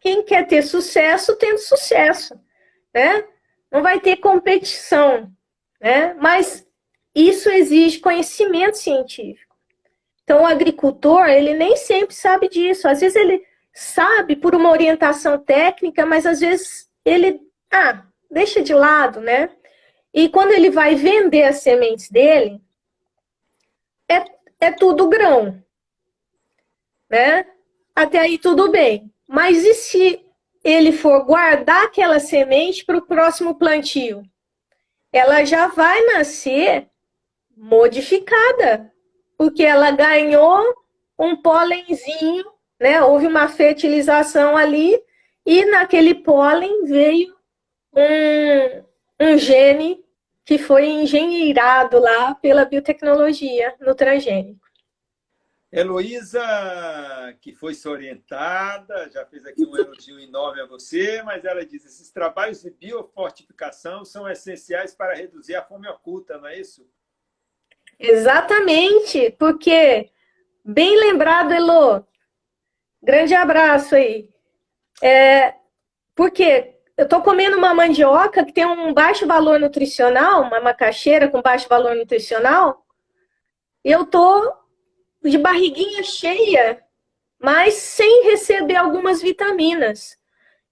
quem 0.00 0.24
quer 0.24 0.44
ter 0.48 0.62
sucesso, 0.62 1.36
tendo 1.36 1.58
sucesso. 1.58 2.34
Né? 2.92 3.22
Não 3.70 3.80
vai 3.80 4.00
ter 4.00 4.16
competição. 4.16 5.30
Né? 5.80 6.12
Mas 6.14 6.65
isso 7.16 7.48
exige 7.48 7.98
conhecimento 7.98 8.76
científico. 8.76 9.56
Então, 10.22 10.42
o 10.42 10.46
agricultor, 10.46 11.28
ele 11.28 11.54
nem 11.54 11.74
sempre 11.76 12.14
sabe 12.14 12.46
disso. 12.46 12.86
Às 12.86 13.00
vezes 13.00 13.16
ele 13.16 13.42
sabe 13.72 14.36
por 14.36 14.54
uma 14.54 14.70
orientação 14.70 15.38
técnica, 15.38 16.04
mas 16.04 16.26
às 16.26 16.40
vezes 16.40 16.90
ele, 17.04 17.40
ah, 17.70 18.04
deixa 18.30 18.60
de 18.60 18.74
lado, 18.74 19.20
né? 19.20 19.50
E 20.12 20.28
quando 20.28 20.52
ele 20.52 20.68
vai 20.68 20.94
vender 20.94 21.44
as 21.44 21.62
sementes 21.62 22.10
dele, 22.10 22.60
é, 24.08 24.24
é 24.60 24.72
tudo 24.72 25.08
grão, 25.08 25.62
né? 27.08 27.46
Até 27.94 28.18
aí 28.18 28.36
tudo 28.36 28.70
bem. 28.70 29.10
Mas 29.26 29.64
e 29.64 29.72
se 29.72 30.26
ele 30.62 30.92
for 30.92 31.24
guardar 31.24 31.84
aquela 31.84 32.18
semente 32.18 32.84
para 32.84 32.98
o 32.98 33.06
próximo 33.06 33.54
plantio? 33.54 34.22
Ela 35.12 35.44
já 35.44 35.68
vai 35.68 36.04
nascer 36.06 36.90
modificada, 37.56 38.92
porque 39.38 39.62
ela 39.62 39.90
ganhou 39.90 40.62
um 41.18 41.34
pólenzinho, 41.36 42.44
né? 42.78 43.02
Houve 43.02 43.26
uma 43.26 43.48
fertilização 43.48 44.56
ali 44.56 45.00
e 45.44 45.64
naquele 45.64 46.14
pólen 46.14 46.84
veio 46.84 47.34
um, 47.94 49.26
um 49.26 49.38
gene 49.38 50.04
que 50.44 50.58
foi 50.58 50.86
engenheirado 50.86 51.98
lá 51.98 52.34
pela 52.34 52.64
biotecnologia 52.64 53.74
no 53.80 53.94
transgênico. 53.94 54.66
Heloísa, 55.72 56.40
que 57.40 57.52
foi 57.52 57.74
se 57.74 57.88
orientada, 57.88 59.10
já 59.10 59.26
fez 59.26 59.44
aqui 59.44 59.64
um 59.64 59.76
elogio 59.76 60.18
enorme 60.18 60.60
a 60.60 60.66
você, 60.66 61.22
mas 61.22 61.44
ela 61.44 61.66
diz: 61.66 61.84
esses 61.84 62.10
trabalhos 62.10 62.62
de 62.62 62.70
biofortificação 62.70 64.04
são 64.04 64.28
essenciais 64.30 64.94
para 64.94 65.14
reduzir 65.14 65.56
a 65.56 65.64
fome 65.64 65.88
oculta, 65.88 66.38
não 66.38 66.46
é 66.46 66.58
isso? 66.58 66.88
Exatamente, 67.98 69.30
porque, 69.38 70.10
bem 70.64 70.98
lembrado, 70.98 71.52
Elo, 71.52 72.06
grande 73.02 73.34
abraço 73.34 73.94
aí. 73.94 74.28
É, 75.02 75.54
porque 76.14 76.74
eu 76.96 77.04
estou 77.04 77.22
comendo 77.22 77.56
uma 77.56 77.74
mandioca 77.74 78.44
que 78.44 78.52
tem 78.52 78.64
um 78.66 78.92
baixo 78.92 79.26
valor 79.26 79.60
nutricional, 79.60 80.42
uma 80.42 80.60
macaxeira 80.60 81.28
com 81.28 81.42
baixo 81.42 81.68
valor 81.68 81.94
nutricional, 81.94 82.84
eu 83.84 84.02
estou 84.02 84.52
de 85.22 85.38
barriguinha 85.38 86.02
cheia, 86.02 86.82
mas 87.38 87.74
sem 87.74 88.24
receber 88.24 88.76
algumas 88.76 89.22
vitaminas. 89.22 90.18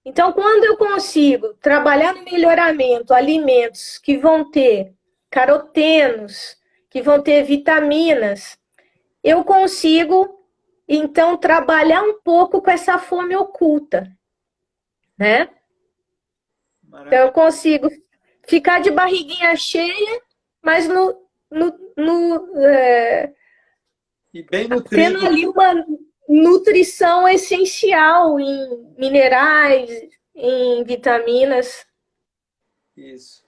Então, 0.03 0.31
quando 0.33 0.65
eu 0.65 0.77
consigo 0.77 1.53
trabalhar 1.55 2.13
no 2.13 2.23
melhoramento 2.23 3.13
alimentos 3.13 3.97
que 3.97 4.17
vão 4.17 4.49
ter 4.51 4.93
carotenos, 5.29 6.57
que 6.95 7.01
vão 7.01 7.21
ter 7.21 7.43
vitaminas, 7.43 8.57
eu 9.21 9.43
consigo 9.43 10.47
então 10.87 11.35
trabalhar 11.35 12.01
um 12.01 12.21
pouco 12.21 12.61
com 12.61 12.71
essa 12.71 12.97
fome 12.97 13.35
oculta, 13.35 14.09
né? 15.17 15.49
Então 16.87 17.17
eu 17.17 17.33
consigo 17.33 17.89
ficar 18.47 18.79
de 18.79 18.91
barriguinha 18.91 19.57
cheia, 19.57 20.21
mas 20.61 20.87
no. 20.87 21.21
no, 21.51 21.77
no 21.97 22.59
é, 22.61 23.33
e 24.33 24.41
bem 24.43 24.69
nutrido. 24.69 25.19
Tendo 25.19 25.27
ali 25.27 25.45
uma 25.45 25.85
nutrição 26.29 27.27
essencial 27.27 28.39
em 28.39 28.95
minerais, 28.97 29.91
em 30.33 30.81
vitaminas. 30.85 31.85
Isso. 32.95 33.44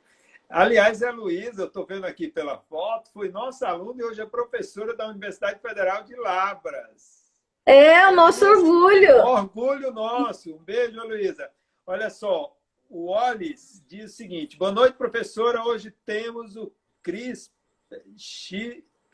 Aliás, 0.49 1.03
a 1.03 1.11
Luísa, 1.11 1.63
eu 1.63 1.67
estou 1.67 1.85
vendo 1.85 2.05
aqui 2.05 2.29
pela 2.29 2.57
foto, 2.57 3.11
foi 3.11 3.29
nossa 3.29 3.67
aluna 3.67 4.01
e 4.01 4.05
hoje 4.05 4.21
é 4.21 4.25
professora 4.25 4.95
da 4.95 5.07
Universidade 5.07 5.59
Federal 5.59 6.03
de 6.03 6.15
Labras. 6.15 7.17
É, 7.65 8.07
o 8.07 8.15
nosso 8.15 8.45
orgulho. 8.45 9.17
Orgulho 9.17 9.91
nosso. 9.91 10.55
Um 10.55 10.59
beijo, 10.59 11.01
Luísa. 11.01 11.51
Olha 11.85 12.09
só, 12.09 12.57
o 12.89 13.11
Wallace 13.11 13.83
diz 13.89 14.13
o 14.13 14.15
seguinte: 14.15 14.57
boa 14.57 14.71
noite, 14.71 14.95
professora. 14.95 15.61
Hoje 15.65 15.91
temos 16.05 16.55
o 16.55 16.71
CRISPR, 17.03 17.51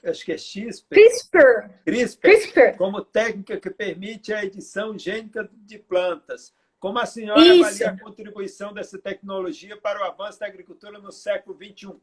acho 0.03 0.25
que 0.25 0.31
é 0.34 0.36
CRISPR, 0.36 0.88
CRISPR. 0.88 1.69
CRISPR, 1.84 2.21
CRISPR, 2.21 2.77
como 2.77 3.03
técnica 3.03 3.59
que 3.59 3.71
permite 3.71 4.31
a 4.31 4.45
edição 4.45 4.95
gênica 4.99 5.49
de 5.51 5.79
plantas. 5.79 6.53
Como 6.84 6.99
a 6.99 7.05
senhora 7.05 7.39
Isso. 7.39 7.63
avalia 7.63 7.89
a 7.91 7.97
contribuição 7.97 8.73
dessa 8.73 8.99
tecnologia 8.99 9.77
para 9.77 10.01
o 10.01 10.03
avanço 10.03 10.41
da 10.41 10.47
agricultura 10.47 10.99
no 10.99 11.13
século 11.13 11.57
XXI? 11.57 11.95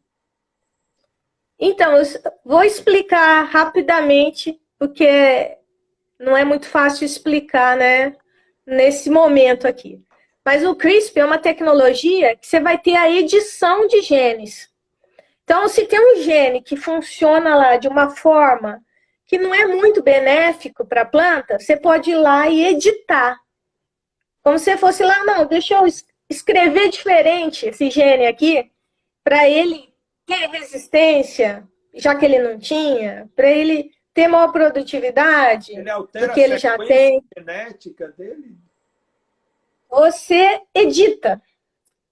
Então, 1.59 1.95
eu 1.99 2.05
vou 2.43 2.65
explicar 2.65 3.43
rapidamente, 3.43 4.59
porque 4.79 5.59
não 6.19 6.35
é 6.35 6.47
muito 6.47 6.67
fácil 6.67 7.05
explicar, 7.05 7.77
né, 7.77 8.17
nesse 8.65 9.11
momento 9.11 9.69
aqui. 9.69 10.03
Mas 10.43 10.65
o 10.65 10.75
CRISPR 10.75 11.21
é 11.21 11.25
uma 11.27 11.37
tecnologia 11.37 12.35
que 12.35 12.47
você 12.47 12.59
vai 12.59 12.79
ter 12.79 12.97
a 12.97 13.11
edição 13.11 13.87
de 13.87 14.01
genes. 14.01 14.71
Então, 15.45 15.69
se 15.69 15.85
tem 15.85 16.01
um 16.01 16.23
gene 16.23 16.63
que 16.63 16.79
funciona 16.79 17.55
lá 17.55 17.77
de 17.77 17.87
uma 17.87 18.17
forma 18.17 18.83
que 19.27 19.37
não 19.37 19.55
é 19.55 19.67
muito 19.67 20.03
benéfico 20.03 20.87
para 20.87 21.03
a 21.03 21.07
planta, 21.07 21.59
você 21.59 21.77
pode 21.77 22.13
ir 22.13 22.17
lá 22.17 22.49
e 22.49 22.65
editar. 22.65 23.39
Como 24.43 24.59
se 24.59 24.77
fosse 24.77 25.03
lá, 25.03 25.25
não, 25.25 25.47
deixa 25.47 25.75
eu 25.75 25.85
escrever 26.29 26.89
diferente 26.89 27.67
esse 27.67 27.91
gene 27.91 28.27
aqui, 28.27 28.71
para 29.23 29.49
ele 29.49 29.93
ter 30.27 30.49
resistência, 30.49 31.69
já 31.95 32.15
que 32.15 32.25
ele 32.25 32.39
não 32.39 32.59
tinha, 32.59 33.29
para 33.37 33.51
ele 33.51 33.91
ter 34.15 34.29
maior 34.29 34.51
produtividade, 34.53 35.73
ele 35.73 35.85
do 35.93 36.33
que 36.33 36.41
ele 36.41 36.59
já 36.59 36.79
tem. 36.79 37.23
genética 37.37 38.09
dele? 38.09 38.57
você 39.91 40.63
edita. 40.73 41.43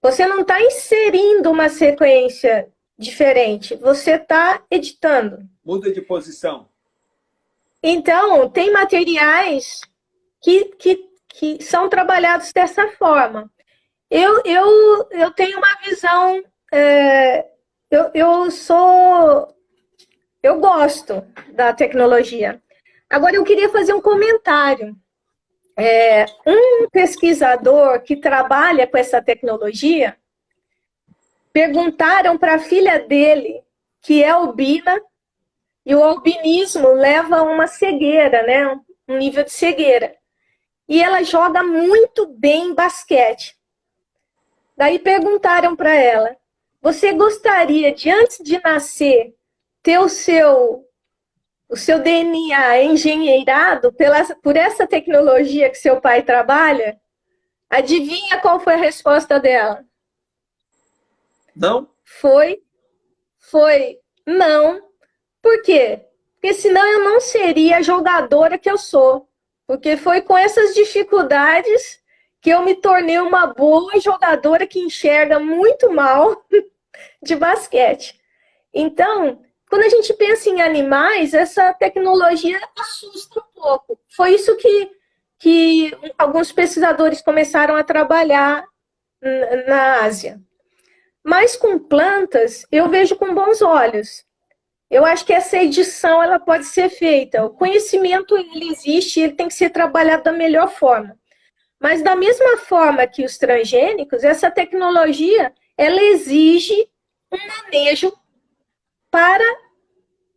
Você 0.01 0.27
não 0.27 0.41
está 0.41 0.61
inserindo 0.61 1.49
uma 1.49 1.69
sequência 1.69 2.71
diferente, 2.97 3.75
você 3.75 4.11
está 4.11 4.63
editando. 4.69 5.47
Muda 5.63 5.91
de 5.91 6.01
posição. 6.01 6.67
Então, 7.81 8.49
tem 8.49 8.71
materiais 8.71 9.81
que, 10.41 10.65
que, 10.77 11.08
que 11.29 11.61
são 11.63 11.87
trabalhados 11.89 12.51
dessa 12.51 12.87
forma. 12.89 13.49
Eu, 14.09 14.41
eu, 14.43 15.07
eu 15.11 15.31
tenho 15.31 15.57
uma 15.57 15.75
visão. 15.83 16.43
É, 16.73 17.45
eu, 17.91 18.11
eu 18.13 18.51
sou. 18.51 19.55
Eu 20.41 20.59
gosto 20.59 21.25
da 21.53 21.73
tecnologia. 21.73 22.61
Agora, 23.09 23.35
eu 23.35 23.43
queria 23.43 23.69
fazer 23.69 23.93
um 23.93 24.01
comentário 24.01 24.95
é, 25.79 26.25
um 26.45 26.89
pesquisador 26.89 28.01
que 28.01 28.17
trabalha 28.17 28.85
com 28.85 28.97
essa 28.97 29.21
tecnologia 29.21 30.17
perguntaram 31.53 32.37
para 32.37 32.55
a 32.55 32.59
filha 32.59 32.99
dele, 32.99 33.63
que 34.01 34.21
é 34.21 34.29
albina, 34.29 35.01
e 35.85 35.95
o 35.95 36.03
albinismo 36.03 36.89
leva 36.89 37.37
a 37.37 37.43
uma 37.43 37.65
cegueira, 37.65 38.43
né? 38.43 38.77
Um 39.07 39.17
nível 39.17 39.43
de 39.45 39.53
cegueira. 39.53 40.15
E 40.89 41.03
ela 41.03 41.23
joga 41.23 41.61
muito 41.61 42.25
bem 42.25 42.73
basquete. 42.73 43.55
Daí 44.75 44.97
perguntaram 44.97 45.75
para 45.75 45.93
ela: 45.93 46.35
Você 46.81 47.13
gostaria 47.13 47.93
de, 47.93 48.09
antes 48.09 48.39
de 48.43 48.59
nascer, 48.63 49.35
ter 49.83 49.99
o 49.99 50.09
seu 50.09 50.83
o 51.69 51.77
seu 51.77 51.99
DNA 51.99 52.81
engenheirado 52.81 53.93
pela, 53.93 54.23
por 54.37 54.57
essa 54.57 54.87
tecnologia 54.87 55.69
que 55.69 55.77
seu 55.77 56.01
pai 56.01 56.23
trabalha, 56.23 56.99
adivinha 57.69 58.41
qual 58.41 58.59
foi 58.59 58.73
a 58.73 58.77
resposta 58.77 59.39
dela? 59.39 59.85
Não. 61.55 61.87
Foi, 62.03 62.63
foi 63.37 63.99
não. 64.25 64.81
Por 65.43 65.61
quê? 65.61 66.07
Porque 66.33 66.55
senão 66.55 66.83
eu 66.87 67.03
não 67.03 67.19
seria 67.19 67.77
a 67.77 67.81
jogadora 67.83 68.57
que 68.57 68.69
eu 68.71 68.77
sou. 68.77 69.28
Porque 69.69 69.95
foi 69.97 70.23
com 70.23 70.35
essas 70.35 70.73
dificuldades 70.73 72.01
que 72.41 72.49
eu 72.49 72.63
me 72.63 72.73
tornei 72.73 73.19
uma 73.19 73.45
boa 73.45 73.99
jogadora 73.99 74.65
que 74.65 74.79
enxerga 74.79 75.37
muito 75.37 75.93
mal 75.93 76.43
de 77.21 77.35
basquete. 77.35 78.19
Então, 78.73 79.43
quando 79.69 79.83
a 79.83 79.89
gente 79.89 80.11
pensa 80.15 80.49
em 80.49 80.59
animais, 80.59 81.35
essa 81.35 81.71
tecnologia 81.71 82.59
assusta 82.79 83.41
um 83.41 83.61
pouco. 83.61 83.99
Foi 84.09 84.33
isso 84.33 84.55
que, 84.55 84.89
que 85.37 85.95
alguns 86.17 86.51
pesquisadores 86.51 87.21
começaram 87.21 87.75
a 87.75 87.83
trabalhar 87.83 88.65
na 89.67 90.03
Ásia. 90.03 90.41
Mas 91.23 91.55
com 91.55 91.77
plantas, 91.77 92.65
eu 92.71 92.89
vejo 92.89 93.15
com 93.17 93.35
bons 93.35 93.61
olhos. 93.61 94.25
Eu 94.89 95.05
acho 95.05 95.25
que 95.25 95.33
essa 95.33 95.57
edição 95.57 96.21
ela 96.21 96.39
pode 96.39 96.65
ser 96.65 96.89
feita. 96.89 97.45
O 97.45 97.51
conhecimento 97.51 98.35
ele 98.35 98.71
existe, 98.71 99.19
ele 99.19 99.33
tem 99.33 99.47
que 99.47 99.53
ser 99.53 99.69
trabalhado 99.69 100.23
da 100.23 100.31
melhor 100.31 100.69
forma. 100.69 101.17
Mas 101.79 102.01
da 102.01 102.15
mesma 102.15 102.57
forma 102.57 103.05
que 103.07 103.23
os 103.23 103.37
transgênicos, 103.37 104.23
essa 104.23 104.49
tecnologia 104.49 105.53
ela 105.77 106.01
exige 106.01 106.89
um 107.31 107.37
manejo 107.47 108.11
para 109.09 109.45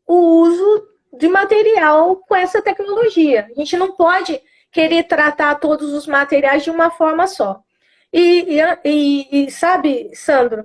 o 0.07 0.15
uso 0.43 0.89
de 1.13 1.29
material 1.29 2.17
com 2.17 2.37
essa 2.37 2.63
tecnologia. 2.63 3.49
A 3.51 3.59
gente 3.59 3.77
não 3.77 3.97
pode 3.97 4.41
querer 4.71 5.05
tratar 5.05 5.57
todos 5.57 5.93
os 5.93 6.07
materiais 6.07 6.63
de 6.63 6.71
uma 6.71 6.91
forma 6.91 7.27
só. 7.27 7.61
E, 8.13 8.61
e, 8.85 9.47
e 9.47 9.51
sabe, 9.51 10.15
Sandro, 10.15 10.65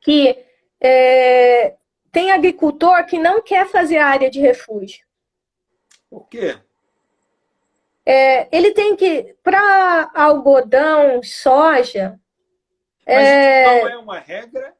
que 0.00 0.36
é, 0.80 1.76
tem 2.16 2.32
agricultor 2.32 3.04
que 3.04 3.18
não 3.18 3.42
quer 3.42 3.68
fazer 3.68 3.98
área 3.98 4.30
de 4.30 4.40
refúgio. 4.40 5.04
Por 6.08 6.26
quê? 6.30 6.58
É, 8.06 8.48
ele 8.56 8.72
tem 8.72 8.96
que, 8.96 9.36
para 9.42 10.10
algodão, 10.14 11.22
soja. 11.22 12.18
Mas 13.06 13.16
é, 13.18 13.82
não 13.82 13.88
é 13.90 13.98
uma 13.98 14.18
regra? 14.18 14.74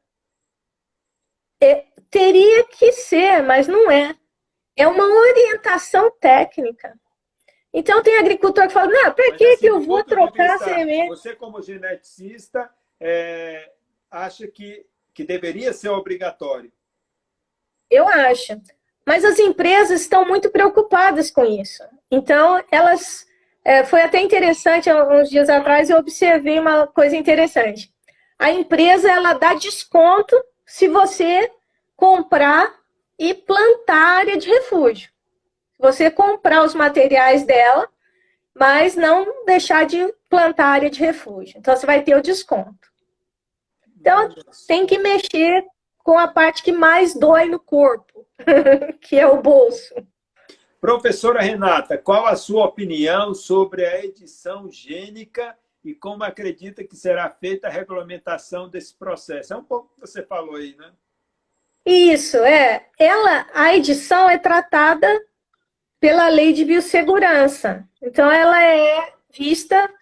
É, 1.61 1.85
teria 2.09 2.63
que 2.63 2.91
ser, 2.91 3.43
mas 3.43 3.67
não 3.67 3.91
é. 3.91 4.15
É 4.75 4.87
uma 4.87 5.05
orientação 5.05 6.09
técnica. 6.19 6.99
Então 7.71 8.01
tem 8.01 8.17
agricultor 8.17 8.65
que 8.65 8.73
fala, 8.73 8.91
não, 8.91 9.13
para 9.13 9.31
que, 9.33 9.45
assim, 9.45 9.59
que 9.59 9.67
eu 9.67 9.79
vou 9.79 10.03
trocar 10.03 10.57
semente? 10.57 11.09
Você, 11.09 11.35
como 11.35 11.61
geneticista, 11.61 12.67
é, 12.99 13.73
acha 14.09 14.47
que, 14.47 14.87
que 15.13 15.23
deveria 15.23 15.71
ser 15.71 15.89
obrigatório? 15.89 16.71
Eu 17.89 18.07
acho. 18.07 18.59
Mas 19.05 19.23
as 19.23 19.39
empresas 19.39 20.01
estão 20.01 20.25
muito 20.25 20.49
preocupadas 20.49 21.31
com 21.31 21.45
isso. 21.45 21.83
Então, 22.11 22.63
elas. 22.71 23.25
É, 23.63 23.83
foi 23.83 24.01
até 24.01 24.21
interessante, 24.21 24.89
uns 24.91 25.29
dias 25.29 25.49
atrás, 25.49 25.89
eu 25.89 25.97
observei 25.97 26.57
uma 26.57 26.87
coisa 26.87 27.17
interessante. 27.17 27.91
A 28.39 28.49
empresa 28.49 29.11
ela 29.11 29.33
dá 29.33 29.53
desconto 29.55 30.35
se 30.65 30.87
você 30.87 31.51
comprar 31.95 32.73
e 33.19 33.33
plantar 33.33 34.17
área 34.19 34.37
de 34.37 34.47
refúgio. 34.47 35.09
Você 35.79 36.09
comprar 36.09 36.63
os 36.63 36.73
materiais 36.73 37.43
dela, 37.43 37.89
mas 38.55 38.95
não 38.95 39.45
deixar 39.45 39.85
de 39.85 40.13
plantar 40.29 40.67
área 40.67 40.89
de 40.89 40.99
refúgio. 40.99 41.57
Então, 41.57 41.75
você 41.75 41.85
vai 41.85 42.03
ter 42.03 42.15
o 42.15 42.21
desconto. 42.21 42.87
Então, 43.99 44.33
tem 44.67 44.85
que 44.85 44.97
mexer 44.97 45.65
com 46.07 46.17
a 46.17 46.25
parte 46.25 46.63
que 46.63 46.71
mais 46.71 47.13
dói 47.13 47.49
no 47.49 47.59
corpo, 47.59 48.25
que 49.01 49.19
é 49.19 49.27
o 49.27 49.41
bolso. 49.41 49.93
Professora 50.79 51.41
Renata, 51.41 51.97
qual 51.97 52.25
a 52.25 52.37
sua 52.37 52.63
opinião 52.63 53.33
sobre 53.33 53.85
a 53.85 54.05
edição 54.05 54.71
gênica 54.71 55.53
e 55.83 55.93
como 55.93 56.23
acredita 56.23 56.81
que 56.81 56.95
será 56.95 57.29
feita 57.29 57.67
a 57.67 57.69
regulamentação 57.69 58.69
desse 58.69 58.95
processo? 58.95 59.53
É 59.53 59.57
um 59.57 59.63
pouco 59.65 59.93
que 59.95 59.99
você 59.99 60.23
falou 60.23 60.55
aí, 60.55 60.77
né? 60.77 60.93
Isso, 61.85 62.37
é. 62.37 62.87
Ela, 62.97 63.45
a 63.53 63.75
edição 63.75 64.29
é 64.29 64.37
tratada 64.37 65.09
pela 65.99 66.29
lei 66.29 66.53
de 66.53 66.63
biossegurança. 66.63 67.85
Então, 68.01 68.31
ela 68.31 68.63
é 68.63 69.13
vista 69.29 69.93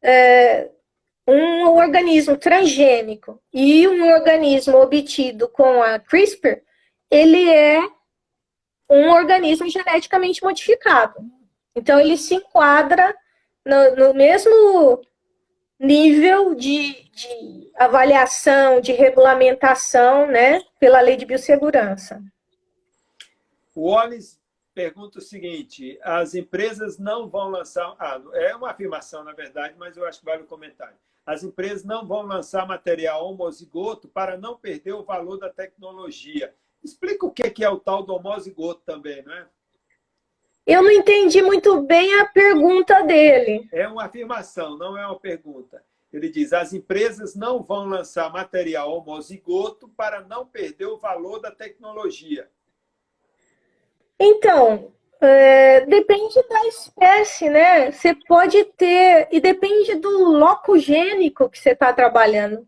é, 0.00 0.70
um 1.26 1.68
organismo 1.68 2.36
transgênico 2.36 3.40
e 3.52 3.88
um 3.88 4.10
organismo 4.12 4.76
obtido 4.78 5.48
com 5.48 5.82
a 5.82 5.98
CRISPR, 5.98 6.62
ele 7.10 7.50
é 7.50 7.80
um 8.90 9.10
organismo 9.10 9.68
geneticamente 9.68 10.42
modificado. 10.42 11.18
Então, 11.74 11.98
ele 11.98 12.16
se 12.16 12.34
enquadra 12.34 13.16
no, 13.64 13.96
no 13.96 14.14
mesmo 14.14 15.02
nível 15.78 16.54
de, 16.54 17.08
de, 17.10 17.72
avaliação, 17.74 18.80
de 18.80 18.92
regulamentação, 18.92 20.26
né, 20.26 20.62
pela 20.78 21.00
lei 21.00 21.16
de 21.16 21.24
biossegurança. 21.24 22.22
O 23.74 23.90
Wallace 23.90 24.38
pergunta 24.74 25.18
o 25.18 25.22
seguinte: 25.22 25.98
as 26.02 26.34
empresas 26.34 26.98
não 26.98 27.28
vão 27.28 27.48
lançar. 27.48 27.96
Ah, 27.98 28.20
é 28.34 28.54
uma 28.54 28.70
afirmação, 28.70 29.24
na 29.24 29.32
verdade, 29.32 29.74
mas 29.78 29.96
eu 29.96 30.04
acho 30.04 30.20
que 30.20 30.26
vale 30.26 30.42
o 30.42 30.46
comentário 30.46 30.96
as 31.26 31.42
empresas 31.42 31.84
não 31.84 32.06
vão 32.06 32.22
lançar 32.22 32.66
material 32.66 33.26
homozigoto 33.26 34.08
para 34.08 34.36
não 34.36 34.56
perder 34.56 34.92
o 34.92 35.04
valor 35.04 35.38
da 35.38 35.48
tecnologia. 35.48 36.54
Explica 36.82 37.24
o 37.24 37.30
que 37.30 37.64
é 37.64 37.68
o 37.68 37.80
tal 37.80 38.02
do 38.02 38.14
homozigoto 38.14 38.82
também, 38.84 39.22
não 39.22 39.32
é? 39.32 39.48
Eu 40.66 40.82
não 40.82 40.90
entendi 40.90 41.42
muito 41.42 41.82
bem 41.82 42.20
a 42.20 42.24
pergunta 42.26 43.02
dele. 43.02 43.68
É 43.70 43.86
uma 43.86 44.04
afirmação, 44.04 44.78
não 44.78 44.96
é 44.96 45.06
uma 45.06 45.18
pergunta. 45.18 45.84
Ele 46.10 46.28
diz: 46.28 46.52
as 46.52 46.72
empresas 46.72 47.34
não 47.34 47.62
vão 47.62 47.86
lançar 47.86 48.32
material 48.32 48.92
homozigoto 48.96 49.88
para 49.88 50.22
não 50.22 50.46
perder 50.46 50.86
o 50.86 50.96
valor 50.96 51.38
da 51.40 51.50
tecnologia. 51.50 52.48
Então, 54.18 54.92
é, 55.24 55.86
depende 55.86 56.42
da 56.48 56.66
espécie, 56.66 57.48
né? 57.48 57.90
Você 57.90 58.14
pode 58.14 58.64
ter, 58.76 59.28
e 59.30 59.40
depende 59.40 59.94
do 59.96 60.24
loco 60.30 60.78
gênico 60.78 61.48
que 61.48 61.58
você 61.58 61.70
está 61.70 61.92
trabalhando. 61.92 62.66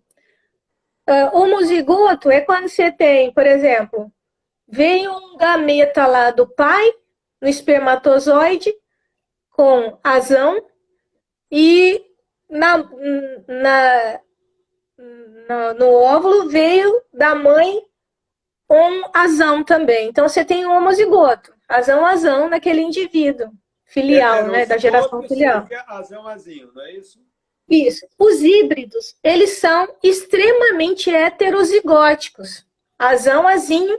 Uh, 1.08 1.36
homozigoto 1.36 2.30
é 2.30 2.40
quando 2.40 2.68
você 2.68 2.90
tem, 2.90 3.32
por 3.32 3.46
exemplo, 3.46 4.12
vem 4.66 5.08
um 5.08 5.36
gameta 5.36 6.06
lá 6.06 6.30
do 6.30 6.46
pai, 6.46 6.84
no 7.40 7.48
espermatozoide, 7.48 8.74
com 9.50 9.98
azão, 10.02 10.60
e 11.50 12.04
na, 12.50 12.78
na, 13.46 14.20
na, 15.48 15.74
no 15.74 15.92
óvulo 15.92 16.48
veio 16.48 17.02
da 17.12 17.34
mãe 17.34 17.82
um 18.68 19.02
azão 19.14 19.62
também. 19.64 20.08
Então 20.08 20.28
você 20.28 20.44
tem 20.44 20.66
um 20.66 20.76
homozigoto 20.76 21.55
azão 21.68 22.04
azão 22.04 22.48
naquele 22.48 22.80
indivíduo 22.80 23.50
filial, 23.84 24.48
né, 24.48 24.66
da 24.66 24.76
geração 24.76 25.22
filial. 25.22 25.66
Azão 25.86 26.26
azinho, 26.26 26.70
não 26.74 26.82
é 26.82 26.92
isso? 26.92 27.20
Isso. 27.68 28.06
Os 28.18 28.40
híbridos, 28.42 29.16
eles 29.22 29.58
são 29.58 29.88
extremamente 30.02 31.12
heterozigóticos. 31.12 32.64
Azão 32.98 33.46
azinho, 33.46 33.98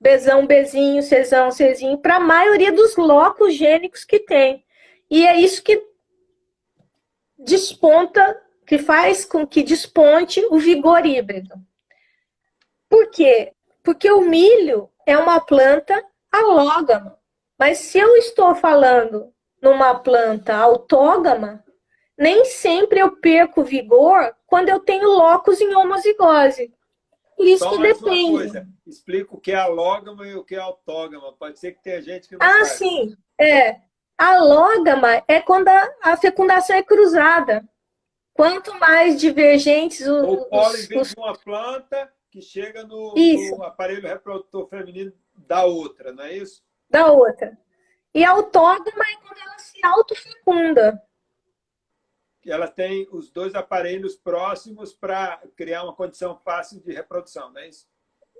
Bzão 0.00 0.46
Bzinho, 0.46 1.02
Czão 1.02 1.50
Czinho, 1.50 1.98
para 1.98 2.16
a 2.16 2.20
maioria 2.20 2.70
dos 2.70 2.94
locos 2.96 3.54
gênicos 3.54 4.04
que 4.04 4.18
tem. 4.18 4.64
E 5.10 5.26
é 5.26 5.40
isso 5.40 5.62
que 5.62 5.82
desponta, 7.38 8.40
que 8.66 8.78
faz 8.78 9.24
com 9.24 9.46
que 9.46 9.62
desponte 9.62 10.44
o 10.50 10.58
vigor 10.58 11.06
híbrido. 11.06 11.54
Por 12.88 13.10
quê? 13.10 13.52
Porque 13.82 14.10
o 14.10 14.20
milho 14.22 14.90
é 15.06 15.16
uma 15.16 15.40
planta 15.40 16.04
alógama. 16.38 17.18
Mas 17.58 17.78
se 17.78 17.98
eu 17.98 18.16
estou 18.16 18.54
falando 18.54 19.32
numa 19.62 19.94
planta 19.94 20.54
autógama, 20.54 21.64
nem 22.18 22.44
sempre 22.44 23.00
eu 23.00 23.16
perco 23.16 23.64
vigor 23.64 24.34
quando 24.46 24.68
eu 24.68 24.80
tenho 24.80 25.08
locos 25.08 25.60
em 25.60 25.74
homozigose. 25.74 26.72
Isso 27.38 27.64
Só 27.64 27.76
depende. 27.76 28.66
Explica 28.86 29.34
o 29.34 29.40
que 29.40 29.52
é 29.52 29.56
alógama 29.56 30.26
e 30.26 30.34
o 30.34 30.44
que 30.44 30.54
é 30.54 30.58
autógama. 30.58 31.32
Pode 31.32 31.58
ser 31.58 31.72
que 31.72 31.82
tenha 31.82 32.00
gente 32.00 32.28
que 32.28 32.36
não 32.36 32.46
Ah, 32.46 32.64
sabe. 32.64 32.78
sim. 32.78 33.16
É. 33.40 33.80
Alógama 34.16 35.24
é 35.26 35.40
quando 35.40 35.68
a, 35.68 35.94
a, 36.02 36.16
fecundação 36.16 36.76
é 36.76 36.82
cruzada. 36.82 37.68
Quanto 38.32 38.78
mais 38.78 39.20
divergentes 39.20 40.06
os. 40.06 40.22
O 40.22 40.44
pólen 40.46 40.86
vem 40.86 41.00
os... 41.00 41.08
de 41.08 41.14
uma 41.18 41.36
planta 41.36 42.12
que 42.30 42.40
chega 42.40 42.84
no, 42.84 43.14
no 43.14 43.62
aparelho 43.64 44.06
reprodutor 44.06 44.68
feminino 44.68 45.12
da 45.34 45.64
outra, 45.64 46.12
não 46.12 46.24
é 46.24 46.34
isso? 46.34 46.62
Da 46.88 47.10
outra. 47.10 47.56
E 48.14 48.24
autógama 48.24 49.04
é 49.04 49.16
quando 49.16 49.38
ela 49.38 49.58
se 49.58 49.84
autofecunda. 49.84 51.02
Ela 52.46 52.68
tem 52.68 53.08
os 53.10 53.30
dois 53.30 53.54
aparelhos 53.54 54.16
próximos 54.16 54.92
para 54.92 55.40
criar 55.56 55.82
uma 55.82 55.94
condição 55.94 56.38
fácil 56.44 56.80
de 56.80 56.92
reprodução, 56.92 57.50
não 57.50 57.60
é 57.60 57.68
isso? 57.68 57.86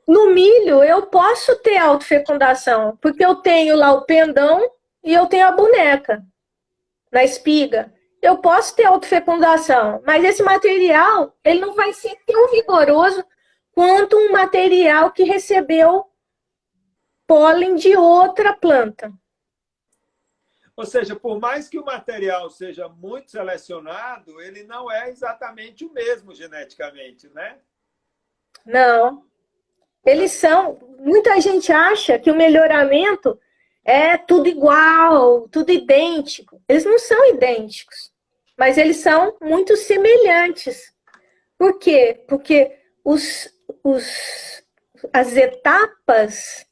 No 0.07 0.31
milho, 0.31 0.85
eu 0.85 1.07
posso 1.07 1.57
ter 1.61 1.79
autofecundação, 1.79 2.97
porque 3.01 3.25
eu 3.25 3.37
tenho 3.37 3.75
lá 3.75 3.93
o 3.93 4.03
pendão 4.03 4.71
e 5.03 5.13
eu 5.15 5.27
tenho 5.27 5.49
a 5.49 5.53
boneca 5.53 6.23
na 7.11 7.25
espiga. 7.25 7.93
Eu 8.21 8.39
posso 8.39 8.77
ter 8.77 8.85
autofecundação, 8.85 10.03
mas 10.07 10.25
esse 10.25 10.43
material 10.43 11.35
ele 11.43 11.61
não 11.61 11.75
vai 11.75 11.93
ser 11.93 12.17
tão 12.27 12.51
vigoroso 12.51 13.25
quanto 13.73 14.17
um 14.17 14.33
material 14.33 15.11
que 15.11 15.25
recebeu 15.25 16.05
pólen 17.27 17.77
de 17.77 17.97
outra 17.97 18.53
planta. 18.53 19.13
Ou 20.77 20.85
seja, 20.85 21.15
por 21.15 21.39
mais 21.39 21.69
que 21.69 21.79
o 21.79 21.85
material 21.85 22.51
seja 22.51 22.89
muito 22.89 23.31
selecionado, 23.31 24.41
ele 24.41 24.65
não 24.65 24.91
é 24.91 25.09
exatamente 25.09 25.85
o 25.85 25.93
mesmo 25.93 26.35
geneticamente, 26.35 27.29
né? 27.29 27.59
Não. 28.67 29.25
Eles 30.05 30.33
são. 30.33 30.79
Muita 30.99 31.41
gente 31.41 31.73
acha 31.73 32.19
que 32.19 32.31
o 32.31 32.37
melhoramento 32.37 33.39
é 33.85 34.17
tudo 34.17 34.49
igual, 34.49 35.49
tudo 35.49 35.71
idêntico. 35.71 36.61
Eles 36.69 36.85
não 36.85 36.99
são 36.99 37.31
idênticos, 37.31 38.13
mas 38.59 38.77
eles 38.77 38.97
são 38.97 39.37
muito 39.41 39.77
semelhantes. 39.77 40.93
Por 41.57 41.79
quê? 41.79 42.25
Porque 42.27 42.77
os, 43.05 43.49
os, 43.83 44.63
as 45.13 45.37
etapas 45.37 46.67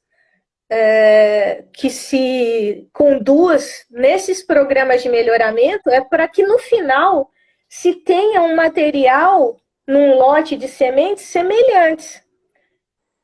é, 0.74 1.66
que 1.70 1.90
se 1.90 2.88
conduz 2.94 3.84
nesses 3.90 4.42
programas 4.42 5.02
de 5.02 5.10
melhoramento 5.10 5.90
é 5.90 6.00
para 6.00 6.26
que 6.26 6.42
no 6.42 6.58
final 6.58 7.30
se 7.68 7.94
tenha 7.94 8.40
um 8.40 8.56
material 8.56 9.58
num 9.86 10.16
lote 10.16 10.56
de 10.56 10.66
sementes 10.68 11.24
semelhantes. 11.24 12.22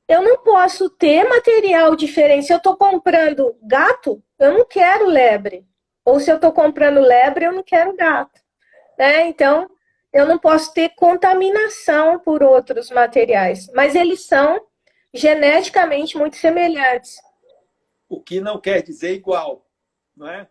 Eu 0.07 0.21
não 0.21 0.43
posso 0.43 0.91
ter 0.91 1.25
material 1.25 1.97
diferente. 1.97 2.45
Se 2.45 2.53
eu 2.53 2.59
estou 2.59 2.77
comprando 2.77 3.57
gato, 3.63 4.23
eu 4.39 4.53
não 4.53 4.67
quero 4.67 5.07
lebre. 5.07 5.67
Ou 6.05 6.21
se 6.21 6.31
eu 6.31 6.37
estou 6.37 6.53
comprando 6.53 7.01
lebre, 7.01 7.47
eu 7.47 7.53
não 7.53 7.63
quero 7.63 7.97
gato. 7.97 8.39
Né? 8.99 9.27
Então, 9.27 9.71
eu 10.13 10.27
não 10.27 10.39
posso 10.39 10.75
ter 10.75 10.91
contaminação 10.91 12.19
por 12.19 12.43
outros 12.43 12.91
materiais. 12.91 13.71
Mas 13.75 13.95
eles 13.95 14.27
são 14.27 14.61
geneticamente 15.15 16.19
muito 16.19 16.37
semelhantes. 16.37 17.27
O 18.09 18.23
que 18.23 18.41
não 18.41 18.61
quer 18.61 18.83
dizer 18.83 19.15
igual, 19.15 19.67
não 20.17 20.29
é? 20.29 20.49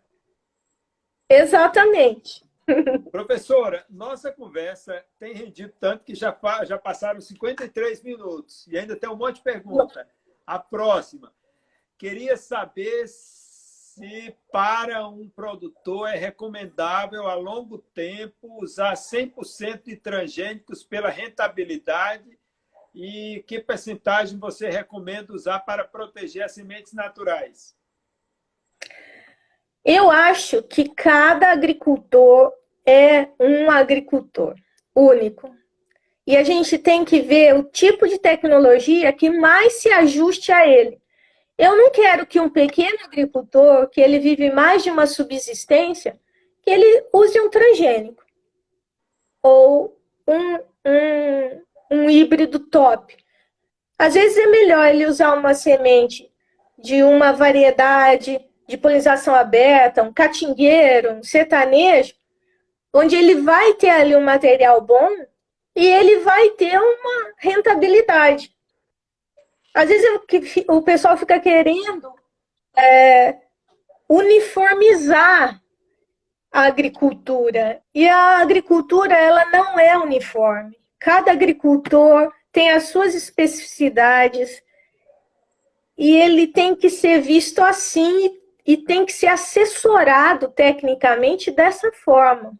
Exatamente. 1.29 2.45
Professora, 3.11 3.85
nossa 3.89 4.31
conversa 4.31 5.03
tem 5.17 5.33
rendido 5.33 5.73
tanto 5.79 6.03
que 6.03 6.13
já, 6.13 6.37
já 6.65 6.77
passaram 6.77 7.19
53 7.19 8.03
minutos 8.03 8.67
e 8.67 8.77
ainda 8.77 8.95
tem 8.95 9.09
um 9.09 9.15
monte 9.15 9.37
de 9.37 9.43
pergunta. 9.43 10.07
A 10.45 10.59
próxima. 10.59 11.33
Queria 11.97 12.37
saber 12.37 13.07
se 13.07 14.35
para 14.51 15.07
um 15.07 15.27
produtor 15.27 16.09
é 16.09 16.15
recomendável 16.15 17.27
a 17.27 17.33
longo 17.33 17.79
tempo 17.79 18.61
usar 18.61 18.93
100% 18.93 19.83
de 19.83 19.95
transgênicos 19.95 20.83
pela 20.83 21.09
rentabilidade 21.09 22.36
e 22.97 23.43
que 23.43 23.59
percentagem 23.59 24.39
você 24.39 24.69
recomenda 24.69 25.31
usar 25.31 25.59
para 25.59 25.85
proteger 25.85 26.43
as 26.43 26.53
sementes 26.53 26.93
naturais? 26.93 27.75
Eu 29.85 30.09
acho 30.09 30.63
que 30.63 30.89
cada 30.89 31.51
agricultor 31.51 32.51
é 32.83 33.29
um 33.39 33.69
agricultor 33.69 34.55
único. 34.95 35.55
E 36.25 36.35
a 36.35 36.43
gente 36.43 36.77
tem 36.79 37.05
que 37.05 37.21
ver 37.21 37.55
o 37.55 37.63
tipo 37.63 38.07
de 38.07 38.17
tecnologia 38.17 39.13
que 39.13 39.29
mais 39.29 39.73
se 39.73 39.89
ajuste 39.89 40.51
a 40.51 40.67
ele. 40.67 40.99
Eu 41.55 41.77
não 41.77 41.91
quero 41.91 42.25
que 42.25 42.39
um 42.39 42.49
pequeno 42.49 42.97
agricultor, 43.03 43.89
que 43.89 44.01
ele 44.01 44.17
vive 44.17 44.51
mais 44.51 44.83
de 44.83 44.89
uma 44.89 45.05
subsistência, 45.05 46.19
que 46.63 46.69
ele 46.71 47.05
use 47.13 47.39
um 47.39 47.49
transgênico 47.49 48.25
ou 49.41 50.01
um, 50.27 50.55
um, 50.89 51.66
um 51.89 52.09
híbrido 52.09 52.59
top. 52.59 53.15
Às 53.97 54.13
vezes 54.13 54.37
é 54.37 54.47
melhor 54.47 54.87
ele 54.87 55.05
usar 55.05 55.33
uma 55.33 55.53
semente 55.53 56.29
de 56.77 57.03
uma 57.03 57.31
variedade 57.31 58.39
de 58.67 58.77
polinização 58.77 59.33
aberta, 59.33 60.03
um 60.03 60.13
catingueiro, 60.13 61.13
um 61.13 61.23
sertanejo, 61.23 62.13
onde 62.93 63.15
ele 63.15 63.35
vai 63.35 63.73
ter 63.73 63.89
ali 63.89 64.15
um 64.15 64.23
material 64.23 64.81
bom 64.81 65.09
e 65.75 65.85
ele 65.85 66.19
vai 66.19 66.49
ter 66.51 66.77
uma 66.77 67.33
rentabilidade. 67.37 68.51
Às 69.73 69.89
vezes 69.89 70.09
o 70.67 70.81
pessoal 70.81 71.15
fica 71.17 71.39
querendo 71.39 72.11
é, 72.75 73.37
uniformizar 74.09 75.61
a 76.51 76.61
agricultura 76.61 77.81
e 77.93 78.07
a 78.07 78.39
agricultura 78.39 79.15
ela 79.15 79.45
não 79.51 79.79
é 79.79 79.97
uniforme. 79.97 80.75
Cada 80.99 81.31
agricultor 81.31 82.31
tem 82.51 82.71
as 82.71 82.85
suas 82.85 83.13
especificidades 83.13 84.63
e 85.97 86.15
ele 86.15 86.47
tem 86.47 86.75
que 86.75 86.89
ser 86.89 87.21
visto 87.21 87.59
assim 87.59 88.39
e 88.65 88.77
tem 88.77 89.05
que 89.05 89.13
ser 89.13 89.27
assessorado 89.27 90.49
tecnicamente 90.49 91.51
dessa 91.51 91.91
forma. 91.91 92.57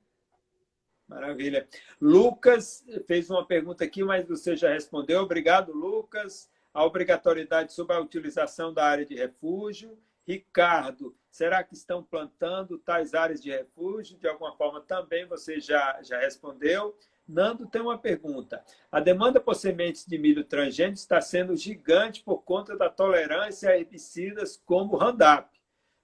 Maravilha. 1.07 1.67
Lucas 2.01 2.85
fez 3.05 3.29
uma 3.29 3.45
pergunta 3.45 3.83
aqui, 3.83 4.03
mas 4.03 4.27
você 4.27 4.55
já 4.55 4.73
respondeu. 4.73 5.21
Obrigado, 5.21 5.71
Lucas. 5.71 6.49
A 6.73 6.83
obrigatoriedade 6.85 7.73
sobre 7.73 7.95
a 7.95 7.99
utilização 7.99 8.73
da 8.73 8.85
área 8.85 9.05
de 9.05 9.15
refúgio. 9.15 9.97
Ricardo, 10.25 11.15
será 11.31 11.63
que 11.63 11.73
estão 11.73 12.03
plantando 12.03 12.77
tais 12.77 13.13
áreas 13.13 13.41
de 13.41 13.49
refúgio? 13.49 14.17
De 14.17 14.27
alguma 14.27 14.55
forma 14.57 14.81
também 14.81 15.25
você 15.25 15.59
já, 15.59 15.99
já 16.03 16.19
respondeu. 16.19 16.97
Nando 17.27 17.67
tem 17.67 17.81
uma 17.81 17.97
pergunta. 17.97 18.63
A 18.89 18.99
demanda 18.99 19.41
por 19.41 19.55
sementes 19.55 20.05
de 20.05 20.17
milho 20.17 20.45
transgênico 20.45 20.97
está 20.97 21.19
sendo 21.19 21.55
gigante 21.57 22.23
por 22.23 22.43
conta 22.43 22.77
da 22.77 22.89
tolerância 22.89 23.69
a 23.69 23.77
herbicidas 23.77 24.55
como 24.65 24.95
Roundup. 24.95 25.49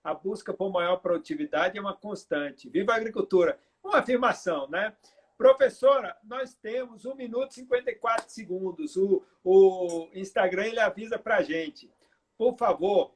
A 0.04 0.14
busca 0.14 0.54
por 0.54 0.70
maior 0.70 0.98
produtividade 0.98 1.78
é 1.78 1.82
uma 1.82 1.96
constante. 1.96 2.70
Viva 2.70 2.92
a 2.92 2.98
agricultura! 2.98 3.58
Uma 3.82 4.00
afirmação, 4.00 4.68
né? 4.70 4.94
Professora, 5.38 6.16
nós 6.24 6.54
temos 6.54 7.06
1 7.06 7.16
minuto 7.16 7.52
e 7.52 7.56
54 7.56 8.30
segundos. 8.30 8.98
O, 8.98 9.24
o 9.44 10.10
Instagram 10.14 10.66
ele 10.66 10.80
avisa 10.80 11.18
para 11.18 11.38
a 11.38 11.42
gente. 11.42 11.90
Por 12.38 12.58
favor, 12.58 13.14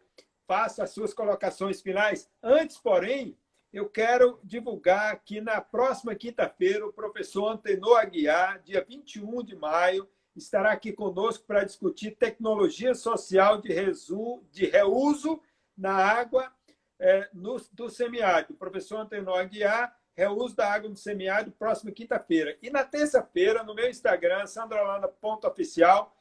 faça 0.47 0.83
as 0.83 0.91
suas 0.91 1.13
colocações 1.13 1.81
finais. 1.81 2.29
Antes, 2.41 2.77
porém, 2.77 3.37
eu 3.71 3.89
quero 3.89 4.39
divulgar 4.43 5.21
que 5.23 5.41
na 5.41 5.59
próxima 5.59 6.15
quinta-feira 6.15 6.85
o 6.85 6.93
professor 6.93 7.49
Antenor 7.49 7.99
Aguiar, 7.99 8.61
dia 8.63 8.83
21 8.83 9.43
de 9.43 9.55
maio, 9.55 10.07
estará 10.35 10.71
aqui 10.71 10.93
conosco 10.93 11.45
para 11.45 11.63
discutir 11.63 12.11
tecnologia 12.11 12.93
social 12.93 13.59
de, 13.59 13.73
resu, 13.73 14.43
de 14.51 14.65
reuso 14.65 15.41
na 15.77 15.93
água 15.93 16.51
é, 16.99 17.29
no, 17.33 17.57
do 17.73 17.89
semiárido. 17.89 18.53
O 18.53 18.57
professor 18.57 18.97
Antenor 18.97 19.39
Aguiar, 19.39 19.95
reuso 20.15 20.55
da 20.55 20.71
água 20.71 20.89
do 20.89 20.97
semiárido, 20.97 21.51
próxima 21.51 21.91
quinta-feira. 21.91 22.57
E 22.61 22.69
na 22.69 22.83
terça-feira, 22.83 23.63
no 23.63 23.75
meu 23.75 23.89
Instagram, 23.89 24.45
sandralanda.oficial, 24.47 26.15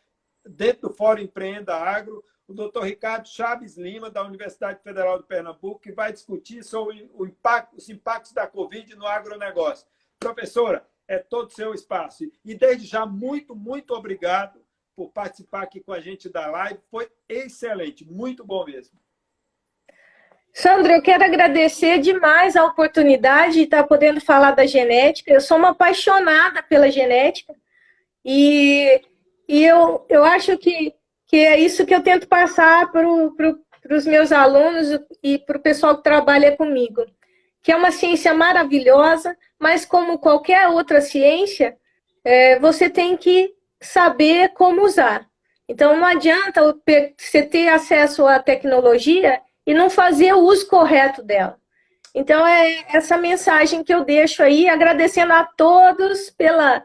dentro 0.44 0.88
do 0.88 0.94
Fórum 0.94 1.22
Empreenda 1.22 1.74
Agro, 1.76 2.24
o 2.48 2.54
doutor 2.54 2.84
Ricardo 2.84 3.26
Chaves 3.28 3.76
Lima, 3.76 4.10
da 4.10 4.22
Universidade 4.22 4.80
Federal 4.82 5.18
de 5.18 5.24
Pernambuco, 5.24 5.80
que 5.80 5.92
vai 5.92 6.12
discutir 6.12 6.62
sobre 6.62 7.10
impacto, 7.20 7.76
os 7.76 7.88
impactos 7.88 8.32
da 8.32 8.46
Covid 8.46 8.94
no 8.94 9.06
agronegócio. 9.06 9.86
Professora, 10.18 10.86
é 11.08 11.18
todo 11.18 11.52
seu 11.52 11.74
espaço. 11.74 12.24
E 12.44 12.54
desde 12.54 12.86
já, 12.86 13.04
muito, 13.04 13.54
muito 13.54 13.92
obrigado 13.94 14.60
por 14.94 15.10
participar 15.10 15.62
aqui 15.62 15.80
com 15.80 15.92
a 15.92 16.00
gente 16.00 16.28
da 16.28 16.46
live. 16.46 16.80
Foi 16.90 17.10
excelente, 17.28 18.04
muito 18.04 18.44
bom 18.44 18.64
mesmo. 18.64 18.98
Sandra, 20.54 20.94
eu 20.94 21.02
quero 21.02 21.22
agradecer 21.22 21.98
demais 21.98 22.56
a 22.56 22.64
oportunidade 22.64 23.54
de 23.54 23.62
estar 23.62 23.84
podendo 23.84 24.22
falar 24.22 24.52
da 24.52 24.64
genética. 24.64 25.30
Eu 25.30 25.40
sou 25.40 25.58
uma 25.58 25.70
apaixonada 25.70 26.62
pela 26.62 26.90
genética 26.90 27.54
e, 28.24 29.02
e 29.46 29.62
eu, 29.64 30.06
eu 30.08 30.24
acho 30.24 30.56
que 30.56 30.94
que 31.26 31.36
é 31.36 31.58
isso 31.58 31.84
que 31.84 31.94
eu 31.94 32.02
tento 32.02 32.28
passar 32.28 32.90
para 32.90 33.02
pro, 33.36 33.58
os 33.90 34.06
meus 34.06 34.32
alunos 34.32 34.98
e 35.22 35.38
para 35.38 35.58
o 35.58 35.62
pessoal 35.62 35.96
que 35.96 36.02
trabalha 36.02 36.56
comigo, 36.56 37.04
que 37.62 37.72
é 37.72 37.76
uma 37.76 37.90
ciência 37.90 38.32
maravilhosa, 38.32 39.36
mas 39.58 39.84
como 39.84 40.18
qualquer 40.18 40.68
outra 40.68 41.00
ciência, 41.00 41.76
é, 42.24 42.58
você 42.58 42.88
tem 42.88 43.16
que 43.16 43.54
saber 43.80 44.50
como 44.50 44.84
usar. 44.84 45.26
Então, 45.68 45.96
não 45.96 46.06
adianta 46.06 46.60
você 47.18 47.42
ter 47.42 47.68
acesso 47.68 48.26
à 48.26 48.38
tecnologia 48.38 49.40
e 49.66 49.74
não 49.74 49.90
fazer 49.90 50.32
o 50.32 50.40
uso 50.40 50.68
correto 50.68 51.22
dela. 51.22 51.58
Então, 52.14 52.46
é 52.46 52.84
essa 52.88 53.16
mensagem 53.16 53.82
que 53.82 53.92
eu 53.92 54.04
deixo 54.04 54.42
aí, 54.42 54.68
agradecendo 54.68 55.32
a 55.32 55.44
todos 55.44 56.30
pela, 56.30 56.84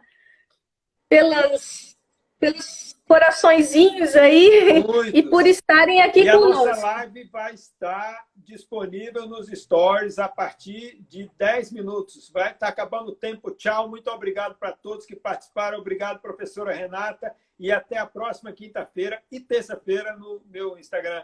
pelas, 1.08 1.96
pelos 2.40 2.91
coraçõezinhos 3.12 4.16
aí 4.16 4.82
Muitos. 4.88 5.14
e 5.14 5.22
por 5.22 5.46
estarem 5.46 6.02
aqui 6.02 6.22
e 6.22 6.32
conosco. 6.32 6.64
A 6.64 6.68
nossa 6.68 6.82
live 6.82 7.24
vai 7.26 7.54
estar 7.54 8.26
disponível 8.38 9.28
nos 9.28 9.48
stories 9.48 10.18
a 10.18 10.30
partir 10.30 10.98
de 11.10 11.30
10 11.38 11.74
minutos. 11.74 12.30
Vai 12.30 12.52
estar 12.52 12.70
acabando 12.70 13.12
o 13.12 13.16
tempo. 13.16 13.52
Tchau, 13.52 13.90
muito 13.90 14.10
obrigado 14.10 14.56
para 14.56 14.72
todos 14.72 15.06
que 15.06 15.16
participaram. 15.16 15.80
Obrigado, 15.80 16.22
professora 16.22 16.74
Renata. 16.74 17.36
E 17.60 17.70
até 17.70 17.98
a 17.98 18.06
próxima 18.06 18.54
quinta-feira 18.54 19.22
e 19.30 19.42
terça-feira 19.42 20.16
no 20.16 20.42
meu 20.46 20.80
Instagram. 20.80 21.20